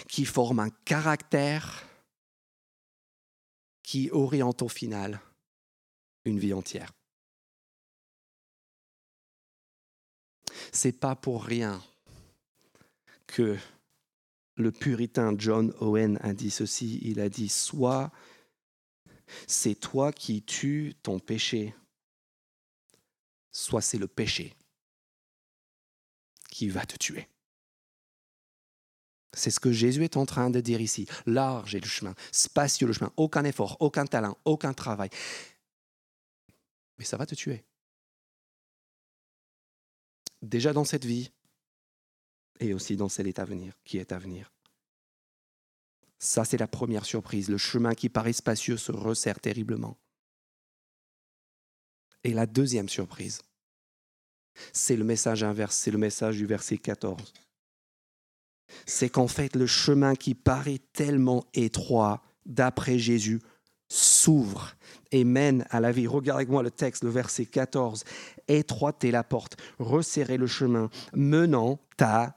qui 0.07 0.25
forment 0.25 0.59
un 0.59 0.69
caractère 0.69 1.87
qui 3.83 4.09
oriente 4.11 4.61
au 4.61 4.67
final 4.67 5.19
une 6.25 6.39
vie 6.39 6.53
entière. 6.53 6.91
C'est 10.71 10.91
pas 10.91 11.15
pour 11.15 11.43
rien 11.43 11.81
que 13.27 13.57
le 14.55 14.71
puritain 14.71 15.33
John 15.37 15.73
Owen 15.79 16.19
a 16.21 16.33
dit 16.33 16.51
ceci. 16.51 16.99
Il 17.01 17.19
a 17.19 17.29
dit 17.29 17.49
Soit 17.49 18.11
c'est 19.47 19.75
toi 19.75 20.11
qui 20.11 20.43
tues 20.43 20.95
ton 21.01 21.19
péché, 21.19 21.73
soit 23.51 23.81
c'est 23.81 23.97
le 23.97 24.07
péché 24.07 24.55
qui 26.49 26.67
va 26.67 26.85
te 26.85 26.97
tuer. 26.97 27.27
C'est 29.33 29.51
ce 29.51 29.59
que 29.59 29.71
Jésus 29.71 30.03
est 30.03 30.17
en 30.17 30.25
train 30.25 30.49
de 30.49 30.59
dire 30.59 30.81
ici. 30.81 31.07
Large 31.25 31.75
est 31.75 31.79
le 31.79 31.87
chemin, 31.87 32.15
spacieux 32.31 32.87
le 32.87 32.93
chemin, 32.93 33.11
aucun 33.15 33.43
effort, 33.43 33.77
aucun 33.79 34.05
talent, 34.05 34.37
aucun 34.45 34.73
travail. 34.73 35.09
Mais 36.97 37.05
ça 37.05 37.17
va 37.17 37.25
te 37.25 37.35
tuer. 37.35 37.63
Déjà 40.41 40.73
dans 40.73 40.85
cette 40.85 41.05
vie 41.05 41.31
et 42.59 42.73
aussi 42.73 42.95
dans 42.95 43.09
celle 43.09 43.31
à 43.37 43.45
venir, 43.45 43.73
qui 43.83 43.97
est 43.97 44.11
à 44.11 44.19
venir. 44.19 44.51
Ça, 46.17 46.43
c'est 46.43 46.57
la 46.57 46.67
première 46.67 47.05
surprise. 47.05 47.49
Le 47.49 47.57
chemin 47.57 47.93
qui 47.95 48.09
paraît 48.09 48.33
spacieux 48.33 48.77
se 48.77 48.91
resserre 48.91 49.39
terriblement. 49.39 49.97
Et 52.25 52.33
la 52.33 52.45
deuxième 52.45 52.89
surprise, 52.89 53.41
c'est 54.73 54.97
le 54.97 55.05
message 55.05 55.43
inverse, 55.43 55.77
c'est 55.77 55.91
le 55.91 55.97
message 55.97 56.35
du 56.35 56.45
verset 56.45 56.77
14. 56.77 57.33
C'est 58.85 59.09
qu'en 59.09 59.27
fait, 59.27 59.55
le 59.55 59.65
chemin 59.65 60.15
qui 60.15 60.35
paraît 60.35 60.81
tellement 60.93 61.45
étroit, 61.53 62.21
d'après 62.45 62.97
Jésus, 62.97 63.39
s'ouvre 63.87 64.75
et 65.11 65.23
mène 65.23 65.65
à 65.71 65.79
la 65.79 65.91
vie. 65.91 66.07
Regarde 66.07 66.37
avec 66.37 66.49
moi 66.49 66.63
le 66.63 66.71
texte, 66.71 67.03
le 67.03 67.09
verset 67.09 67.45
14. 67.45 68.03
Étroite 68.47 69.03
est 69.03 69.11
la 69.11 69.23
porte, 69.23 69.57
resserrez 69.79 70.37
le 70.37 70.47
chemin, 70.47 70.89
menant 71.13 71.79
à 71.99 72.35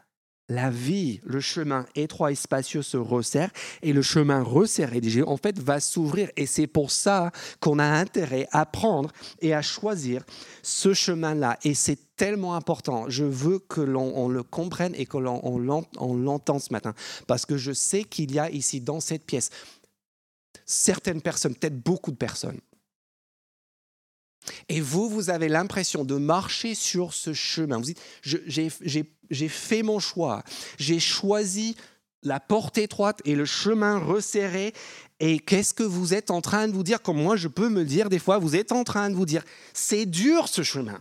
la 0.52 0.70
vie, 0.70 1.20
le 1.24 1.40
chemin 1.40 1.86
étroit 1.94 2.30
et 2.30 2.34
spacieux 2.34 2.82
se 2.82 2.96
resserre 2.96 3.50
et 3.80 3.92
le 3.92 4.02
chemin 4.02 4.42
resserré 4.42 5.00
en 5.26 5.36
fait 5.36 5.58
va 5.58 5.80
s'ouvrir 5.80 6.30
et 6.36 6.46
c'est 6.46 6.66
pour 6.66 6.90
ça 6.90 7.32
qu'on 7.60 7.78
a 7.78 7.84
intérêt 7.84 8.46
à 8.52 8.66
prendre 8.66 9.10
et 9.40 9.54
à 9.54 9.62
choisir 9.62 10.22
ce 10.62 10.92
chemin-là 10.92 11.58
et 11.64 11.74
c'est 11.74 12.16
tellement 12.16 12.54
important. 12.54 13.08
Je 13.08 13.24
veux 13.24 13.58
que 13.58 13.80
l'on 13.80 14.28
le 14.28 14.42
comprenne 14.42 14.94
et 14.94 15.06
que 15.06 15.16
l'on 15.16 15.58
l'entende 15.58 16.60
ce 16.60 16.72
matin 16.72 16.94
parce 17.26 17.46
que 17.46 17.56
je 17.56 17.72
sais 17.72 18.04
qu'il 18.04 18.32
y 18.32 18.38
a 18.38 18.50
ici 18.50 18.80
dans 18.80 19.00
cette 19.00 19.24
pièce 19.24 19.50
certaines 20.66 21.22
personnes, 21.22 21.54
peut-être 21.54 21.82
beaucoup 21.82 22.10
de 22.10 22.16
personnes 22.16 22.60
et 24.68 24.80
vous, 24.80 25.08
vous 25.08 25.30
avez 25.30 25.48
l'impression 25.48 26.04
de 26.04 26.16
marcher 26.16 26.74
sur 26.74 27.14
ce 27.14 27.32
chemin. 27.32 27.78
Vous 27.78 27.84
dites, 27.84 28.02
j'ai 28.22 29.04
fait 29.48 29.82
mon 29.82 29.98
choix. 29.98 30.42
J'ai 30.78 31.00
choisi 31.00 31.76
la 32.22 32.40
porte 32.40 32.78
étroite 32.78 33.20
et 33.24 33.34
le 33.34 33.44
chemin 33.44 33.98
resserré. 33.98 34.72
Et 35.20 35.38
qu'est-ce 35.38 35.74
que 35.74 35.82
vous 35.82 36.14
êtes 36.14 36.30
en 36.30 36.40
train 36.40 36.68
de 36.68 36.72
vous 36.72 36.82
dire 36.82 37.02
Comme 37.02 37.22
moi, 37.22 37.36
je 37.36 37.48
peux 37.48 37.68
me 37.68 37.84
dire 37.84 38.08
des 38.08 38.18
fois, 38.18 38.38
vous 38.38 38.56
êtes 38.56 38.72
en 38.72 38.84
train 38.84 39.10
de 39.10 39.14
vous 39.14 39.26
dire, 39.26 39.44
c'est 39.72 40.06
dur 40.06 40.48
ce 40.48 40.62
chemin. 40.62 41.00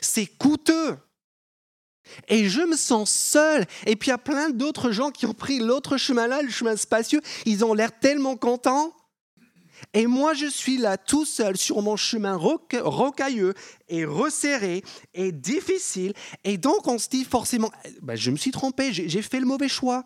C'est 0.00 0.26
coûteux. 0.26 0.96
Et 2.28 2.48
je 2.48 2.60
me 2.62 2.76
sens 2.76 3.10
seul. 3.10 3.66
Et 3.86 3.96
puis 3.96 4.08
il 4.08 4.10
y 4.10 4.14
a 4.14 4.18
plein 4.18 4.50
d'autres 4.50 4.90
gens 4.90 5.10
qui 5.10 5.26
ont 5.26 5.34
pris 5.34 5.58
l'autre 5.58 5.96
chemin 5.96 6.26
là, 6.26 6.42
le 6.42 6.50
chemin 6.50 6.76
spacieux. 6.76 7.20
Ils 7.46 7.64
ont 7.64 7.74
l'air 7.74 7.98
tellement 7.98 8.36
contents. 8.36 8.92
Et 9.94 10.06
moi, 10.06 10.32
je 10.32 10.46
suis 10.46 10.78
là 10.78 10.96
tout 10.96 11.26
seul 11.26 11.56
sur 11.56 11.82
mon 11.82 11.96
chemin 11.96 12.36
rocailleux 12.36 13.54
et 13.88 14.04
resserré 14.04 14.82
et 15.12 15.32
difficile. 15.32 16.14
Et 16.44 16.56
donc, 16.56 16.86
on 16.86 16.98
se 16.98 17.08
dit 17.08 17.24
forcément, 17.24 17.70
ben, 18.00 18.16
je 18.16 18.30
me 18.30 18.36
suis 18.36 18.52
trompé, 18.52 18.92
j'ai 18.92 19.22
fait 19.22 19.40
le 19.40 19.46
mauvais 19.46 19.68
choix. 19.68 20.04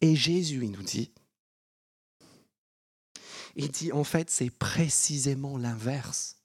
Et 0.00 0.16
Jésus, 0.16 0.60
il 0.62 0.70
nous 0.70 0.82
dit, 0.82 1.10
il 3.54 3.70
dit, 3.70 3.92
en 3.92 4.04
fait, 4.04 4.30
c'est 4.30 4.48
précisément 4.48 5.58
l'inverse. 5.58 6.36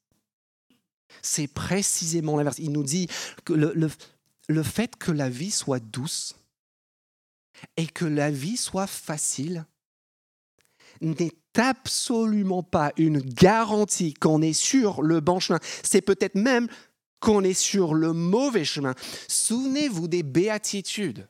C'est 1.21 1.47
précisément 1.47 2.36
l'inverse. 2.36 2.59
Il 2.59 2.73
nous 2.73 2.83
dit 2.83 3.07
que 3.45 3.53
le, 3.53 3.89
le 4.49 4.63
fait 4.63 4.97
que 4.97 5.13
la 5.13 5.29
vie 5.29 5.51
soit 5.51 5.79
douce, 5.79 6.36
et 7.78 7.88
que 7.88 8.06
la 8.06 8.32
vie 8.32 8.58
soit 8.58 8.88
facile 8.88 9.66
n'est 11.01 11.34
absolument 11.56 12.64
pas 12.64 12.91
une 12.97 13.20
garantie 13.20 14.14
qu'on 14.14 14.41
est 14.41 14.53
sur 14.53 15.01
le 15.01 15.20
bon 15.20 15.39
chemin. 15.39 15.60
C'est 15.84 16.01
peut-être 16.01 16.36
même 16.36 16.68
qu'on 17.20 17.43
est 17.43 17.53
sur 17.53 17.93
le 17.93 18.14
mauvais 18.14 18.66
chemin. 18.66 18.93
Souvenez-vous 19.28 20.08
des 20.08 20.24
béatitudes. 20.24 21.28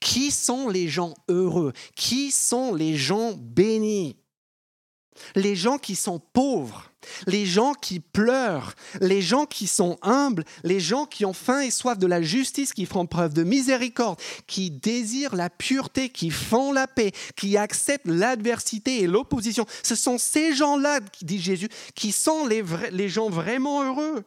Qui 0.00 0.30
sont 0.30 0.68
les 0.68 0.88
gens 0.88 1.14
heureux? 1.28 1.72
Qui 1.96 2.30
sont 2.30 2.74
les 2.74 2.96
gens 2.96 3.32
bénis? 3.32 4.16
Les 5.34 5.56
gens 5.56 5.78
qui 5.78 5.94
sont 5.94 6.20
pauvres, 6.32 6.90
les 7.26 7.46
gens 7.46 7.74
qui 7.74 8.00
pleurent, 8.00 8.74
les 9.00 9.22
gens 9.22 9.46
qui 9.46 9.66
sont 9.66 9.98
humbles, 10.02 10.44
les 10.64 10.80
gens 10.80 11.06
qui 11.06 11.24
ont 11.24 11.32
faim 11.32 11.60
et 11.60 11.70
soif 11.70 11.98
de 11.98 12.06
la 12.06 12.22
justice, 12.22 12.72
qui 12.72 12.86
font 12.86 13.06
preuve 13.06 13.32
de 13.32 13.44
miséricorde, 13.44 14.18
qui 14.46 14.70
désirent 14.70 15.34
la 15.34 15.50
pureté, 15.50 16.08
qui 16.08 16.30
font 16.30 16.72
la 16.72 16.86
paix, 16.86 17.12
qui 17.36 17.56
acceptent 17.56 18.06
l'adversité 18.08 19.00
et 19.00 19.06
l'opposition. 19.06 19.66
Ce 19.82 19.94
sont 19.94 20.18
ces 20.18 20.54
gens-là, 20.54 21.00
dit 21.22 21.40
Jésus, 21.40 21.68
qui 21.94 22.12
sont 22.12 22.46
les, 22.46 22.62
les 22.90 23.08
gens 23.08 23.30
vraiment 23.30 23.82
heureux. 23.82 24.24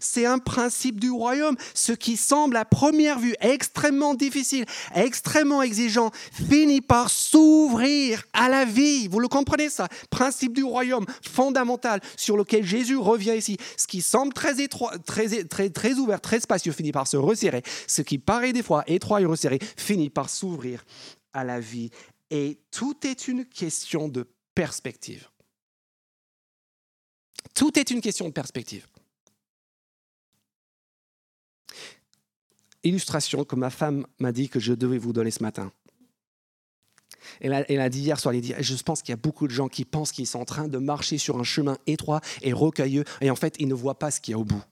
C'est 0.00 0.26
un 0.26 0.38
principe 0.38 1.00
du 1.00 1.10
royaume. 1.10 1.56
Ce 1.74 1.92
qui 1.92 2.16
semble 2.16 2.56
à 2.56 2.64
première 2.64 3.18
vue 3.18 3.34
extrêmement 3.40 4.14
difficile, 4.14 4.64
extrêmement 4.94 5.62
exigeant, 5.62 6.10
finit 6.32 6.80
par 6.80 7.10
s'ouvrir 7.10 8.24
à 8.32 8.48
la 8.48 8.64
vie. 8.64 9.08
Vous 9.08 9.20
le 9.20 9.28
comprenez 9.28 9.68
ça? 9.68 9.88
Principe 10.10 10.54
du 10.54 10.64
royaume 10.64 11.06
fondamental 11.22 12.00
sur 12.16 12.36
lequel 12.36 12.64
Jésus 12.64 12.96
revient 12.96 13.36
ici. 13.36 13.56
Ce 13.76 13.86
qui 13.86 14.02
semble 14.02 14.32
très 14.32 14.60
étroit, 14.60 14.98
très, 14.98 15.44
très, 15.44 15.70
très 15.70 15.94
ouvert, 15.94 16.20
très 16.20 16.40
spacieux, 16.40 16.72
finit 16.72 16.92
par 16.92 17.06
se 17.06 17.16
resserrer. 17.16 17.62
Ce 17.86 18.02
qui 18.02 18.18
paraît 18.18 18.52
des 18.52 18.62
fois 18.62 18.84
étroit 18.86 19.20
et 19.20 19.26
resserré, 19.26 19.58
finit 19.76 20.10
par 20.10 20.30
s'ouvrir 20.30 20.84
à 21.32 21.44
la 21.44 21.60
vie. 21.60 21.90
Et 22.30 22.58
tout 22.70 23.06
est 23.06 23.28
une 23.28 23.44
question 23.44 24.08
de 24.08 24.26
perspective. 24.54 25.28
Tout 27.54 27.78
est 27.78 27.90
une 27.90 28.00
question 28.00 28.26
de 28.26 28.32
perspective. 28.32 28.86
Illustration 32.84 33.44
que 33.44 33.56
ma 33.56 33.70
femme 33.70 34.06
m'a 34.18 34.32
dit 34.32 34.48
que 34.48 34.60
je 34.60 34.72
devais 34.72 34.98
vous 34.98 35.12
donner 35.12 35.30
ce 35.30 35.42
matin. 35.42 35.72
Elle 37.40 37.52
a, 37.52 37.88
dit 37.88 38.00
hier 38.00 38.20
soir, 38.20 38.34
elle 38.34 38.40
dit, 38.40 38.54
je 38.58 38.82
pense 38.82 39.00
qu'il 39.00 39.12
y 39.12 39.14
a 39.14 39.16
beaucoup 39.16 39.46
de 39.46 39.52
gens 39.52 39.68
qui 39.68 39.84
pensent 39.84 40.12
qu'ils 40.12 40.26
sont 40.26 40.40
en 40.40 40.44
train 40.44 40.68
de 40.68 40.78
marcher 40.78 41.16
sur 41.16 41.38
un 41.38 41.44
chemin 41.44 41.78
étroit 41.86 42.20
et 42.42 42.52
rocailleux, 42.52 43.04
et 43.22 43.30
en 43.30 43.36
fait, 43.36 43.56
ils 43.58 43.68
ne 43.68 43.74
voient 43.74 43.98
pas 43.98 44.10
ce 44.10 44.20
qu'il 44.20 44.32
y 44.32 44.34
a 44.34 44.38
au 44.38 44.44
bout. 44.44 44.62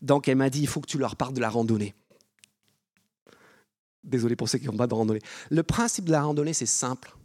Donc, 0.00 0.28
elle 0.28 0.36
m'a 0.36 0.48
dit, 0.48 0.60
il 0.60 0.68
faut 0.68 0.80
que 0.80 0.86
tu 0.86 0.98
leur 0.98 1.16
parles 1.16 1.34
de 1.34 1.40
la 1.40 1.50
randonnée. 1.50 1.94
Désolé 4.04 4.36
pour 4.36 4.48
ceux 4.48 4.58
qui 4.58 4.66
n'ont 4.66 4.76
pas 4.76 4.86
de 4.86 4.94
randonnée. 4.94 5.20
Le 5.50 5.62
principe 5.64 6.04
de 6.04 6.12
la 6.12 6.22
randonnée, 6.22 6.52
c'est 6.52 6.66
simple 6.66 7.17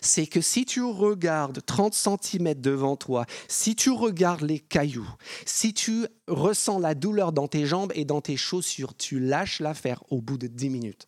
c'est 0.00 0.26
que 0.26 0.40
si 0.40 0.64
tu 0.64 0.82
regardes 0.82 1.64
30 1.64 1.94
cm 1.94 2.54
devant 2.54 2.96
toi, 2.96 3.26
si 3.48 3.74
tu 3.74 3.90
regardes 3.90 4.42
les 4.42 4.58
cailloux, 4.58 5.08
si 5.46 5.74
tu 5.74 6.06
ressens 6.28 6.78
la 6.78 6.94
douleur 6.94 7.32
dans 7.32 7.48
tes 7.48 7.66
jambes 7.66 7.92
et 7.94 8.04
dans 8.04 8.20
tes 8.20 8.36
chaussures, 8.36 8.96
tu 8.96 9.20
lâches 9.20 9.60
l'affaire 9.60 10.02
au 10.10 10.20
bout 10.20 10.38
de 10.38 10.46
10 10.46 10.70
minutes. 10.70 11.06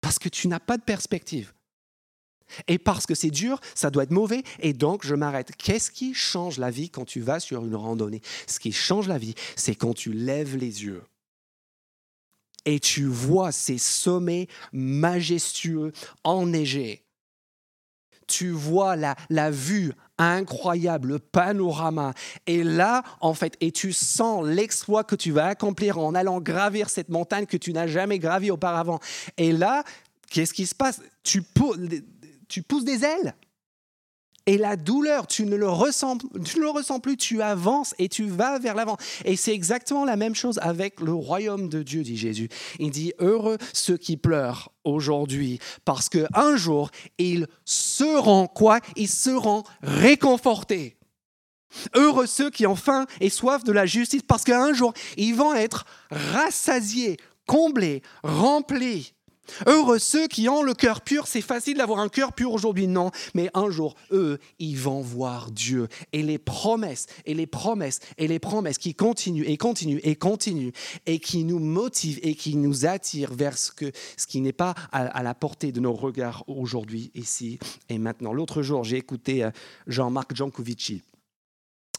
Parce 0.00 0.18
que 0.18 0.28
tu 0.28 0.48
n'as 0.48 0.60
pas 0.60 0.76
de 0.76 0.82
perspective. 0.82 1.52
Et 2.68 2.78
parce 2.78 3.06
que 3.06 3.14
c'est 3.14 3.30
dur, 3.30 3.60
ça 3.74 3.90
doit 3.90 4.04
être 4.04 4.12
mauvais, 4.12 4.44
et 4.60 4.72
donc 4.72 5.04
je 5.04 5.14
m'arrête. 5.14 5.50
Qu'est-ce 5.56 5.90
qui 5.90 6.14
change 6.14 6.58
la 6.58 6.70
vie 6.70 6.90
quand 6.90 7.04
tu 7.04 7.20
vas 7.20 7.40
sur 7.40 7.64
une 7.64 7.74
randonnée? 7.74 8.22
Ce 8.46 8.60
qui 8.60 8.70
change 8.72 9.08
la 9.08 9.18
vie, 9.18 9.34
c'est 9.56 9.74
quand 9.74 9.94
tu 9.94 10.12
lèves 10.12 10.56
les 10.56 10.84
yeux 10.84 11.02
et 12.66 12.80
tu 12.80 13.06
vois 13.06 13.52
ces 13.52 13.78
sommets 13.78 14.48
majestueux 14.72 15.92
enneigés. 16.24 17.04
Tu 18.26 18.50
vois 18.50 18.96
la, 18.96 19.14
la 19.30 19.52
vue 19.52 19.92
incroyable, 20.18 21.08
le 21.08 21.18
panorama. 21.20 22.12
Et 22.48 22.64
là, 22.64 23.04
en 23.20 23.34
fait, 23.34 23.56
et 23.60 23.70
tu 23.70 23.92
sens 23.92 24.44
l'exploit 24.44 25.04
que 25.04 25.14
tu 25.14 25.30
vas 25.30 25.46
accomplir 25.46 25.98
en 25.98 26.14
allant 26.14 26.40
gravir 26.40 26.90
cette 26.90 27.08
montagne 27.08 27.46
que 27.46 27.56
tu 27.56 27.72
n'as 27.72 27.86
jamais 27.86 28.18
gravie 28.18 28.50
auparavant. 28.50 28.98
Et 29.36 29.52
là, 29.52 29.84
qu'est-ce 30.28 30.52
qui 30.52 30.66
se 30.66 30.74
passe? 30.74 31.00
Tu, 31.22 31.44
tu 32.48 32.62
pousses 32.62 32.84
des 32.84 33.04
ailes. 33.04 33.34
Et 34.48 34.58
la 34.58 34.76
douleur, 34.76 35.26
tu 35.26 35.44
ne 35.44 35.56
le 35.56 35.68
ressens, 35.68 36.18
plus, 37.00 37.16
tu 37.16 37.42
avances 37.42 37.94
et 37.98 38.08
tu 38.08 38.28
vas 38.28 38.60
vers 38.60 38.76
l'avant. 38.76 38.96
Et 39.24 39.34
c'est 39.34 39.52
exactement 39.52 40.04
la 40.04 40.14
même 40.14 40.36
chose 40.36 40.60
avec 40.62 41.00
le 41.00 41.12
royaume 41.12 41.68
de 41.68 41.82
Dieu, 41.82 42.04
dit 42.04 42.16
Jésus. 42.16 42.48
Il 42.78 42.90
dit 42.90 43.12
heureux 43.18 43.58
ceux 43.72 43.96
qui 43.96 44.16
pleurent 44.16 44.70
aujourd'hui, 44.84 45.58
parce 45.84 46.08
que 46.08 46.26
un 46.32 46.56
jour 46.56 46.90
ils 47.18 47.48
seront 47.64 48.46
quoi? 48.46 48.78
Ils 48.94 49.08
seront 49.08 49.64
réconfortés. 49.82 50.96
Heureux 51.94 52.26
ceux 52.26 52.50
qui 52.50 52.68
ont 52.68 52.76
faim 52.76 53.06
et 53.20 53.30
soif 53.30 53.64
de 53.64 53.72
la 53.72 53.84
justice, 53.84 54.22
parce 54.22 54.44
qu'un 54.44 54.72
jour 54.72 54.94
ils 55.16 55.34
vont 55.34 55.54
être 55.54 55.86
rassasiés, 56.10 57.16
comblés, 57.48 58.02
remplis 58.22 59.15
Heureux 59.66 59.98
ceux 59.98 60.28
qui 60.28 60.48
ont 60.48 60.62
le 60.62 60.74
cœur 60.74 61.00
pur. 61.00 61.26
C'est 61.26 61.40
facile 61.40 61.78
d'avoir 61.78 62.00
un 62.00 62.08
cœur 62.08 62.32
pur 62.32 62.52
aujourd'hui, 62.52 62.86
non. 62.86 63.10
Mais 63.34 63.50
un 63.54 63.70
jour, 63.70 63.94
eux, 64.12 64.38
ils 64.58 64.78
vont 64.78 65.00
voir 65.00 65.50
Dieu. 65.50 65.88
Et 66.12 66.22
les 66.22 66.38
promesses, 66.38 67.06
et 67.24 67.34
les 67.34 67.46
promesses, 67.46 68.00
et 68.18 68.28
les 68.28 68.38
promesses 68.38 68.78
qui 68.78 68.94
continuent 68.94 69.44
et 69.46 69.56
continuent 69.56 70.00
et 70.02 70.16
continuent, 70.16 70.72
et 71.06 71.18
qui 71.18 71.44
nous 71.44 71.58
motivent 71.58 72.20
et 72.22 72.34
qui 72.34 72.56
nous 72.56 72.86
attirent 72.86 73.34
vers 73.34 73.56
ce, 73.58 73.70
qui 74.26 74.40
n'est 74.40 74.52
pas 74.52 74.74
à, 74.92 75.22
la 75.22 75.34
portée 75.34 75.72
de 75.72 75.80
nos 75.80 75.92
regards 75.92 76.44
aujourd'hui, 76.46 77.10
ici 77.14 77.58
et 77.88 77.98
maintenant. 77.98 78.32
L'autre 78.32 78.62
jour, 78.62 78.84
j'ai 78.84 78.96
écouté 78.96 79.44
euh, 79.44 79.50
Jean-Marc 79.86 80.34
Jancovici 80.34 81.02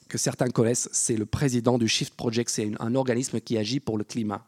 que 0.08 0.18
certains 0.18 0.50
connaissent, 0.50 0.88
c'est 0.94 1.18
le 1.18 1.26
président 1.26 1.78
du 1.78 1.90
Shift 1.90 2.14
Project, 2.14 2.50
c'est 2.50 2.72
un 2.80 2.96
organisme 2.96 3.42
qui 3.42 3.58
agit 3.58 3.82
pour 3.82 3.98
le 3.98 4.06
climat. 4.06 4.46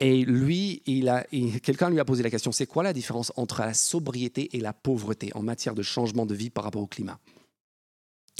Et 0.00 0.24
lui, 0.24 0.82
quelqu'un 1.62 1.90
lui 1.90 1.98
a 1.98 2.04
posé 2.04 2.22
la 2.22 2.30
question, 2.30 2.52
c'est 2.52 2.66
quoi 2.66 2.84
la 2.84 2.92
différence 2.92 3.32
entre 3.36 3.60
la 3.60 3.74
sobriété 3.74 4.56
et 4.56 4.60
la 4.60 4.72
pauvreté 4.72 5.32
en 5.34 5.42
matière 5.42 5.74
de 5.74 5.82
changement 5.82 6.24
de 6.24 6.34
vie 6.34 6.50
par 6.50 6.64
rapport 6.64 6.82
au 6.82 6.86
climat? 6.86 7.18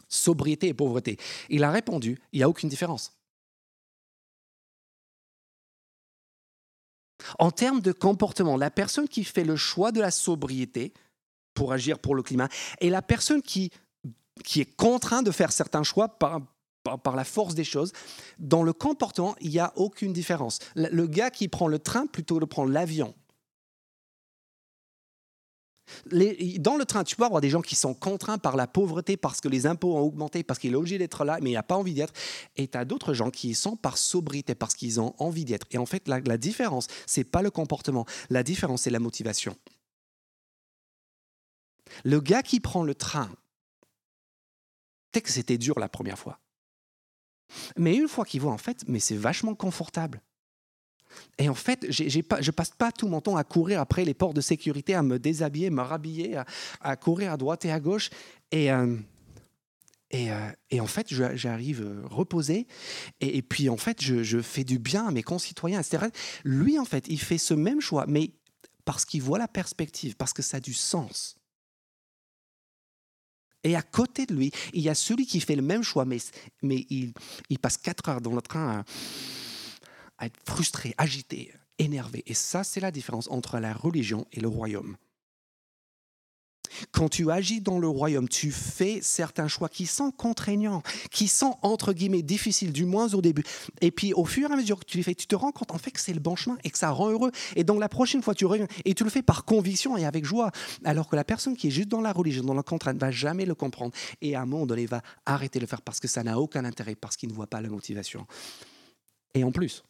Sobriété 0.08 0.68
et 0.68 0.74
pauvreté. 0.74 1.18
Il 1.48 1.64
a 1.64 1.70
répondu, 1.70 2.20
il 2.32 2.38
n'y 2.38 2.42
a 2.44 2.48
aucune 2.48 2.68
différence. 2.68 3.12
En 7.38 7.50
termes 7.50 7.80
de 7.80 7.92
comportement, 7.92 8.56
la 8.56 8.70
personne 8.70 9.08
qui 9.08 9.24
fait 9.24 9.44
le 9.44 9.56
choix 9.56 9.90
de 9.90 10.00
la 10.00 10.12
sobriété 10.12 10.92
pour 11.54 11.72
agir 11.72 11.98
pour 11.98 12.14
le 12.14 12.22
climat 12.22 12.48
et 12.80 12.88
la 12.88 13.02
personne 13.02 13.42
qui, 13.42 13.72
est 14.56 14.76
contrainte 14.76 15.26
de 15.26 15.32
faire 15.32 15.50
certains 15.50 15.82
choix 15.82 16.08
par, 16.08 16.40
par, 16.96 17.16
la 17.16 17.24
force 17.24 17.54
des 17.54 17.64
choses, 17.64 17.92
dans 18.38 18.62
le 18.62 18.72
comportement, 18.72 19.34
il 19.40 19.50
n'y 19.50 19.58
a 19.58 19.72
aucune 19.76 20.12
différence. 20.12 20.58
Le, 20.74 21.06
gars 21.06 21.30
qui 21.30 21.48
prend 21.48 21.68
le 21.68 21.78
train 21.78 22.06
plutôt 22.06 22.36
que 22.36 22.40
de 22.40 22.44
prendre 22.46 22.70
l'avion. 22.72 23.14
dans 26.10 26.76
le 26.76 26.84
train, 26.84 27.04
tu 27.04 27.16
peux 27.16 27.24
avoir 27.24 27.40
des 27.40 27.50
gens 27.50 27.62
qui 27.62 27.74
sont 27.74 27.94
contraints 27.94 28.38
par 28.38 28.56
la 28.56 28.66
pauvreté 28.66 29.16
parce 29.16 29.40
que 29.40 29.48
les 29.48 29.66
impôts 29.66 29.96
ont 29.96 30.00
augmenté, 30.00 30.42
parce 30.42 30.58
qu'il 30.58 30.72
est 30.72 30.76
obligé 30.76 30.98
d'être 30.98 31.24
là, 31.24 31.38
mais 31.42 31.50
il 31.50 31.54
n'a 31.54 31.62
pas 31.62 31.76
envie 31.76 31.94
d'être. 31.94 32.12
Et 32.56 32.68
tu 32.68 32.78
as 32.78 32.84
d'autres 32.84 33.14
gens 33.14 33.30
qui 33.30 33.54
sont 33.54 33.76
par 33.76 33.98
sobriété, 33.98 34.54
parce 34.54 34.74
qu'ils 34.74 35.00
ont 35.00 35.14
envie 35.18 35.44
d'être. 35.44 35.66
Et 35.70 35.78
en 35.78 35.86
fait, 35.86 36.08
la, 36.08 36.20
la 36.20 36.38
différence, 36.38 36.86
c'est 37.06 37.24
pas 37.24 37.42
le 37.42 37.50
comportement. 37.50 38.06
La 38.30 38.42
différence, 38.42 38.82
c'est 38.82 38.90
la 38.90 39.00
motivation. 39.00 39.56
Le 42.04 42.20
gars 42.20 42.42
qui 42.42 42.60
prend 42.60 42.82
le 42.82 42.94
train, 42.94 43.30
peut-être 45.10 45.24
que 45.24 45.32
c'était 45.32 45.58
dur 45.58 45.78
la 45.78 45.88
première 45.88 46.18
fois. 46.18 46.38
Mais 47.76 47.96
une 47.96 48.08
fois 48.08 48.24
qu'il 48.24 48.40
voit, 48.40 48.52
en 48.52 48.58
fait, 48.58 48.84
mais 48.86 49.00
c'est 49.00 49.16
vachement 49.16 49.54
confortable. 49.54 50.22
Et 51.38 51.48
en 51.48 51.54
fait, 51.54 51.86
je 51.90 52.18
ne 52.18 52.50
passe 52.50 52.70
pas 52.70 52.92
tout 52.92 53.08
mon 53.08 53.20
temps 53.20 53.36
à 53.36 53.44
courir 53.44 53.80
après 53.80 54.04
les 54.04 54.14
portes 54.14 54.36
de 54.36 54.40
sécurité, 54.40 54.94
à 54.94 55.02
me 55.02 55.18
déshabiller, 55.18 55.70
me 55.70 55.82
rhabiller, 55.82 56.40
à, 56.80 56.96
courir 56.96 57.32
à 57.32 57.36
droite 57.36 57.64
et 57.64 57.72
à 57.72 57.80
gauche. 57.80 58.10
Et, 58.50 58.70
euh, 58.72 58.96
euh, 60.14 60.50
et, 60.70 60.80
en 60.80 60.86
fait, 60.86 61.06
j'arrive 61.08 61.82
euh, 61.82 62.02
reposé. 62.04 62.66
Et, 63.20 63.42
puis, 63.42 63.68
en 63.68 63.76
fait, 63.76 64.02
je, 64.02 64.22
je, 64.22 64.40
fais 64.40 64.64
du 64.64 64.78
bien 64.78 65.06
à 65.06 65.10
mes 65.10 65.22
concitoyens. 65.22 65.80
Lui, 66.44 66.78
en 66.78 66.84
fait, 66.84 67.06
il 67.08 67.20
fait 67.20 67.38
ce 67.38 67.54
même 67.54 67.80
choix, 67.80 68.06
mais 68.06 68.32
parce 68.84 69.04
qu'il 69.04 69.22
voit 69.22 69.38
la 69.38 69.48
perspective, 69.48 70.16
parce 70.16 70.32
que 70.32 70.42
ça 70.42 70.58
a 70.58 70.60
du 70.60 70.74
sens. 70.74 71.37
Et 73.64 73.74
à 73.76 73.82
côté 73.82 74.26
de 74.26 74.34
lui, 74.34 74.52
il 74.72 74.82
y 74.82 74.88
a 74.88 74.94
celui 74.94 75.26
qui 75.26 75.40
fait 75.40 75.56
le 75.56 75.62
même 75.62 75.82
choix, 75.82 76.04
mais, 76.04 76.18
mais 76.62 76.86
il, 76.90 77.12
il 77.50 77.58
passe 77.58 77.76
quatre 77.76 78.08
heures 78.08 78.20
dans 78.20 78.34
le 78.34 78.42
train 78.42 78.78
à, 78.78 78.84
à 80.18 80.26
être 80.26 80.38
frustré, 80.46 80.94
agité, 80.98 81.52
énervé. 81.78 82.22
Et 82.26 82.34
ça, 82.34 82.64
c'est 82.64 82.80
la 82.80 82.90
différence 82.90 83.28
entre 83.30 83.58
la 83.58 83.72
religion 83.72 84.26
et 84.32 84.40
le 84.40 84.48
royaume. 84.48 84.96
Quand 86.92 87.08
tu 87.08 87.30
agis 87.30 87.60
dans 87.60 87.78
le 87.78 87.88
royaume, 87.88 88.28
tu 88.28 88.50
fais 88.50 89.00
certains 89.02 89.48
choix 89.48 89.68
qui 89.68 89.86
sont 89.86 90.10
contraignants, 90.10 90.82
qui 91.10 91.28
sont 91.28 91.56
entre 91.62 91.92
guillemets 91.92 92.22
difficiles, 92.22 92.72
du 92.72 92.84
moins 92.84 93.14
au 93.14 93.20
début. 93.20 93.44
Et 93.80 93.90
puis 93.90 94.12
au 94.14 94.24
fur 94.24 94.50
et 94.50 94.52
à 94.52 94.56
mesure 94.56 94.80
que 94.80 94.84
tu 94.84 94.96
les 94.96 95.02
fais, 95.02 95.14
tu 95.14 95.26
te 95.26 95.36
rends 95.36 95.52
compte 95.52 95.70
en 95.70 95.78
fait 95.78 95.90
que 95.90 96.00
c'est 96.00 96.12
le 96.12 96.20
bon 96.20 96.36
chemin 96.36 96.58
et 96.64 96.70
que 96.70 96.78
ça 96.78 96.90
rend 96.90 97.10
heureux. 97.10 97.30
Et 97.56 97.64
donc 97.64 97.80
la 97.80 97.88
prochaine 97.88 98.22
fois, 98.22 98.34
tu 98.34 98.46
reviens 98.46 98.66
et 98.84 98.94
tu 98.94 99.04
le 99.04 99.10
fais 99.10 99.22
par 99.22 99.44
conviction 99.44 99.96
et 99.96 100.04
avec 100.04 100.24
joie. 100.24 100.50
Alors 100.84 101.08
que 101.08 101.16
la 101.16 101.24
personne 101.24 101.56
qui 101.56 101.68
est 101.68 101.70
juste 101.70 101.88
dans 101.88 102.00
la 102.00 102.12
religion, 102.12 102.42
dans 102.42 102.54
la 102.54 102.62
contrainte, 102.62 102.96
ne 102.96 103.00
va 103.00 103.10
jamais 103.10 103.46
le 103.46 103.54
comprendre. 103.54 103.92
Et 104.20 104.34
à 104.34 104.42
un 104.42 104.46
moment 104.46 104.66
donné, 104.66 104.86
va 104.86 105.02
arrêter 105.26 105.58
de 105.58 105.64
le 105.64 105.68
faire 105.68 105.82
parce 105.82 106.00
que 106.00 106.08
ça 106.08 106.22
n'a 106.22 106.38
aucun 106.38 106.64
intérêt, 106.64 106.94
parce 106.94 107.16
qu'il 107.16 107.28
ne 107.28 107.34
voit 107.34 107.46
pas 107.46 107.60
la 107.60 107.68
motivation. 107.68 108.26
Et 109.34 109.44
en 109.44 109.52
plus, 109.52 109.84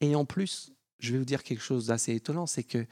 et 0.00 0.14
en 0.14 0.24
plus, 0.24 0.72
je 0.98 1.12
vais 1.12 1.18
vous 1.18 1.24
dire 1.24 1.42
quelque 1.42 1.62
chose 1.62 1.86
d'assez 1.86 2.14
étonnant, 2.14 2.46
c'est 2.46 2.62
que 2.62 2.86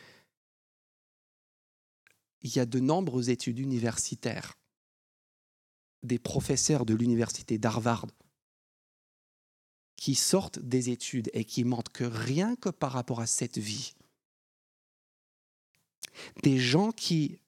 il 2.43 2.55
y 2.57 2.59
a 2.59 2.67
de 2.67 2.81
nombreuses 2.81 3.29
études 3.29 3.59
universitaires, 3.59 4.59
des 6.03 6.19
professeurs 6.19 6.85
de 6.85 6.95
l'université 6.95 7.59
d'Harvard 7.59 8.07
qui 9.97 10.17
sortent 10.17 10.59
des 10.59 10.91
études 10.91 11.31
et 11.33 11.45
qui 11.45 11.63
montrent 11.63 11.93
que 11.93 12.05
rien 12.05 12.57
que 12.57 12.71
par 12.71 12.91
rapport 12.91 13.21
à 13.21 13.27
cette 13.27 13.59
vie, 13.59 13.95
des 16.43 16.59
gens 16.59 16.91
qui 16.91 17.39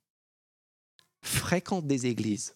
fréquentent 1.20 1.86
des 1.86 2.06
églises, 2.06 2.54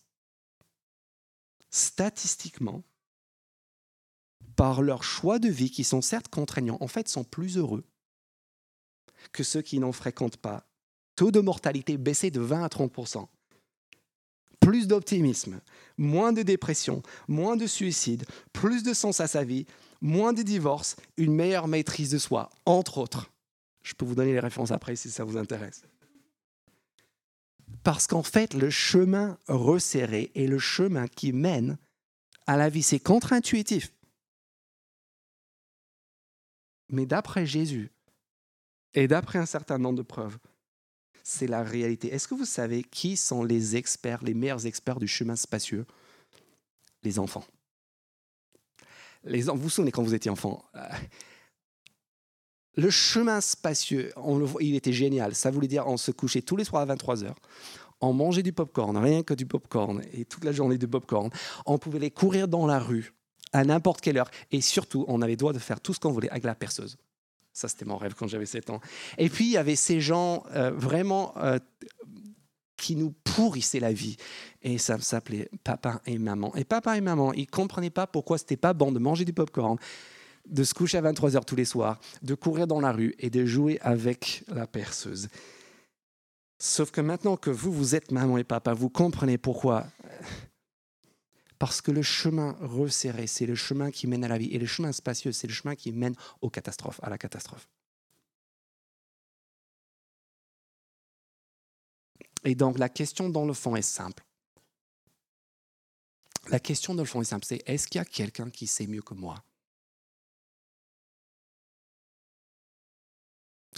statistiquement, 1.70 2.84
par 4.55 4.82
leur 4.82 5.03
choix 5.03 5.39
de 5.39 5.49
vie, 5.49 5.70
qui 5.70 5.84
sont 5.84 6.03
certes 6.03 6.28
contraignants, 6.28 6.78
en 6.80 6.89
fait 6.89 7.09
sont 7.09 7.24
plus 7.24 7.57
heureux 7.57 7.84
que 9.32 9.43
ceux 9.43 9.62
qui 9.62 9.78
n'en 9.78 9.93
fréquentent 9.93 10.36
pas 10.36 10.68
taux 11.19 11.31
de 11.33 11.41
mortalité 11.41 11.97
baissé 11.97 12.31
de 12.31 12.41
20 12.41 12.64
à 12.64 12.69
30% 12.69 13.27
plus 14.61 14.87
d'optimisme, 14.87 15.61
moins 15.97 16.31
de 16.31 16.43
dépression, 16.43 17.03
moins 17.27 17.57
de 17.57 17.66
suicide, 17.66 18.27
plus 18.53 18.83
de 18.83 18.93
sens 18.93 19.19
à 19.19 19.27
sa 19.27 19.43
vie, 19.43 19.64
moins 20.03 20.35
de 20.35 20.43
divorces, 20.43 20.97
une 21.16 21.33
meilleure 21.33 21.69
maîtrise 21.69 22.11
de 22.11 22.19
soi, 22.19 22.51
entre 22.66 22.99
autres. 22.99 23.31
Je 23.83 23.95
peux 23.95 24.05
vous 24.05 24.14
donner 24.14 24.35
les 24.35 24.41
références 24.41 24.71
après 24.71 24.95
si 24.95 25.11
ça 25.11 25.25
vous 25.25 25.39
intéresse. 25.39 25.85
Parce 27.83 28.07
qu'en 28.07 28.23
fait, 28.23 28.53
le 28.53 28.69
chemin 28.69 29.39
resserré 29.49 30.31
est 30.35 30.47
le 30.47 30.59
chemin 30.59 31.09
qui 31.09 31.33
mène 31.33 31.79
à 32.47 32.59
la 32.59 32.69
vie. 32.69 32.83
C'est 32.83 33.01
contre-intuitif. 33.01 33.91
Mais 36.91 37.07
d'après 37.07 37.47
Jésus 37.47 37.91
et 38.93 39.09
d'après 39.09 39.39
un 39.39 39.47
certain 39.47 39.79
nombre 39.79 39.97
de 39.97 40.03
preuves, 40.03 40.37
c'est 41.23 41.47
la 41.47 41.62
réalité. 41.62 42.12
Est-ce 42.12 42.29
que 42.29 42.35
vous 42.35 42.45
savez 42.45 42.83
qui 42.83 43.16
sont 43.16 43.45
les 43.45 43.77
experts, 43.77 44.23
les 44.23 44.35
meilleurs 44.35 44.66
experts 44.66 44.99
du 44.99 45.09
chemin 45.09 45.37
spacieux? 45.37 45.87
Les 47.03 47.19
enfants. 47.19 47.45
Les, 49.25 49.43
vous 49.43 49.57
vous 49.57 49.71
souvenez 49.71 49.93
quand 49.93 50.03
vous 50.03 50.14
étiez 50.14 50.31
enfant 50.31 50.64
euh, 50.75 50.89
Le 52.77 52.91
chemin 52.91 53.41
spacieux, 53.41 54.12
il 54.61 54.75
était 54.75 54.93
génial. 54.93 55.35
Ça 55.35 55.51
voulait 55.51 55.69
dire 55.69 55.87
on 55.87 55.97
se 55.97 56.11
couchait 56.11 56.43
tous 56.43 56.57
les 56.57 56.64
soirs 56.64 56.89
à 56.89 56.95
23h. 56.95 57.35
On 58.01 58.12
mangeait 58.12 58.43
du 58.43 58.53
popcorn, 58.53 58.97
rien 58.97 59.23
que 59.23 59.35
du 59.35 59.45
popcorn, 59.45 60.03
et 60.12 60.25
toute 60.25 60.45
la 60.45 60.53
journée 60.53 60.79
du 60.79 60.87
popcorn. 60.87 61.31
On 61.66 61.79
pouvait 61.79 61.99
les 61.99 62.12
courir 62.12 62.47
dans 62.47 62.66
la 62.66 62.79
rue 62.79 63.12
à 63.53 63.64
n'importe 63.64 64.01
quelle 64.01 64.19
heure. 64.19 64.31
Et 64.51 64.61
surtout, 64.61 65.05
on 65.09 65.21
avait 65.23 65.33
le 65.33 65.37
droit 65.37 65.53
de 65.53 65.59
faire 65.59 65.81
tout 65.81 65.95
ce 65.95 66.01
qu'on 66.01 66.12
voulait 66.12 66.31
avec 66.31 66.45
la 66.45 66.55
perceuse. 66.55 66.97
Ça, 67.59 67.66
c'était 67.66 67.86
mon 67.86 67.96
rêve 67.96 68.14
quand 68.14 68.28
j'avais 68.28 68.46
7 68.46 68.70
ans. 68.70 68.80
Et 69.18 69.28
puis, 69.28 69.46
il 69.46 69.50
y 69.50 69.56
avait 69.56 69.74
ces 69.74 70.00
gens 70.00 70.44
euh, 70.54 70.70
vraiment 70.70 71.34
euh, 71.38 71.59
qui 72.76 72.94
nous 72.94 73.11
pourrissaient 73.11 73.80
la 73.80 73.92
vie. 73.92 74.16
Et 74.62 74.78
ça 74.78 74.96
s'appelait 75.00 75.50
papa 75.64 76.00
et 76.06 76.18
maman. 76.18 76.54
Et 76.54 76.62
papa 76.62 76.96
et 76.96 77.00
maman, 77.00 77.32
ils 77.32 77.40
ne 77.40 77.46
comprenaient 77.46 77.90
pas 77.90 78.06
pourquoi 78.06 78.38
c'était 78.38 78.56
pas 78.56 78.74
bon 78.74 78.92
de 78.92 79.00
manger 79.00 79.24
du 79.24 79.32
popcorn, 79.32 79.76
de 80.46 80.62
se 80.62 80.72
coucher 80.72 80.98
à 80.98 81.00
23 81.00 81.34
heures 81.34 81.44
tous 81.44 81.56
les 81.56 81.64
soirs, 81.64 81.98
de 82.22 82.36
courir 82.36 82.68
dans 82.68 82.80
la 82.80 82.92
rue 82.92 83.16
et 83.18 83.28
de 83.28 83.44
jouer 83.44 83.80
avec 83.82 84.44
la 84.46 84.68
perceuse. 84.68 85.28
Sauf 86.61 86.92
que 86.92 87.00
maintenant 87.00 87.36
que 87.36 87.50
vous, 87.50 87.72
vous 87.72 87.96
êtes 87.96 88.12
maman 88.12 88.38
et 88.38 88.44
papa, 88.44 88.72
vous 88.72 88.88
comprenez 88.88 89.36
pourquoi 89.36 89.84
parce 91.59 91.80
que 91.80 91.90
le 91.90 92.02
chemin 92.02 92.56
resserré, 92.61 93.26
c'est 93.26 93.46
le 93.46 93.54
chemin 93.54 93.90
qui 93.90 94.06
mène 94.06 94.24
à 94.24 94.28
la 94.28 94.38
vie. 94.38 94.48
Et 94.52 94.59
le 94.59 94.66
chemin 94.66 94.92
spacieux, 94.92 95.32
c'est 95.32 95.48
le 95.48 95.52
chemin 95.52 95.74
qui 95.74 95.92
mène 95.92 96.14
aux 96.40 96.50
catastrophes, 96.50 97.00
à 97.02 97.11
la 97.11 97.18
catastrophe. 97.18 97.68
Et 102.44 102.54
donc 102.54 102.78
la 102.78 102.88
question 102.88 103.28
dans 103.28 103.44
le 103.44 103.52
fond 103.52 103.74
est 103.74 103.82
simple. 103.82 104.24
La 106.48 106.61
question 106.61 106.94
dans 106.94 107.02
le 107.02 107.09
fond 107.09 107.20
est 107.20 107.26
simple, 107.26 107.44
c'est 107.44 107.62
est-ce 107.66 107.88
qu'il 107.88 107.98
y 107.98 108.02
a 108.02 108.04
quelqu'un 108.04 108.48
qui 108.48 108.66
sait 108.66 108.86
mieux 108.86 109.02
que 109.02 109.14
moi 109.14 109.42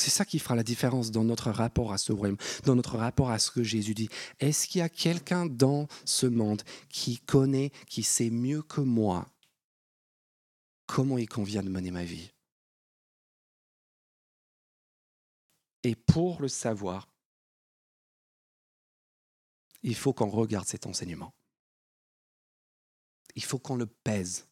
C'est 0.01 0.09
ça 0.09 0.25
qui 0.25 0.39
fera 0.39 0.57
la 0.57 0.63
différence 0.63 1.11
dans 1.11 1.25
notre 1.25 1.51
rapport 1.51 1.93
à 1.93 1.99
ce 1.99 2.11
royaume, 2.11 2.39
dans 2.65 2.75
notre 2.75 2.97
rapport 2.97 3.31
à 3.31 3.39
ce 3.39 3.51
que 3.51 3.63
Jésus 3.63 3.93
dit. 3.93 4.09
Est-ce 4.39 4.67
qu'il 4.67 4.79
y 4.79 4.83
a 4.83 4.89
quelqu'un 4.89 5.45
dans 5.45 5.89
ce 6.07 6.27
monde 6.27 6.63
qui 6.89 7.19
connaît, 7.19 7.71
qui 7.87 8.03
sait 8.03 8.31
mieux 8.31 8.63
que 8.63 8.81
moi 8.81 9.31
comment 10.87 11.19
il 11.19 11.29
convient 11.29 11.63
de 11.63 11.69
mener 11.69 11.91
ma 11.91 12.05
vie? 12.05 12.33
Et 15.83 15.95
pour 15.95 16.41
le 16.41 16.49
savoir, 16.49 17.07
il 19.83 19.95
faut 19.95 20.15
qu'on 20.15 20.31
regarde 20.31 20.67
cet 20.67 20.87
enseignement. 20.87 21.35
Il 23.35 23.45
faut 23.45 23.59
qu'on 23.59 23.77
le 23.77 23.87
pèse. 23.87 24.50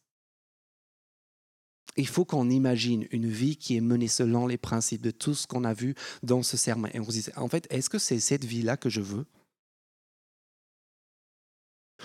Il 1.95 2.07
faut 2.07 2.25
qu'on 2.25 2.49
imagine 2.49 3.07
une 3.11 3.29
vie 3.29 3.57
qui 3.57 3.75
est 3.75 3.81
menée 3.81 4.07
selon 4.07 4.47
les 4.47 4.57
principes 4.57 5.01
de 5.01 5.11
tout 5.11 5.33
ce 5.35 5.47
qu'on 5.47 5.63
a 5.63 5.73
vu 5.73 5.95
dans 6.23 6.43
ce 6.43 6.55
serment. 6.55 6.87
Et 6.93 6.99
on 6.99 7.05
se 7.05 7.11
dit, 7.11 7.25
en 7.35 7.49
fait, 7.49 7.67
est-ce 7.71 7.89
que 7.89 7.99
c'est 7.99 8.19
cette 8.19 8.45
vie-là 8.45 8.77
que 8.77 8.89
je 8.89 9.01
veux? 9.01 9.25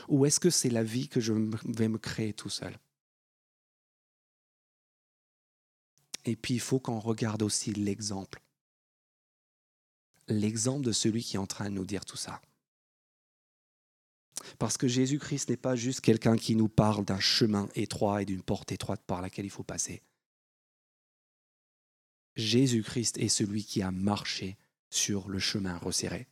Ou 0.09 0.26
est-ce 0.26 0.41
que 0.41 0.51
c'est 0.51 0.70
la 0.70 0.82
vie 0.82 1.09
que 1.09 1.20
je 1.20 1.32
vais 1.32 1.89
me 1.89 1.99
créer 1.99 2.32
tout 2.32 2.49
seul? 2.49 2.76
Et 6.24 6.37
puis, 6.37 6.55
il 6.55 6.61
faut 6.61 6.80
qu'on 6.80 6.99
regarde 6.99 7.43
aussi 7.43 7.72
l'exemple. 7.72 8.43
L'exemple 10.26 10.85
de 10.85 10.93
celui 10.93 11.22
qui 11.22 11.37
est 11.37 11.39
en 11.39 11.47
train 11.47 11.66
de 11.66 11.74
nous 11.74 11.85
dire 11.85 12.05
tout 12.05 12.16
ça. 12.16 12.41
Parce 14.59 14.76
que 14.76 14.89
Jésus-Christ 14.89 15.51
n'est 15.51 15.57
pas 15.57 15.76
juste 15.76 16.01
quelqu'un 16.01 16.37
qui 16.37 16.57
nous 16.57 16.68
parle 16.68 17.05
d'un 17.05 17.20
chemin 17.20 17.68
étroit 17.74 18.22
et 18.22 18.24
d'une 18.24 18.43
porte 18.43 18.72
étroite 18.72 19.03
par 19.07 19.22
laquelle 19.22 19.45
il 19.45 19.51
faut 19.51 19.62
passer. 19.62 20.03
Jésus-Christ 22.37 23.18
est 23.18 23.28
celui 23.28 23.64
qui 23.64 23.82
a 23.82 23.91
marché 23.91 24.57
sur 24.91 25.28
le 25.28 25.39
chemin 25.39 25.78
resserré, 25.78 26.26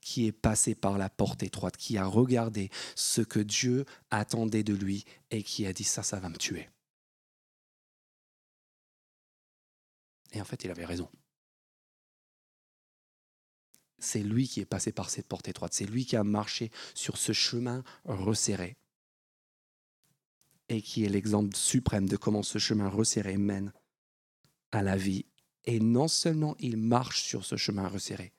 qui 0.00 0.26
est 0.26 0.32
passé 0.32 0.74
par 0.74 0.98
la 0.98 1.10
porte 1.10 1.42
étroite, 1.42 1.76
qui 1.76 1.98
a 1.98 2.06
regardé 2.06 2.70
ce 2.94 3.22
que 3.22 3.40
Dieu 3.40 3.84
attendait 4.10 4.62
de 4.62 4.74
lui 4.74 5.04
et 5.30 5.42
qui 5.42 5.66
a 5.66 5.72
dit 5.72 5.84
ça, 5.84 6.02
ça 6.02 6.20
va 6.20 6.28
me 6.28 6.36
tuer. 6.36 6.68
Et 10.32 10.40
en 10.40 10.44
fait, 10.44 10.64
il 10.64 10.70
avait 10.70 10.84
raison 10.84 11.08
c'est 13.98 14.22
lui 14.22 14.48
qui 14.48 14.60
est 14.60 14.66
passé 14.66 14.92
par 14.92 15.10
cette 15.10 15.26
porte 15.26 15.48
étroite, 15.48 15.72
c'est 15.74 15.86
lui 15.86 16.04
qui 16.04 16.16
a 16.16 16.24
marché 16.24 16.70
sur 16.94 17.16
ce 17.16 17.32
chemin 17.32 17.82
resserré 18.04 18.76
et 20.68 20.82
qui 20.82 21.04
est 21.04 21.08
l'exemple 21.08 21.56
suprême 21.56 22.08
de 22.08 22.16
comment 22.16 22.42
ce 22.42 22.58
chemin 22.58 22.88
resserré 22.88 23.36
mène 23.36 23.72
à 24.72 24.82
la 24.82 24.96
vie. 24.96 25.26
Et 25.64 25.80
non 25.80 26.08
seulement 26.08 26.56
il 26.58 26.76
marche 26.76 27.22
sur 27.22 27.44
ce 27.44 27.56
chemin 27.56 27.88
resserré 27.88 28.32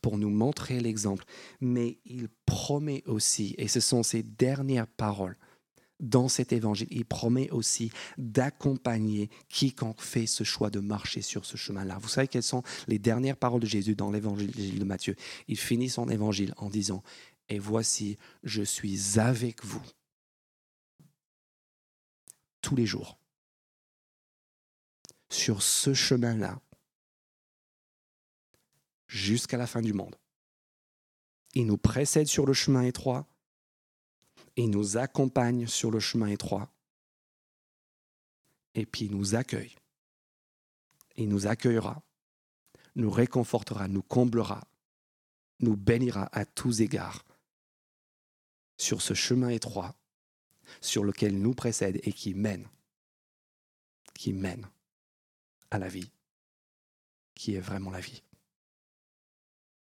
pour 0.00 0.16
nous 0.18 0.30
montrer 0.30 0.80
l'exemple, 0.80 1.24
mais 1.60 1.98
il 2.04 2.28
promet 2.46 3.02
aussi, 3.06 3.54
et 3.58 3.68
ce 3.68 3.80
sont 3.80 4.02
ses 4.02 4.22
dernières 4.22 4.86
paroles, 4.86 5.36
dans 6.00 6.28
cet 6.28 6.52
évangile, 6.52 6.88
il 6.90 7.04
promet 7.04 7.50
aussi 7.50 7.90
d'accompagner 8.18 9.30
quiconque 9.48 10.02
fait 10.02 10.26
ce 10.26 10.44
choix 10.44 10.70
de 10.70 10.80
marcher 10.80 11.22
sur 11.22 11.44
ce 11.44 11.56
chemin-là. 11.56 11.98
Vous 11.98 12.08
savez 12.08 12.28
quelles 12.28 12.42
sont 12.42 12.62
les 12.86 12.98
dernières 12.98 13.36
paroles 13.36 13.60
de 13.60 13.66
Jésus 13.66 13.94
dans 13.94 14.10
l'évangile 14.10 14.78
de 14.78 14.84
Matthieu? 14.84 15.16
Il 15.48 15.56
finit 15.56 15.88
son 15.88 16.08
évangile 16.08 16.52
en 16.58 16.68
disant, 16.68 17.02
Et 17.48 17.58
voici, 17.58 18.18
je 18.42 18.62
suis 18.62 19.18
avec 19.18 19.64
vous 19.64 19.82
tous 22.60 22.76
les 22.76 22.86
jours 22.86 23.18
sur 25.30 25.62
ce 25.62 25.94
chemin-là 25.94 26.60
jusqu'à 29.06 29.56
la 29.56 29.66
fin 29.66 29.80
du 29.80 29.92
monde. 29.92 30.16
Il 31.54 31.66
nous 31.66 31.78
précède 31.78 32.26
sur 32.26 32.44
le 32.44 32.52
chemin 32.52 32.82
étroit 32.82 33.26
il 34.56 34.70
nous 34.70 34.96
accompagne 34.96 35.66
sur 35.66 35.90
le 35.90 36.00
chemin 36.00 36.28
étroit. 36.28 36.70
Et 38.74 38.86
puis 38.86 39.06
il 39.06 39.16
nous 39.16 39.34
accueille. 39.34 39.76
Il 41.16 41.28
nous 41.28 41.46
accueillera, 41.46 42.02
nous 42.94 43.10
réconfortera, 43.10 43.88
nous 43.88 44.02
comblera, 44.02 44.62
nous 45.60 45.76
bénira 45.76 46.28
à 46.32 46.44
tous 46.44 46.80
égards 46.80 47.24
sur 48.76 49.00
ce 49.00 49.14
chemin 49.14 49.48
étroit 49.48 49.94
sur 50.80 51.04
lequel 51.04 51.38
nous 51.38 51.54
précède 51.54 52.00
et 52.02 52.12
qui 52.12 52.34
mène, 52.34 52.68
qui 54.14 54.32
mène 54.32 54.68
à 55.70 55.78
la 55.78 55.88
vie, 55.88 56.10
qui 57.34 57.54
est 57.54 57.60
vraiment 57.60 57.90
la 57.90 58.00
vie. 58.00 58.22